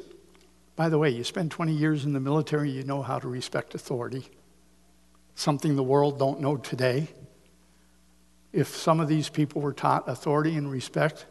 by 0.75 0.89
the 0.89 0.97
way, 0.97 1.09
you 1.09 1.23
spend 1.23 1.51
20 1.51 1.73
years 1.73 2.05
in 2.05 2.13
the 2.13 2.19
military, 2.19 2.71
you 2.71 2.83
know 2.83 3.01
how 3.01 3.19
to 3.19 3.27
respect 3.27 3.75
authority. 3.75 4.27
Something 5.35 5.75
the 5.75 5.83
world 5.83 6.17
don't 6.17 6.41
know 6.41 6.57
today. 6.57 7.09
If 8.53 8.69
some 8.75 8.99
of 8.99 9.07
these 9.07 9.29
people 9.29 9.61
were 9.61 9.73
taught 9.73 10.09
authority 10.09 10.55
and 10.55 10.71
respect, 10.71 11.25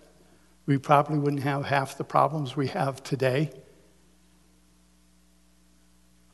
we 0.66 0.78
probably 0.78 1.18
wouldn't 1.18 1.42
have 1.42 1.64
half 1.64 1.98
the 1.98 2.04
problems 2.04 2.54
we 2.54 2.68
have 2.68 3.02
today. 3.02 3.50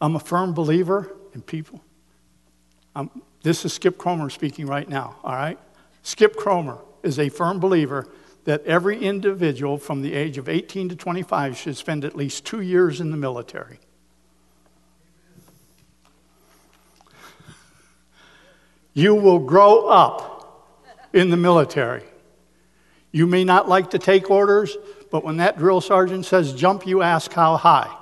I'm 0.01 0.16
a 0.16 0.20
firm 0.20 0.53
believer 0.53 1.11
in 1.34 1.42
people. 1.42 1.82
I'm, 2.94 3.11
this 3.42 3.64
is 3.64 3.72
Skip 3.72 3.97
Kromer 3.97 4.30
speaking 4.30 4.66
right 4.66 4.88
now, 4.88 5.16
all 5.22 5.34
right? 5.34 5.59
Skip 6.03 6.36
Kromer 6.36 6.80
is 7.03 7.18
a 7.18 7.28
firm 7.28 7.61
believer 7.61 8.09
that 8.44 8.64
every 8.64 8.99
individual 8.99 9.76
from 9.76 10.03
the 10.03 10.14
age 10.14 10.38
of 10.38 10.49
18 10.49 10.90
to 10.90 10.97
25 10.97 11.57
should 11.57 11.76
spend 11.76 12.05
at 12.05 12.14
least 12.14 12.44
two 12.44 12.61
years 12.61 13.01
in 13.01 13.11
the 13.11 13.16
military. 13.16 13.78
You 18.94 19.14
will 19.14 19.40
grow 19.40 19.88
up 19.88 20.72
in 21.12 21.30
the 21.30 21.36
military. 21.36 22.05
You 23.12 23.26
may 23.26 23.44
not 23.44 23.68
like 23.68 23.90
to 23.90 23.99
take 23.99 24.30
orders, 24.30 24.76
but 25.11 25.24
when 25.24 25.38
that 25.38 25.59
drill 25.59 25.80
sergeant 25.80 26.24
says 26.24 26.53
jump, 26.53 26.86
you 26.86 27.03
ask 27.03 27.32
how 27.32 27.57
high. 27.57 27.94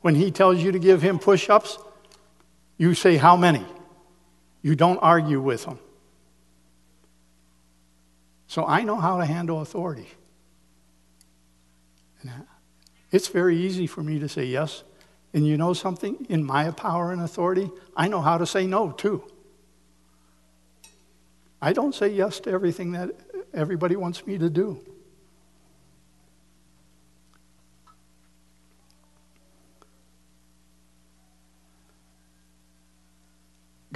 When 0.00 0.14
he 0.14 0.30
tells 0.30 0.62
you 0.62 0.72
to 0.72 0.78
give 0.78 1.02
him 1.02 1.18
push 1.18 1.50
ups, 1.50 1.78
you 2.76 2.94
say 2.94 3.16
how 3.16 3.36
many. 3.36 3.64
You 4.62 4.76
don't 4.76 4.98
argue 4.98 5.40
with 5.40 5.64
him. 5.64 5.78
So 8.46 8.64
I 8.64 8.82
know 8.82 8.96
how 8.96 9.18
to 9.18 9.24
handle 9.24 9.60
authority. 9.60 10.08
It's 13.10 13.28
very 13.28 13.56
easy 13.56 13.86
for 13.86 14.02
me 14.02 14.18
to 14.18 14.28
say 14.28 14.44
yes. 14.44 14.84
And 15.32 15.46
you 15.46 15.56
know 15.56 15.72
something? 15.72 16.26
In 16.28 16.44
my 16.44 16.70
power 16.70 17.12
and 17.12 17.22
authority, 17.22 17.70
I 17.96 18.08
know 18.08 18.20
how 18.20 18.38
to 18.38 18.46
say 18.46 18.66
no 18.66 18.92
too. 18.92 19.22
I 21.60 21.72
don't 21.72 21.94
say 21.94 22.08
yes 22.08 22.40
to 22.40 22.50
everything 22.50 22.92
that 22.92 23.10
everybody 23.52 23.96
wants 23.96 24.26
me 24.26 24.38
to 24.38 24.48
do. 24.48 24.80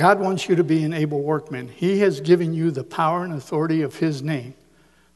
God 0.02 0.18
wants 0.18 0.48
you 0.48 0.56
to 0.56 0.64
be 0.64 0.82
an 0.82 0.92
able 0.92 1.22
workman. 1.22 1.68
He 1.68 2.00
has 2.00 2.20
given 2.20 2.52
you 2.52 2.72
the 2.72 2.82
power 2.82 3.22
and 3.22 3.34
authority 3.34 3.82
of 3.82 3.94
His 3.94 4.20
name. 4.20 4.54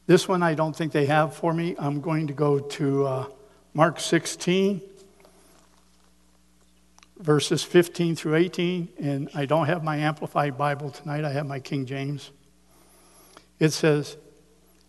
This 0.05 0.29
one 0.29 0.41
I 0.41 0.53
don't 0.53 0.73
think 0.73 0.93
they 0.93 1.07
have 1.07 1.35
for 1.35 1.53
me. 1.53 1.75
I'm 1.77 1.99
going 1.99 2.27
to 2.27 2.33
go 2.33 2.59
to 2.59 3.05
uh, 3.05 3.25
Mark 3.73 3.99
16, 3.99 4.79
verses 7.17 7.65
15 7.65 8.15
through 8.15 8.35
18, 8.35 8.87
and 8.97 9.29
I 9.35 9.45
don't 9.45 9.65
have 9.65 9.83
my 9.83 9.97
Amplified 9.97 10.57
Bible 10.57 10.89
tonight. 10.89 11.25
I 11.25 11.33
have 11.33 11.45
my 11.45 11.59
King 11.59 11.85
James. 11.85 12.31
It 13.59 13.73
says, 13.73 14.15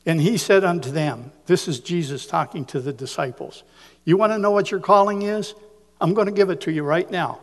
And 0.07 0.21
he 0.21 0.37
said 0.37 0.63
unto 0.63 0.93
them, 0.93 1.33
This 1.47 1.67
is 1.67 1.81
Jesus 1.81 2.25
talking 2.25 2.65
to 2.67 2.79
the 2.79 2.93
disciples. 2.93 3.65
You 4.05 4.17
want 4.17 4.33
to 4.33 4.39
know 4.39 4.53
what 4.53 4.71
your 4.71 4.79
calling 4.79 5.23
is? 5.23 5.57
I'm 6.01 6.15
going 6.15 6.27
to 6.29 6.33
give 6.33 6.51
it 6.51 6.61
to 6.61 6.71
you 6.71 6.85
right 6.85 7.11
now. 7.11 7.41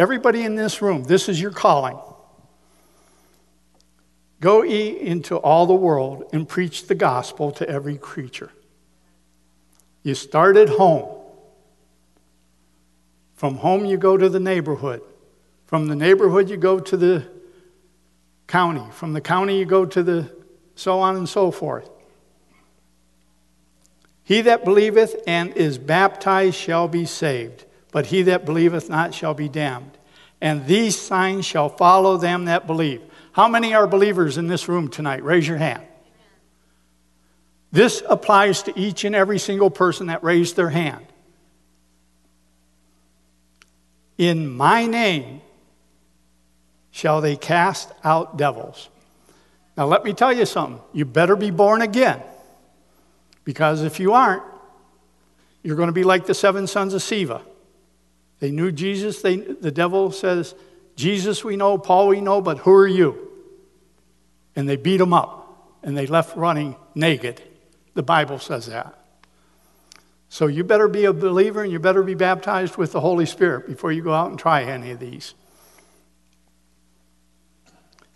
Everybody 0.00 0.44
in 0.44 0.54
this 0.54 0.80
room, 0.80 1.04
this 1.04 1.28
is 1.28 1.38
your 1.38 1.50
calling. 1.50 1.98
Go 4.40 4.62
ye 4.62 4.98
into 4.98 5.36
all 5.36 5.66
the 5.66 5.74
world 5.74 6.24
and 6.32 6.48
preach 6.48 6.86
the 6.86 6.94
gospel 6.94 7.50
to 7.52 7.68
every 7.68 7.98
creature. 7.98 8.50
You 10.02 10.14
start 10.14 10.56
at 10.56 10.70
home. 10.70 11.06
From 13.34 13.56
home, 13.56 13.84
you 13.84 13.98
go 13.98 14.16
to 14.16 14.30
the 14.30 14.40
neighborhood. 14.40 15.02
From 15.66 15.88
the 15.88 15.96
neighborhood, 15.96 16.48
you 16.48 16.56
go 16.56 16.80
to 16.80 16.96
the 16.96 17.28
county. 18.46 18.90
From 18.92 19.12
the 19.12 19.20
county, 19.20 19.58
you 19.58 19.66
go 19.66 19.84
to 19.84 20.02
the 20.02 20.34
so 20.76 21.00
on 21.00 21.14
and 21.16 21.28
so 21.28 21.50
forth. 21.50 21.90
He 24.24 24.40
that 24.40 24.64
believeth 24.64 25.22
and 25.26 25.54
is 25.58 25.76
baptized 25.76 26.54
shall 26.54 26.88
be 26.88 27.04
saved 27.04 27.66
but 27.92 28.06
he 28.06 28.22
that 28.22 28.44
believeth 28.44 28.88
not 28.88 29.14
shall 29.14 29.34
be 29.34 29.48
damned. 29.48 29.98
And 30.40 30.66
these 30.66 30.98
signs 30.98 31.44
shall 31.44 31.68
follow 31.68 32.16
them 32.16 32.46
that 32.46 32.66
believe. 32.66 33.02
How 33.32 33.48
many 33.48 33.74
are 33.74 33.86
believers 33.86 34.38
in 34.38 34.48
this 34.48 34.68
room 34.68 34.88
tonight? 34.88 35.22
Raise 35.22 35.46
your 35.46 35.58
hand. 35.58 35.82
This 37.72 38.02
applies 38.08 38.62
to 38.64 38.78
each 38.78 39.04
and 39.04 39.14
every 39.14 39.38
single 39.38 39.70
person 39.70 40.08
that 40.08 40.24
raised 40.24 40.56
their 40.56 40.70
hand. 40.70 41.06
In 44.18 44.48
my 44.48 44.86
name 44.86 45.40
shall 46.90 47.20
they 47.20 47.36
cast 47.36 47.92
out 48.02 48.36
devils. 48.36 48.88
Now, 49.76 49.86
let 49.86 50.04
me 50.04 50.12
tell 50.12 50.32
you 50.32 50.44
something. 50.46 50.82
You 50.92 51.04
better 51.04 51.36
be 51.36 51.50
born 51.50 51.80
again. 51.80 52.20
Because 53.44 53.82
if 53.82 54.00
you 54.00 54.12
aren't, 54.12 54.42
you're 55.62 55.76
going 55.76 55.88
to 55.88 55.92
be 55.92 56.04
like 56.04 56.26
the 56.26 56.34
seven 56.34 56.66
sons 56.66 56.92
of 56.92 57.00
Sceva. 57.00 57.42
They 58.40 58.50
knew 58.50 58.72
Jesus. 58.72 59.22
They, 59.22 59.36
the 59.36 59.70
devil 59.70 60.10
says, 60.10 60.54
Jesus 60.96 61.44
we 61.44 61.56
know, 61.56 61.78
Paul 61.78 62.08
we 62.08 62.20
know, 62.20 62.40
but 62.40 62.58
who 62.58 62.72
are 62.72 62.86
you? 62.86 63.28
And 64.56 64.68
they 64.68 64.76
beat 64.76 65.00
him 65.00 65.12
up 65.12 65.76
and 65.82 65.96
they 65.96 66.06
left 66.06 66.36
running 66.36 66.76
naked. 66.94 67.40
The 67.94 68.02
Bible 68.02 68.38
says 68.38 68.66
that. 68.66 68.96
So 70.28 70.46
you 70.46 70.64
better 70.64 70.88
be 70.88 71.06
a 71.06 71.12
believer 71.12 71.62
and 71.62 71.72
you 71.72 71.78
better 71.78 72.02
be 72.02 72.14
baptized 72.14 72.76
with 72.76 72.92
the 72.92 73.00
Holy 73.00 73.26
Spirit 73.26 73.66
before 73.66 73.92
you 73.92 74.02
go 74.02 74.12
out 74.12 74.30
and 74.30 74.38
try 74.38 74.62
any 74.62 74.90
of 74.90 75.00
these. 75.00 75.34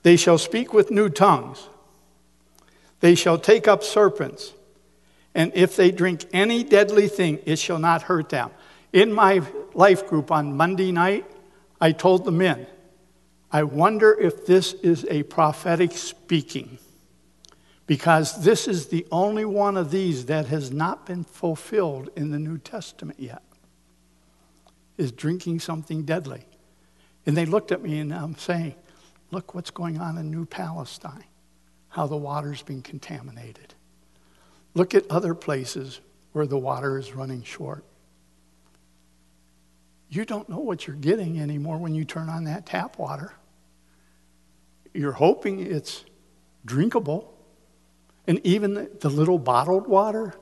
They 0.02 0.16
shall 0.16 0.38
speak 0.38 0.72
with 0.72 0.90
new 0.90 1.08
tongues. 1.08 1.66
They 3.00 3.14
shall 3.14 3.38
take 3.38 3.66
up 3.66 3.82
serpents. 3.82 4.52
And 5.34 5.50
if 5.54 5.74
they 5.74 5.90
drink 5.90 6.24
any 6.32 6.62
deadly 6.62 7.08
thing, 7.08 7.40
it 7.46 7.58
shall 7.58 7.78
not 7.78 8.02
hurt 8.02 8.28
them. 8.28 8.50
In 8.92 9.12
my 9.12 9.42
life 9.76 10.06
group 10.06 10.30
on 10.30 10.56
Monday 10.56 10.92
night, 10.92 11.26
I 11.80 11.92
told 11.92 12.24
the 12.24 12.32
men, 12.32 12.66
I 13.50 13.62
wonder 13.62 14.12
if 14.18 14.46
this 14.46 14.72
is 14.74 15.06
a 15.10 15.22
prophetic 15.24 15.92
speaking. 15.92 16.78
Because 17.86 18.42
this 18.42 18.66
is 18.66 18.88
the 18.88 19.06
only 19.12 19.44
one 19.44 19.76
of 19.76 19.90
these 19.90 20.26
that 20.26 20.46
has 20.46 20.70
not 20.70 21.06
been 21.06 21.22
fulfilled 21.22 22.10
in 22.16 22.30
the 22.30 22.38
New 22.38 22.58
Testament 22.58 23.20
yet. 23.20 23.42
Is 24.96 25.12
drinking 25.12 25.60
something 25.60 26.02
deadly. 26.02 26.46
And 27.26 27.36
they 27.36 27.44
looked 27.44 27.72
at 27.72 27.82
me 27.82 27.98
and 27.98 28.12
I'm 28.12 28.36
saying, 28.36 28.74
look 29.30 29.54
what's 29.54 29.70
going 29.70 29.98
on 30.00 30.18
in 30.18 30.30
New 30.30 30.46
Palestine, 30.46 31.24
how 31.88 32.06
the 32.06 32.16
water's 32.16 32.62
been 32.62 32.82
contaminated. 32.82 33.74
Look 34.74 34.94
at 34.94 35.08
other 35.10 35.34
places 35.34 36.00
where 36.32 36.46
the 36.46 36.58
water 36.58 36.98
is 36.98 37.12
running 37.12 37.42
short 37.42 37.84
you 40.14 40.24
don't 40.24 40.48
know 40.48 40.58
what 40.58 40.86
you're 40.86 40.96
getting 40.96 41.40
anymore 41.40 41.78
when 41.78 41.94
you 41.94 42.04
turn 42.04 42.28
on 42.28 42.44
that 42.44 42.66
tap 42.66 42.98
water. 42.98 43.32
You're 44.92 45.12
hoping 45.12 45.60
it's 45.60 46.04
drinkable. 46.64 47.36
And 48.26 48.40
even 48.44 48.74
the, 48.74 48.90
the 49.00 49.10
little 49.10 49.38
bottled 49.38 49.86
water, 49.86 50.34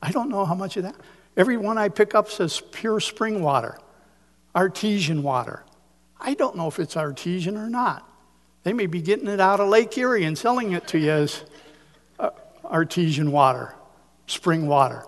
I 0.00 0.10
don't 0.10 0.28
know 0.28 0.44
how 0.44 0.54
much 0.54 0.76
of 0.76 0.84
that. 0.84 0.96
Every 1.36 1.56
one 1.56 1.76
I 1.76 1.88
pick 1.88 2.14
up 2.14 2.30
says 2.30 2.62
pure 2.70 3.00
spring 3.00 3.42
water, 3.42 3.78
artesian 4.54 5.22
water. 5.22 5.64
I 6.18 6.34
don't 6.34 6.56
know 6.56 6.68
if 6.68 6.78
it's 6.78 6.96
artesian 6.96 7.56
or 7.56 7.68
not. 7.68 8.08
They 8.62 8.72
may 8.72 8.86
be 8.86 9.02
getting 9.02 9.28
it 9.28 9.40
out 9.40 9.60
of 9.60 9.68
Lake 9.68 9.96
Erie 9.98 10.24
and 10.24 10.36
selling 10.36 10.72
it 10.72 10.88
to 10.88 10.98
you 10.98 11.10
as 11.10 11.44
uh, 12.18 12.30
artesian 12.64 13.32
water, 13.32 13.74
spring 14.26 14.66
water. 14.66 15.04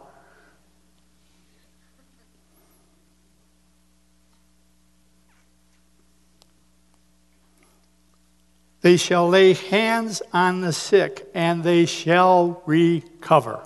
They 8.81 8.97
shall 8.97 9.29
lay 9.29 9.55
hands 9.55 10.23
on 10.33 10.61
the 10.61 10.73
sick 10.73 11.29
and 11.35 11.65
they 11.65 11.85
shall 11.85 12.63
recover. 12.65 13.61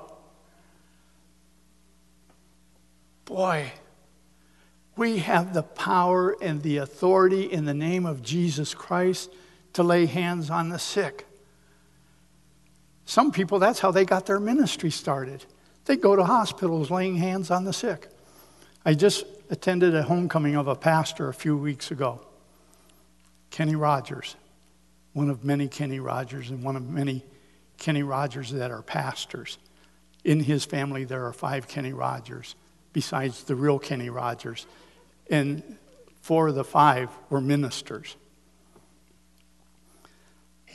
Boy, 3.27 3.73
we 4.97 5.19
have 5.19 5.53
the 5.53 5.63
power 5.63 6.37
and 6.41 6.63
the 6.63 6.79
authority 6.79 7.45
in 7.45 7.65
the 7.67 7.75
name 7.75 8.07
of 8.07 8.23
Jesus 8.23 8.75
Christ 8.75 9.31
to 9.75 9.83
lay 9.83 10.07
hands 10.07 10.51
on 10.51 10.71
the 10.71 10.79
sick. 10.79 11.27
Some 13.05 13.33
people, 13.33 13.59
that's 13.59 13.81
how 13.81 13.91
they 13.91 14.05
got 14.05 14.27
their 14.27 14.41
ministry 14.41 14.91
started. 14.91 15.45
They 15.85 15.97
go 15.97 16.17
to 16.17 16.25
hospitals 16.25 16.91
laying 16.91 17.17
hands 17.17 17.51
on 17.51 17.65
the 17.65 17.73
sick. 17.73 18.09
I 18.85 18.95
just 18.95 19.25
attended 19.51 19.95
a 19.95 20.03
homecoming 20.03 20.57
of 20.57 20.69
a 20.69 20.75
pastor 20.75 21.29
a 21.29 21.35
few 21.35 21.57
weeks 21.57 21.91
ago, 21.91 22.21
Kenny 23.51 23.77
Rogers 23.77 24.37
one 25.13 25.31
of 25.31 25.45
many 25.45 25.69
Kenny 25.69 26.01
Rogers 26.01 26.51
and 26.51 26.63
one 26.63 26.77
of 26.77 26.89
many 26.89 27.25
Kenny 27.79 28.03
Rogers 28.03 28.51
that 28.53 28.71
are 28.71 28.83
pastors. 28.83 29.59
In 30.25 30.41
his 30.41 30.65
family, 30.65 31.05
there 31.05 31.27
are 31.27 31.33
five 31.33 31.69
Kenny 31.69 31.93
Rogers, 31.93 32.55
besides 32.93 33.45
the 33.45 33.55
real 33.55 33.79
Kenny 33.79 34.09
Rogers. 34.09 34.67
And 35.31 35.79
four 36.21 36.49
of 36.49 36.55
the 36.55 36.65
five 36.65 37.11
were 37.29 37.41
ministers. 37.41 38.17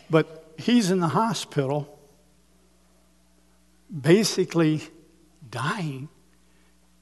But 0.09 0.53
he's 0.57 0.91
in 0.91 0.99
the 0.99 1.07
hospital, 1.07 1.99
basically 4.01 4.81
dying, 5.49 6.09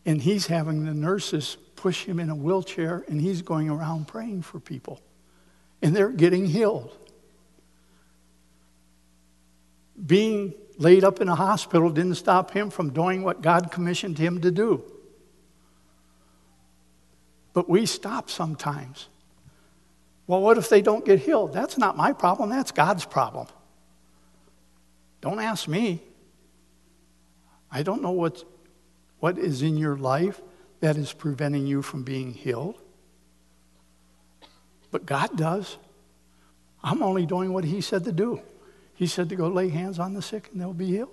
and 0.06 0.22
he's 0.22 0.48
having 0.48 0.86
the 0.86 0.94
nurses 0.94 1.58
push 1.76 2.06
him 2.06 2.20
in 2.20 2.30
a 2.30 2.36
wheelchair, 2.36 3.04
and 3.08 3.20
he's 3.20 3.42
going 3.42 3.70
around 3.70 4.08
praying 4.08 4.44
for 4.44 4.60
people. 4.60 5.02
And 5.82 5.96
they're 5.96 6.10
getting 6.10 6.46
healed. 6.46 6.96
Being 10.04 10.54
laid 10.78 11.04
up 11.04 11.22
in 11.22 11.30
a 11.30 11.36
hospital 11.36 11.90
didn't 11.90 12.16
stop 12.16 12.52
him 12.52 12.70
from 12.70 12.92
doing 12.92 13.24
what 13.24 13.42
God 13.42 13.72
commissioned 13.72 14.18
him 14.18 14.42
to 14.42 14.52
do. 14.52 14.84
But 17.54 17.70
we 17.70 17.86
stop 17.86 18.30
sometimes. 18.30 19.08
Well, 20.28 20.42
what 20.42 20.58
if 20.58 20.70
they 20.70 20.82
don't 20.82 21.06
get 21.06 21.20
healed? 21.20 21.54
That's 21.54 21.78
not 21.78 21.96
my 21.96 22.12
problem, 22.12 22.50
that's 22.50 22.72
God's 22.72 23.06
problem. 23.06 23.48
Don't 25.22 25.40
ask 25.40 25.68
me. 25.68 26.02
I 27.72 27.84
don't 27.84 28.02
know 28.02 28.12
what, 28.12 28.44
what 29.20 29.38
is 29.38 29.62
in 29.62 29.78
your 29.78 29.98
life 29.98 30.42
that 30.82 30.98
is 30.98 31.14
preventing 31.14 31.66
you 31.66 31.82
from 31.82 32.04
being 32.04 32.34
healed. 32.34 32.80
But 34.92 35.06
God 35.06 35.36
does. 35.36 35.78
I'm 36.84 37.02
only 37.02 37.26
doing 37.26 37.54
what 37.54 37.64
He 37.64 37.82
said 37.82 38.04
to 38.06 38.12
do. 38.12 38.42
He 38.96 39.08
said 39.08 39.30
to 39.30 39.36
go 39.36 39.48
lay 39.48 39.70
hands 39.70 40.00
on 40.00 40.14
the 40.14 40.22
sick 40.22 40.50
and 40.52 40.60
they'll 40.60 40.74
be 40.74 40.88
healed. 40.88 41.10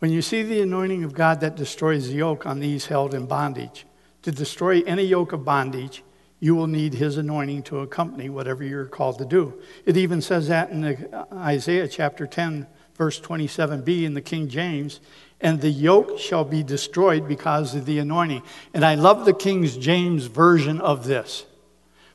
When 0.00 0.10
you 0.10 0.22
see 0.22 0.42
the 0.42 0.62
anointing 0.62 1.04
of 1.04 1.12
God 1.12 1.40
that 1.40 1.56
destroys 1.56 2.08
the 2.08 2.14
yoke 2.14 2.46
on 2.46 2.58
these 2.58 2.86
held 2.86 3.12
in 3.12 3.26
bondage, 3.26 3.84
to 4.22 4.32
destroy 4.32 4.80
any 4.86 5.04
yoke 5.04 5.32
of 5.32 5.44
bondage, 5.44 6.02
you 6.40 6.54
will 6.54 6.66
need 6.66 6.94
his 6.94 7.18
anointing 7.18 7.64
to 7.64 7.80
accompany 7.80 8.30
whatever 8.30 8.64
you're 8.64 8.86
called 8.86 9.18
to 9.18 9.26
do. 9.26 9.60
It 9.84 9.98
even 9.98 10.22
says 10.22 10.48
that 10.48 10.70
in 10.70 11.14
Isaiah 11.34 11.86
chapter 11.86 12.26
10, 12.26 12.66
verse 12.94 13.20
27b 13.20 14.04
in 14.04 14.14
the 14.14 14.22
King 14.22 14.48
James, 14.48 15.00
and 15.40 15.60
the 15.60 15.70
yoke 15.70 16.18
shall 16.18 16.44
be 16.44 16.62
destroyed 16.62 17.26
because 17.26 17.74
of 17.74 17.86
the 17.86 17.98
anointing. 17.98 18.42
And 18.74 18.84
I 18.84 18.94
love 18.94 19.24
the 19.24 19.32
King 19.32 19.64
James 19.64 20.26
version 20.26 20.80
of 20.80 21.06
this 21.06 21.46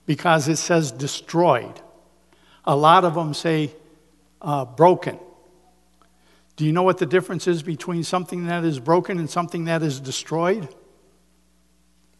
because 0.05 0.47
it 0.47 0.57
says 0.57 0.91
destroyed. 0.91 1.81
A 2.65 2.75
lot 2.75 3.03
of 3.03 3.15
them 3.15 3.33
say 3.33 3.73
uh, 4.41 4.65
broken. 4.65 5.19
Do 6.55 6.65
you 6.65 6.71
know 6.71 6.83
what 6.83 6.99
the 6.99 7.05
difference 7.05 7.47
is 7.47 7.63
between 7.63 8.03
something 8.03 8.47
that 8.47 8.63
is 8.63 8.79
broken 8.79 9.19
and 9.19 9.29
something 9.29 9.65
that 9.65 9.83
is 9.83 9.99
destroyed? 9.99 10.69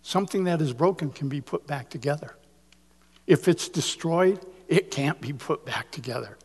Something 0.01 0.43
that 0.45 0.62
is 0.62 0.74
broken 0.74 1.10
can 1.10 1.30
be 1.30 1.41
put 1.41 1.66
back 1.66 1.89
together. 1.89 2.36
If 3.28 3.47
it's 3.47 3.70
destroyed, 3.70 4.45
it 4.68 4.91
can't 4.91 5.20
be 5.22 5.34
put 5.34 5.66
back 5.66 5.91
together. 5.91 6.38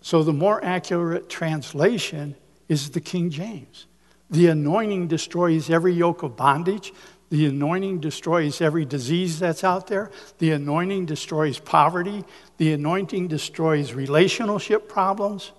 So 0.00 0.22
the 0.22 0.32
more 0.32 0.64
accurate 0.64 1.28
translation 1.28 2.36
is 2.68 2.90
the 2.90 3.00
King 3.00 3.30
James. 3.30 3.86
The 4.30 4.48
anointing 4.48 5.08
destroys 5.08 5.70
every 5.70 5.92
yoke 5.92 6.22
of 6.22 6.36
bondage. 6.36 6.92
The 7.30 7.46
anointing 7.46 8.00
destroys 8.00 8.60
every 8.60 8.84
disease 8.84 9.38
that's 9.38 9.64
out 9.64 9.86
there. 9.86 10.10
The 10.38 10.52
anointing 10.52 11.06
destroys 11.06 11.58
poverty. 11.58 12.24
The 12.56 12.72
anointing 12.72 13.28
destroys 13.28 13.92
relationship 13.92 14.88
problems. 14.88 15.52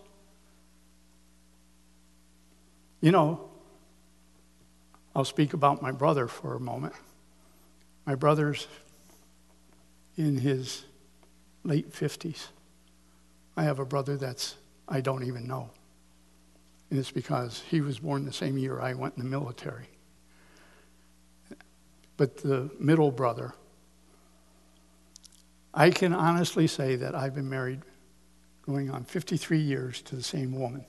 You 3.01 3.11
know, 3.11 3.49
I'll 5.15 5.25
speak 5.25 5.53
about 5.53 5.81
my 5.81 5.91
brother 5.91 6.27
for 6.27 6.55
a 6.55 6.59
moment. 6.59 6.93
My 8.05 8.15
brother's 8.15 8.67
in 10.17 10.37
his 10.37 10.83
late 11.63 11.91
50s. 11.91 12.47
I 13.59 13.63
have 13.63 13.79
a 13.79 13.85
brother 13.85 14.15
that's 14.15 14.55
I 14.87 15.01
don't 15.01 15.23
even 15.25 15.45
know. 15.45 15.69
And 16.89 16.97
it's 16.97 17.11
because 17.11 17.61
he 17.69 17.81
was 17.81 17.99
born 17.99 18.23
the 18.23 18.31
same 18.31 18.57
year 18.57 18.79
I 18.79 18.93
went 18.93 19.17
in 19.17 19.21
the 19.21 19.29
military. 19.29 19.89
But 22.15 22.37
the 22.37 22.69
middle 22.79 23.11
brother, 23.11 23.53
I 25.73 25.89
can 25.89 26.13
honestly 26.13 26.67
say 26.67 26.95
that 26.95 27.15
I've 27.15 27.35
been 27.35 27.49
married 27.49 27.81
going 28.65 28.89
on 28.89 29.03
53 29.03 29.59
years 29.59 30.01
to 30.03 30.15
the 30.15 30.23
same 30.23 30.57
woman. 30.57 30.85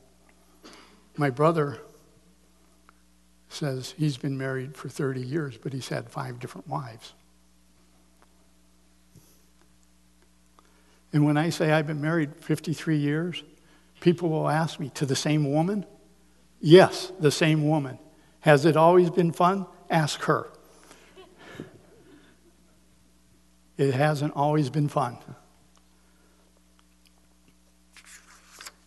My 1.16 1.30
brother 1.30 1.80
says 3.48 3.94
he's 3.98 4.16
been 4.16 4.38
married 4.38 4.76
for 4.76 4.88
30 4.88 5.20
years, 5.20 5.58
but 5.58 5.72
he's 5.72 5.88
had 5.88 6.08
five 6.08 6.38
different 6.38 6.68
wives. 6.68 7.14
And 11.12 11.24
when 11.24 11.36
I 11.36 11.50
say 11.50 11.72
I've 11.72 11.86
been 11.86 12.00
married 12.00 12.36
53 12.36 12.96
years, 12.96 13.42
people 14.00 14.28
will 14.28 14.48
ask 14.48 14.78
me, 14.78 14.90
to 14.90 15.06
the 15.06 15.16
same 15.16 15.50
woman? 15.52 15.84
Yes, 16.60 17.12
the 17.18 17.30
same 17.30 17.68
woman. 17.68 17.98
Has 18.40 18.64
it 18.64 18.76
always 18.76 19.10
been 19.10 19.32
fun? 19.32 19.66
Ask 19.88 20.22
her. 20.22 20.48
It 23.76 23.94
hasn't 23.94 24.34
always 24.36 24.68
been 24.68 24.88
fun. 24.88 25.16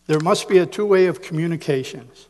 There 0.06 0.20
must 0.20 0.48
be 0.48 0.58
a 0.58 0.66
two 0.66 0.86
way 0.86 1.06
of 1.06 1.20
communications. 1.22 2.28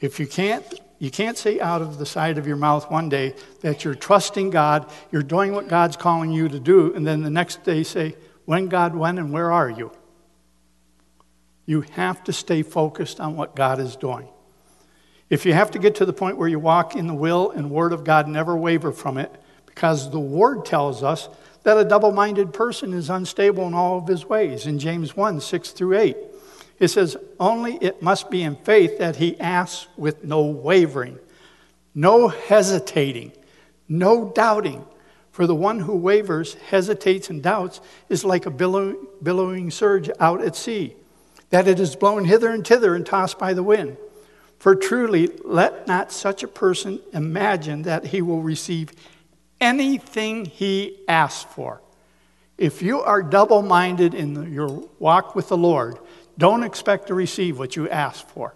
If 0.00 0.18
you 0.18 0.26
can't, 0.26 0.64
you 0.98 1.10
can't 1.10 1.36
say 1.36 1.60
out 1.60 1.82
of 1.82 1.98
the 1.98 2.06
side 2.06 2.38
of 2.38 2.46
your 2.46 2.56
mouth 2.56 2.90
one 2.90 3.08
day 3.08 3.34
that 3.60 3.84
you're 3.84 3.94
trusting 3.94 4.50
God, 4.50 4.90
you're 5.12 5.22
doing 5.22 5.52
what 5.52 5.68
God's 5.68 5.96
calling 5.96 6.32
you 6.32 6.48
to 6.48 6.58
do, 6.58 6.94
and 6.94 7.06
then 7.06 7.22
the 7.22 7.30
next 7.30 7.62
day 7.62 7.82
say, 7.82 8.16
When 8.44 8.68
God, 8.68 8.94
when, 8.94 9.18
and 9.18 9.32
where 9.32 9.50
are 9.50 9.70
you? 9.70 9.92
You 11.66 11.82
have 11.92 12.22
to 12.24 12.32
stay 12.32 12.62
focused 12.62 13.20
on 13.20 13.36
what 13.36 13.56
God 13.56 13.80
is 13.80 13.96
doing. 13.96 14.28
If 15.30 15.46
you 15.46 15.54
have 15.54 15.70
to 15.72 15.78
get 15.78 15.94
to 15.96 16.04
the 16.04 16.12
point 16.12 16.36
where 16.36 16.48
you 16.48 16.58
walk 16.58 16.94
in 16.94 17.06
the 17.06 17.14
will 17.14 17.50
and 17.50 17.70
word 17.70 17.92
of 17.92 18.04
God, 18.04 18.28
never 18.28 18.54
waver 18.54 18.92
from 18.92 19.16
it, 19.16 19.32
because 19.66 20.10
the 20.10 20.20
word 20.20 20.64
tells 20.64 21.02
us 21.02 21.28
that 21.62 21.78
a 21.78 21.84
double 21.84 22.12
minded 22.12 22.52
person 22.52 22.92
is 22.92 23.08
unstable 23.08 23.66
in 23.66 23.74
all 23.74 23.98
of 23.98 24.06
his 24.06 24.26
ways 24.26 24.66
in 24.66 24.78
James 24.78 25.16
1 25.16 25.40
6 25.40 25.70
through 25.70 25.98
8. 25.98 26.16
It 26.78 26.88
says, 26.88 27.16
Only 27.40 27.76
it 27.80 28.02
must 28.02 28.30
be 28.30 28.42
in 28.42 28.56
faith 28.56 28.98
that 28.98 29.16
he 29.16 29.40
asks 29.40 29.88
with 29.96 30.24
no 30.24 30.42
wavering, 30.42 31.18
no 31.94 32.28
hesitating, 32.28 33.32
no 33.88 34.30
doubting. 34.34 34.84
For 35.34 35.48
the 35.48 35.54
one 35.56 35.80
who 35.80 35.96
wavers, 35.96 36.54
hesitates, 36.54 37.28
and 37.28 37.42
doubts 37.42 37.80
is 38.08 38.24
like 38.24 38.46
a 38.46 38.52
billow, 38.52 38.94
billowing 39.20 39.72
surge 39.72 40.08
out 40.20 40.40
at 40.40 40.54
sea, 40.54 40.94
that 41.50 41.66
it 41.66 41.80
is 41.80 41.96
blown 41.96 42.24
hither 42.24 42.50
and 42.50 42.64
thither 42.64 42.94
and 42.94 43.04
tossed 43.04 43.36
by 43.36 43.52
the 43.52 43.64
wind. 43.64 43.96
For 44.60 44.76
truly, 44.76 45.30
let 45.44 45.88
not 45.88 46.12
such 46.12 46.44
a 46.44 46.48
person 46.48 47.00
imagine 47.12 47.82
that 47.82 48.06
he 48.06 48.22
will 48.22 48.42
receive 48.42 48.92
anything 49.60 50.44
he 50.44 51.00
asks 51.08 51.52
for. 51.52 51.82
If 52.56 52.80
you 52.80 53.00
are 53.00 53.20
double 53.20 53.62
minded 53.62 54.14
in 54.14 54.52
your 54.52 54.88
walk 55.00 55.34
with 55.34 55.48
the 55.48 55.56
Lord, 55.56 55.98
don't 56.38 56.62
expect 56.62 57.08
to 57.08 57.14
receive 57.14 57.58
what 57.58 57.74
you 57.74 57.88
ask 57.88 58.24
for. 58.28 58.54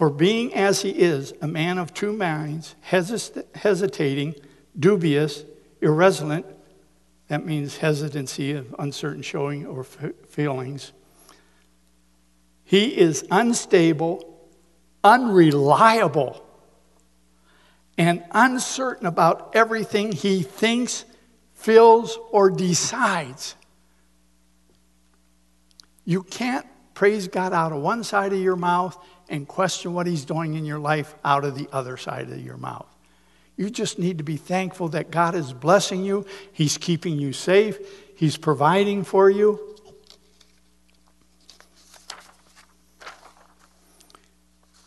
For 0.00 0.08
being 0.08 0.54
as 0.54 0.80
he 0.80 0.88
is, 0.88 1.34
a 1.42 1.46
man 1.46 1.76
of 1.76 1.92
two 1.92 2.14
minds, 2.14 2.74
hesitating, 2.80 4.34
dubious, 4.78 5.44
irresolute, 5.82 6.46
that 7.28 7.44
means 7.44 7.76
hesitancy 7.76 8.52
of 8.52 8.74
uncertain 8.78 9.20
showing 9.20 9.66
or 9.66 9.84
feelings. 9.84 10.92
He 12.64 12.96
is 12.96 13.26
unstable, 13.30 14.48
unreliable 15.04 16.46
and 17.98 18.24
uncertain 18.30 19.06
about 19.06 19.54
everything 19.54 20.12
he 20.12 20.40
thinks, 20.42 21.04
feels, 21.52 22.18
or 22.30 22.48
decides. 22.50 23.54
You 26.06 26.22
can't 26.22 26.64
praise 26.94 27.28
God 27.28 27.52
out 27.52 27.72
of 27.72 27.82
one 27.82 28.02
side 28.02 28.32
of 28.32 28.40
your 28.40 28.56
mouth 28.56 28.96
and 29.30 29.48
question 29.48 29.94
what 29.94 30.06
he's 30.06 30.24
doing 30.24 30.54
in 30.54 30.64
your 30.64 30.78
life 30.78 31.14
out 31.24 31.44
of 31.44 31.54
the 31.54 31.68
other 31.72 31.96
side 31.96 32.28
of 32.28 32.40
your 32.40 32.56
mouth. 32.56 32.86
You 33.56 33.70
just 33.70 33.98
need 33.98 34.18
to 34.18 34.24
be 34.24 34.36
thankful 34.36 34.88
that 34.88 35.10
God 35.10 35.34
is 35.34 35.52
blessing 35.52 36.04
you, 36.04 36.26
he's 36.52 36.76
keeping 36.76 37.18
you 37.18 37.32
safe, 37.32 37.78
he's 38.16 38.36
providing 38.36 39.04
for 39.04 39.30
you. 39.30 39.58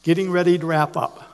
Getting 0.03 0.31
ready 0.31 0.57
to 0.57 0.65
wrap 0.65 0.97
up. 0.97 1.33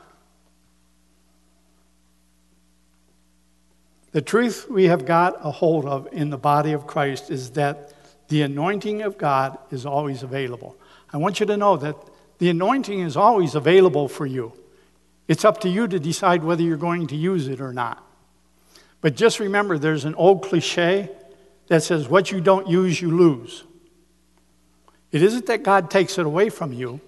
The 4.12 4.22
truth 4.22 4.68
we 4.70 4.86
have 4.86 5.06
got 5.06 5.38
a 5.44 5.52
hold 5.52 5.86
of 5.86 6.08
in 6.12 6.30
the 6.30 6.38
body 6.38 6.74
of 6.74 6.88
Christ 6.88 7.32
is 7.32 7.52
that 7.52 7.94
the 8.28 8.42
anointing 8.44 9.02
of 9.02 9.18
God 9.18 9.58
is 9.72 9.86
always 9.86 10.24
available. 10.24 10.76
I 11.12 11.18
want 11.18 11.40
you 11.40 11.46
to 11.48 11.58
know 11.58 11.78
that 11.78 11.96
the 12.40 12.50
anointing 12.50 13.00
is 13.00 13.16
always 13.16 13.54
available 13.54 14.08
for 14.08 14.26
you. 14.26 14.54
It's 15.28 15.46
up 15.46 15.62
to 15.62 15.70
you 15.70 15.88
to 15.88 16.00
decide 16.00 16.44
whether 16.44 16.64
you're 16.64 16.78
going 16.78 17.08
to 17.08 17.16
use 17.16 17.48
it 17.48 17.62
or 17.62 17.72
not. 17.72 18.04
But 19.02 19.16
just 19.16 19.40
remember 19.40 19.78
there's 19.78 20.06
an 20.06 20.16
old 20.16 20.44
cliche 20.44 21.10
that 21.68 21.84
says, 21.84 22.10
What 22.10 22.32
you 22.32 22.42
don't 22.42 22.68
use, 22.68 23.02
you 23.02 23.12
lose. 23.12 23.64
It 25.12 25.22
isn't 25.22 25.46
that 25.48 25.64
God 25.64 25.92
takes 25.92 26.18
it 26.18 26.26
away 26.26 26.50
from 26.50 26.74
you, 26.74 27.00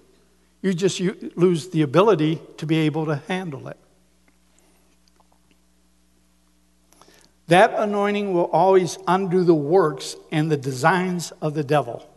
you 0.60 0.74
just 0.74 1.00
lose 1.00 1.70
the 1.70 1.82
ability 1.82 2.40
to 2.58 2.66
be 2.66 2.78
able 2.78 3.06
to 3.06 3.16
handle 3.26 3.68
it. 3.68 3.78
That 7.48 7.74
anointing 7.74 8.32
will 8.32 8.50
always 8.52 8.98
undo 9.06 9.44
the 9.44 9.54
works 9.54 10.16
and 10.30 10.50
the 10.50 10.56
designs 10.56 11.32
of 11.42 11.54
the 11.54 11.64
devil. 11.64 12.08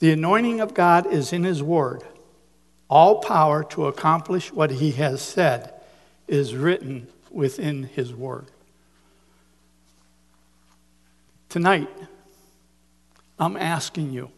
The 0.00 0.12
anointing 0.12 0.60
of 0.60 0.74
God 0.74 1.06
is 1.06 1.32
in 1.32 1.44
His 1.44 1.62
Word. 1.62 2.02
All 2.88 3.20
power 3.20 3.62
to 3.64 3.86
accomplish 3.86 4.52
what 4.52 4.70
He 4.72 4.92
has 4.92 5.22
said 5.22 5.72
is 6.26 6.56
written 6.56 7.06
within 7.30 7.84
His 7.84 8.12
Word. 8.12 8.46
Tonight, 11.48 11.88
I'm 13.38 13.56
asking 13.56 14.12
you 14.12 14.30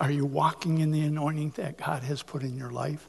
are 0.00 0.10
you 0.10 0.24
walking 0.24 0.78
in 0.78 0.92
the 0.92 1.00
anointing 1.00 1.54
that 1.56 1.76
God 1.76 2.04
has 2.04 2.22
put 2.22 2.42
in 2.42 2.56
your 2.56 2.70
life? 2.70 3.08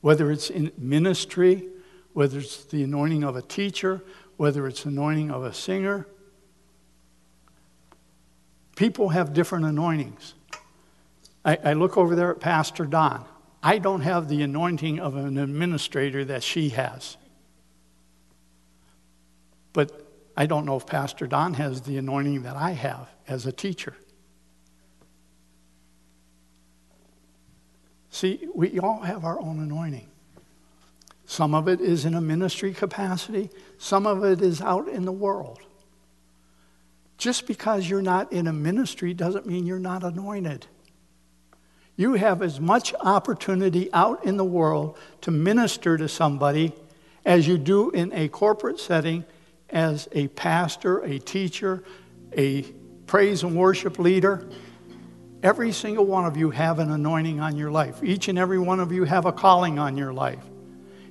Whether 0.00 0.30
it's 0.30 0.48
in 0.48 0.70
ministry, 0.78 1.68
whether 2.12 2.38
it's 2.38 2.64
the 2.64 2.84
anointing 2.84 3.24
of 3.24 3.34
a 3.36 3.42
teacher, 3.42 4.00
whether 4.36 4.66
it's 4.66 4.84
anointing 4.84 5.30
of 5.30 5.42
a 5.44 5.52
singer. 5.52 6.06
People 8.80 9.10
have 9.10 9.34
different 9.34 9.66
anointings. 9.66 10.32
I, 11.44 11.58
I 11.62 11.72
look 11.74 11.98
over 11.98 12.16
there 12.16 12.30
at 12.30 12.40
Pastor 12.40 12.86
Don. 12.86 13.26
I 13.62 13.76
don't 13.76 14.00
have 14.00 14.26
the 14.26 14.40
anointing 14.40 15.00
of 15.00 15.16
an 15.16 15.36
administrator 15.36 16.24
that 16.24 16.42
she 16.42 16.70
has. 16.70 17.18
But 19.74 19.92
I 20.34 20.46
don't 20.46 20.64
know 20.64 20.76
if 20.76 20.86
Pastor 20.86 21.26
Don 21.26 21.52
has 21.52 21.82
the 21.82 21.98
anointing 21.98 22.44
that 22.44 22.56
I 22.56 22.70
have 22.70 23.10
as 23.28 23.44
a 23.44 23.52
teacher. 23.52 23.94
See, 28.08 28.48
we 28.54 28.78
all 28.78 29.00
have 29.00 29.26
our 29.26 29.38
own 29.38 29.60
anointing. 29.60 30.08
Some 31.26 31.54
of 31.54 31.68
it 31.68 31.82
is 31.82 32.06
in 32.06 32.14
a 32.14 32.20
ministry 32.22 32.72
capacity, 32.72 33.50
some 33.76 34.06
of 34.06 34.24
it 34.24 34.40
is 34.40 34.62
out 34.62 34.88
in 34.88 35.04
the 35.04 35.12
world. 35.12 35.60
Just 37.20 37.46
because 37.46 37.86
you're 37.86 38.00
not 38.00 38.32
in 38.32 38.46
a 38.46 38.52
ministry 38.52 39.12
doesn't 39.12 39.44
mean 39.44 39.66
you're 39.66 39.78
not 39.78 40.02
anointed. 40.02 40.66
You 41.94 42.14
have 42.14 42.40
as 42.40 42.58
much 42.58 42.94
opportunity 42.98 43.92
out 43.92 44.24
in 44.24 44.38
the 44.38 44.44
world 44.44 44.98
to 45.20 45.30
minister 45.30 45.98
to 45.98 46.08
somebody 46.08 46.72
as 47.26 47.46
you 47.46 47.58
do 47.58 47.90
in 47.90 48.10
a 48.14 48.28
corporate 48.28 48.80
setting 48.80 49.26
as 49.68 50.08
a 50.12 50.28
pastor, 50.28 51.00
a 51.00 51.18
teacher, 51.18 51.84
a 52.34 52.62
praise 53.06 53.42
and 53.42 53.54
worship 53.54 53.98
leader. 53.98 54.48
Every 55.42 55.72
single 55.72 56.06
one 56.06 56.24
of 56.24 56.38
you 56.38 56.48
have 56.48 56.78
an 56.78 56.90
anointing 56.90 57.38
on 57.38 57.54
your 57.54 57.70
life. 57.70 58.02
Each 58.02 58.28
and 58.28 58.38
every 58.38 58.58
one 58.58 58.80
of 58.80 58.92
you 58.92 59.04
have 59.04 59.26
a 59.26 59.32
calling 59.32 59.78
on 59.78 59.98
your 59.98 60.14
life. 60.14 60.42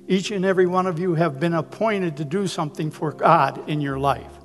Each 0.08 0.32
and 0.32 0.44
every 0.44 0.66
one 0.66 0.88
of 0.88 0.98
you 0.98 1.14
have 1.14 1.38
been 1.38 1.54
appointed 1.54 2.16
to 2.16 2.24
do 2.24 2.48
something 2.48 2.90
for 2.90 3.12
God 3.12 3.68
in 3.68 3.80
your 3.80 4.00
life. 4.00 4.39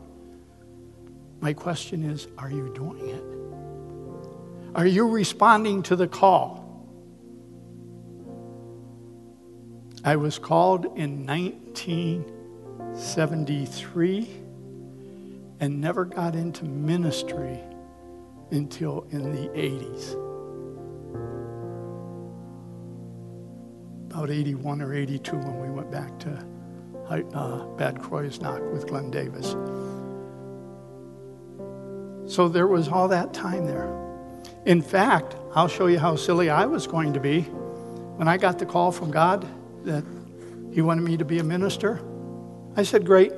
My 1.46 1.54
question 1.54 2.10
is 2.10 2.28
are 2.40 2.50
you 2.50 2.74
doing 2.74 3.08
it? 3.08 3.24
Are 4.74 4.88
you 4.88 5.08
responding 5.08 5.84
to 5.84 5.96
the 5.96 6.08
call? 6.08 6.88
I 10.04 10.16
was 10.16 10.40
called 10.40 10.86
in 10.98 11.24
1973 11.28 14.28
and 15.60 15.80
never 15.80 16.06
got 16.06 16.34
into 16.34 16.66
ministry 16.66 17.60
until 18.50 19.06
in 19.12 19.32
the 19.32 19.48
80s. 19.50 20.16
about 24.10 24.32
81 24.32 24.82
or 24.82 24.96
82 24.96 25.36
when 25.36 25.62
we 25.62 25.70
went 25.70 25.92
back 25.92 26.18
to 26.22 26.44
uh, 27.12 27.66
Bad 27.76 27.98
Kreuznach 27.98 28.72
with 28.72 28.88
Glenn 28.88 29.12
Davis. 29.12 29.56
So 32.28 32.48
there 32.48 32.68
was 32.68 32.88
all 32.88 33.08
that 33.10 33.34
time 33.34 33.66
there. 33.66 33.94
In 34.66 34.82
fact, 34.82 35.36
I'll 35.54 35.68
show 35.68 35.88
you 35.88 36.00
how 36.00 36.16
silly 36.16 36.50
I 36.50 36.66
was 36.66 36.88
going 36.88 37.14
to 37.14 37.20
be 37.20 37.42
when 37.42 38.28
I 38.28 38.38
got 38.38 38.58
the 38.58 38.66
call 38.66 38.92
from 38.92 39.12
God 39.12 39.48
that 39.84 40.04
He 40.72 40.82
wanted 40.82 41.02
me 41.02 41.18
to 41.18 41.26
be 41.26 41.40
a 41.40 41.44
minister. 41.44 42.02
I 42.76 42.84
said, 42.84 43.06
Great, 43.06 43.32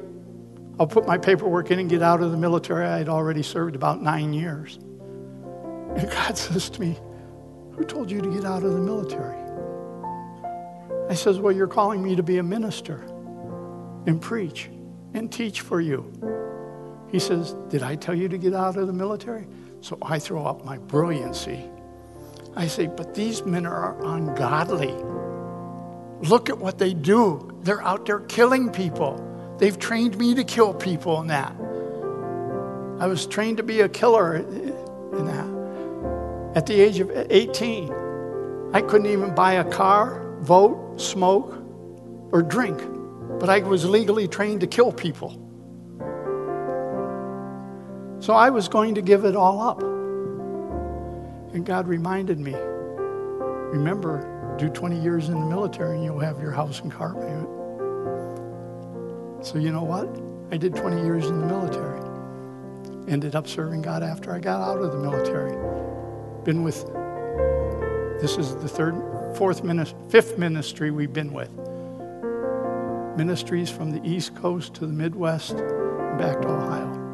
I'll 0.79 0.87
put 0.87 1.05
my 1.05 1.17
paperwork 1.17 1.69
in 1.71 1.79
and 1.79 1.89
get 1.89 2.01
out 2.01 2.21
of 2.21 2.31
the 2.31 2.37
military. 2.37 2.85
I 2.85 2.97
had 2.97 3.09
already 3.09 3.43
served 3.43 3.75
about 3.75 4.01
nine 4.01 4.33
years. 4.33 4.77
And 5.95 6.09
God 6.09 6.37
says 6.37 6.69
to 6.71 6.81
me, 6.81 6.97
Who 7.73 7.83
told 7.83 8.09
you 8.09 8.21
to 8.21 8.33
get 8.33 8.45
out 8.45 8.63
of 8.63 8.71
the 8.71 8.79
military? 8.79 9.37
I 11.09 11.13
says, 11.13 11.39
Well, 11.39 11.53
you're 11.53 11.67
calling 11.67 12.01
me 12.01 12.15
to 12.15 12.23
be 12.23 12.37
a 12.37 12.43
minister 12.43 13.03
and 14.05 14.21
preach 14.21 14.69
and 15.13 15.31
teach 15.31 15.61
for 15.61 15.81
you. 15.81 16.11
He 17.11 17.19
says, 17.19 17.53
Did 17.69 17.83
I 17.83 17.95
tell 17.95 18.15
you 18.15 18.27
to 18.29 18.37
get 18.37 18.53
out 18.53 18.77
of 18.77 18.87
the 18.87 18.93
military? 18.93 19.47
So 19.81 19.97
I 20.01 20.19
throw 20.19 20.45
up 20.45 20.65
my 20.65 20.77
brilliancy. 20.77 21.63
I 22.55 22.67
say, 22.67 22.87
But 22.87 23.13
these 23.13 23.45
men 23.45 23.65
are 23.65 23.95
ungodly. 24.05 24.93
Look 26.27 26.49
at 26.49 26.57
what 26.57 26.77
they 26.77 26.93
do. 26.93 27.57
They're 27.61 27.83
out 27.83 28.05
there 28.05 28.21
killing 28.21 28.69
people. 28.71 29.23
They've 29.59 29.77
trained 29.77 30.17
me 30.17 30.35
to 30.35 30.43
kill 30.43 30.73
people 30.73 31.21
in 31.21 31.27
that. 31.27 31.55
I 32.99 33.07
was 33.07 33.27
trained 33.27 33.57
to 33.57 33.63
be 33.63 33.81
a 33.81 33.89
killer 33.89 34.35
in 34.37 35.25
that. 35.25 36.57
At 36.57 36.65
the 36.65 36.79
age 36.79 36.99
of 36.99 37.11
18, 37.11 37.91
I 38.73 38.81
couldn't 38.81 39.07
even 39.07 39.35
buy 39.35 39.53
a 39.53 39.63
car 39.63 40.35
vote, 40.39 40.99
smoke, 40.99 41.63
or 42.31 42.41
drink, 42.41 42.79
but 43.39 43.49
I 43.49 43.59
was 43.59 43.85
legally 43.85 44.27
trained 44.27 44.61
to 44.61 44.67
kill 44.67 44.91
people. 44.91 45.46
So 48.19 48.33
I 48.33 48.49
was 48.49 48.67
going 48.67 48.95
to 48.95 49.01
give 49.01 49.25
it 49.25 49.35
all 49.35 49.61
up. 49.61 49.81
And 51.53 51.65
God 51.65 51.87
reminded 51.87 52.39
me 52.39 52.55
remember, 53.71 54.55
do 54.57 54.69
20 54.69 54.99
years 55.01 55.29
in 55.29 55.39
the 55.39 55.45
military 55.45 55.95
and 55.95 56.03
you'll 56.03 56.19
have 56.19 56.41
your 56.41 56.51
house 56.51 56.79
and 56.79 56.91
car 56.91 57.13
payment. 57.13 57.47
So 59.45 59.59
you 59.59 59.71
know 59.71 59.83
what? 59.83 60.07
I 60.51 60.57
did 60.57 60.75
20 60.75 61.03
years 61.03 61.27
in 61.27 61.39
the 61.39 61.45
military. 61.45 62.01
Ended 63.07 63.35
up 63.35 63.47
serving 63.47 63.81
God 63.81 64.03
after 64.03 64.33
I 64.33 64.39
got 64.39 64.61
out 64.61 64.81
of 64.81 64.91
the 64.91 64.97
military. 64.97 65.55
Been 66.43 66.63
with, 66.63 66.85
this 68.21 68.37
is 68.37 68.55
the 68.55 68.67
third, 68.67 68.95
fourth 69.37 69.63
ministry, 69.63 69.97
fifth 70.09 70.37
ministry 70.37 70.91
we've 70.91 71.13
been 71.13 71.33
with. 71.33 71.51
Ministries 73.17 73.69
from 73.69 73.91
the 73.91 74.01
East 74.07 74.35
Coast 74.35 74.73
to 74.75 74.87
the 74.87 74.93
Midwest 74.93 75.57
back 76.17 76.41
to 76.41 76.47
Ohio. 76.47 77.06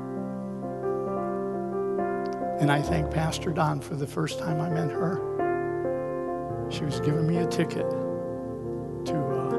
And 2.59 2.71
I 2.71 2.81
thank 2.81 3.11
Pastor 3.11 3.51
Don 3.51 3.81
for 3.81 3.95
the 3.95 4.07
first 4.07 4.39
time 4.39 4.61
I 4.61 4.69
met 4.69 4.91
her. 4.91 5.19
She 6.69 6.85
was 6.85 6.99
giving 7.01 7.27
me 7.27 7.37
a 7.37 7.47
ticket 7.47 7.89
to, 9.05 9.15
uh, 9.15 9.49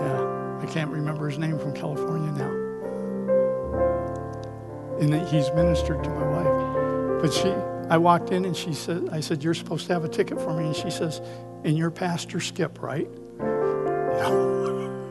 yeah, 0.00 0.62
I 0.62 0.66
can't 0.66 0.90
remember 0.90 1.28
his 1.28 1.38
name 1.38 1.58
from 1.58 1.74
California 1.74 2.30
now. 2.32 2.52
And 5.00 5.28
he's 5.28 5.50
ministered 5.52 6.02
to 6.04 6.10
my 6.10 6.26
wife. 6.26 7.22
But 7.22 7.32
she, 7.32 7.50
I 7.90 7.98
walked 7.98 8.30
in 8.30 8.44
and 8.44 8.56
she 8.56 8.72
said, 8.72 9.08
I 9.10 9.20
said, 9.20 9.42
You're 9.42 9.54
supposed 9.54 9.86
to 9.88 9.92
have 9.92 10.04
a 10.04 10.08
ticket 10.08 10.40
for 10.40 10.52
me. 10.52 10.66
And 10.66 10.76
she 10.76 10.90
says, 10.90 11.20
And 11.64 11.76
you're 11.76 11.90
Pastor 11.90 12.40
Skip, 12.40 12.82
right? 12.82 13.08
No. 13.38 15.08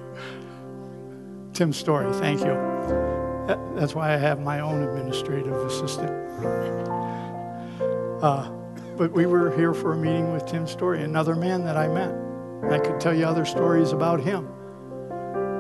Tim 1.54 1.74
Story, 1.74 2.12
thank 2.14 2.42
you. 2.42 3.17
That, 3.48 3.76
that's 3.76 3.96
why 3.96 4.14
I 4.14 4.18
have 4.18 4.42
my 4.42 4.60
own 4.60 4.84
administrative 4.84 5.54
assistant. 5.54 6.12
Uh, 8.22 8.50
but 8.98 9.12
we 9.12 9.26
were 9.26 9.56
here 9.56 9.74
for 9.74 9.94
a 9.94 9.98
meeting 9.98 10.34
with 10.34 10.46
Tim 10.46 10.68
Story, 10.68 11.04
another 11.04 11.34
man 11.34 11.64
that 11.64 11.78
I 11.78 11.88
met. 11.88 12.14
I 12.70 12.80
could 12.80 13.00
tell 13.00 13.14
you 13.14 13.26
other 13.26 13.46
stories 13.46 13.94
about 13.94 14.20
him. 14.20 14.50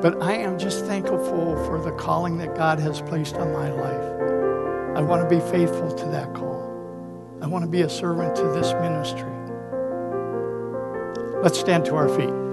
But 0.01 0.21
I 0.21 0.33
am 0.33 0.59
just 0.59 0.85
thankful 0.85 1.17
for 1.65 1.79
the 1.81 1.91
calling 1.91 2.37
that 2.39 2.55
God 2.55 2.79
has 2.79 3.01
placed 3.01 3.35
on 3.35 3.53
my 3.53 3.71
life. 3.71 4.97
I 4.97 5.01
want 5.01 5.21
to 5.21 5.29
be 5.29 5.39
faithful 5.49 5.91
to 5.91 6.05
that 6.07 6.33
call. 6.33 6.57
I 7.41 7.47
want 7.47 7.63
to 7.63 7.69
be 7.69 7.81
a 7.81 7.89
servant 7.89 8.35
to 8.35 8.43
this 8.49 8.73
ministry. 8.73 9.31
Let's 11.41 11.59
stand 11.59 11.85
to 11.85 11.95
our 11.95 12.09
feet. 12.09 12.46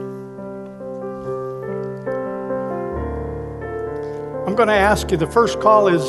I'm 4.55 4.57
going 4.57 4.68
to 4.68 4.74
ask 4.74 5.11
you 5.11 5.16
the 5.16 5.26
first 5.26 5.59
call 5.59 5.88
is 5.88 6.05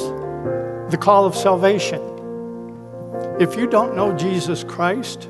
the 0.91 0.99
call 1.01 1.25
of 1.25 1.33
salvation. 1.33 1.99
If 3.39 3.55
you 3.55 3.65
don't 3.65 3.95
know 3.95 4.15
Jesus 4.15 4.63
Christ, 4.63 5.29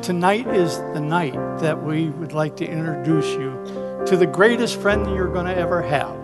tonight 0.00 0.46
is 0.46 0.78
the 0.94 1.00
night 1.00 1.34
that 1.58 1.82
we 1.82 2.08
would 2.08 2.32
like 2.32 2.56
to 2.56 2.64
introduce 2.64 3.26
you 3.32 4.02
to 4.06 4.16
the 4.16 4.26
greatest 4.26 4.80
friend 4.80 5.04
that 5.04 5.14
you're 5.14 5.30
going 5.30 5.44
to 5.44 5.54
ever 5.54 5.82
have. 5.82 6.16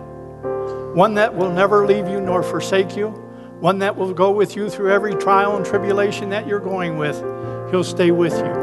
One 0.96 1.12
that 1.12 1.34
will 1.34 1.52
never 1.52 1.86
leave 1.86 2.08
you 2.08 2.22
nor 2.22 2.42
forsake 2.42 2.96
you, 2.96 3.08
one 3.60 3.78
that 3.80 3.94
will 3.94 4.14
go 4.14 4.30
with 4.30 4.56
you 4.56 4.70
through 4.70 4.90
every 4.90 5.14
trial 5.14 5.58
and 5.58 5.66
tribulation 5.66 6.30
that 6.30 6.46
you're 6.46 6.58
going 6.58 6.96
with. 6.96 7.18
He'll 7.70 7.84
stay 7.84 8.12
with 8.12 8.32
you. 8.32 8.54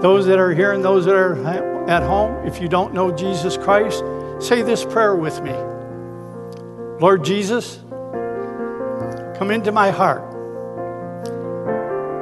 Those 0.00 0.24
that 0.24 0.38
are 0.38 0.54
here 0.54 0.72
and 0.72 0.82
those 0.82 1.04
that 1.04 1.14
are 1.14 1.36
at 1.86 2.02
home, 2.02 2.46
if 2.46 2.62
you 2.62 2.68
don't 2.68 2.94
know 2.94 3.14
Jesus 3.14 3.58
Christ, 3.58 4.02
say 4.40 4.62
this 4.62 4.84
prayer 4.84 5.14
with 5.16 5.40
me 5.42 5.52
Lord 7.00 7.24
Jesus, 7.24 7.78
come 9.38 9.50
into 9.50 9.72
my 9.72 9.90
heart. 9.90 10.24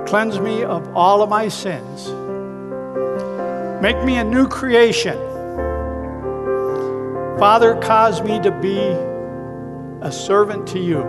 Cleanse 0.06 0.38
me 0.38 0.62
of 0.62 0.94
all 0.94 1.22
of 1.22 1.28
my 1.28 1.48
sins. 1.48 2.08
Make 3.82 4.02
me 4.04 4.18
a 4.18 4.24
new 4.24 4.46
creation. 4.48 5.16
Father, 7.38 7.74
cause 7.76 8.22
me 8.22 8.40
to 8.40 8.50
be 8.50 8.78
a 10.00 10.12
servant 10.12 10.66
to 10.68 10.78
you. 10.78 11.04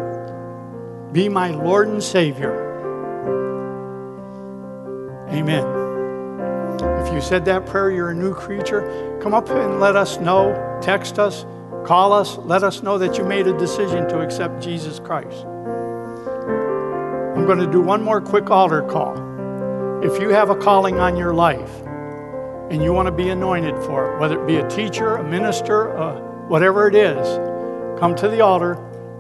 Be 1.13 1.29
my 1.29 1.51
Lord 1.51 1.87
and 1.87 2.03
Savior. 2.03 2.65
Amen. 5.29 5.65
If 7.05 7.13
you 7.13 7.21
said 7.21 7.45
that 7.45 7.65
prayer, 7.65 7.91
you're 7.91 8.09
a 8.09 8.15
new 8.15 8.33
creature. 8.33 9.19
Come 9.21 9.33
up 9.33 9.49
and 9.49 9.79
let 9.79 9.95
us 9.95 10.19
know. 10.19 10.66
Text 10.82 11.19
us, 11.19 11.45
call 11.86 12.13
us, 12.13 12.38
let 12.38 12.63
us 12.63 12.84
know 12.84 12.97
that 12.97 13.17
you 13.17 13.23
made 13.23 13.47
a 13.47 13.57
decision 13.57 14.07
to 14.09 14.21
accept 14.21 14.61
Jesus 14.61 14.99
Christ. 14.99 15.45
I'm 17.36 17.45
going 17.45 17.59
to 17.59 17.71
do 17.71 17.82
one 17.82 18.01
more 18.01 18.21
quick 18.21 18.49
altar 18.49 18.82
call. 18.84 19.15
If 20.03 20.21
you 20.21 20.30
have 20.30 20.49
a 20.49 20.55
calling 20.55 20.99
on 20.99 21.17
your 21.17 21.34
life 21.34 21.71
and 22.69 22.84
you 22.84 22.93
want 22.93 23.07
to 23.07 23.11
be 23.11 23.30
anointed 23.30 23.75
for 23.84 24.13
it, 24.13 24.19
whether 24.19 24.41
it 24.41 24.47
be 24.47 24.57
a 24.57 24.69
teacher, 24.69 25.17
a 25.17 25.23
minister, 25.23 25.97
uh, 25.97 26.19
whatever 26.47 26.88
it 26.88 26.95
is, 26.95 27.99
come 27.99 28.15
to 28.15 28.28
the 28.28 28.41
altar 28.41 28.73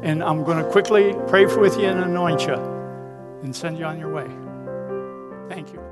and 0.03 0.23
I'm 0.23 0.43
going 0.43 0.63
to 0.63 0.69
quickly 0.69 1.15
pray 1.27 1.45
with 1.45 1.77
you 1.77 1.85
and 1.85 1.99
anoint 1.99 2.41
you 2.41 2.53
and 3.43 3.55
send 3.55 3.77
you 3.77 3.85
on 3.85 3.99
your 3.99 4.11
way. 4.11 4.27
Thank 5.49 5.73
you. 5.73 5.86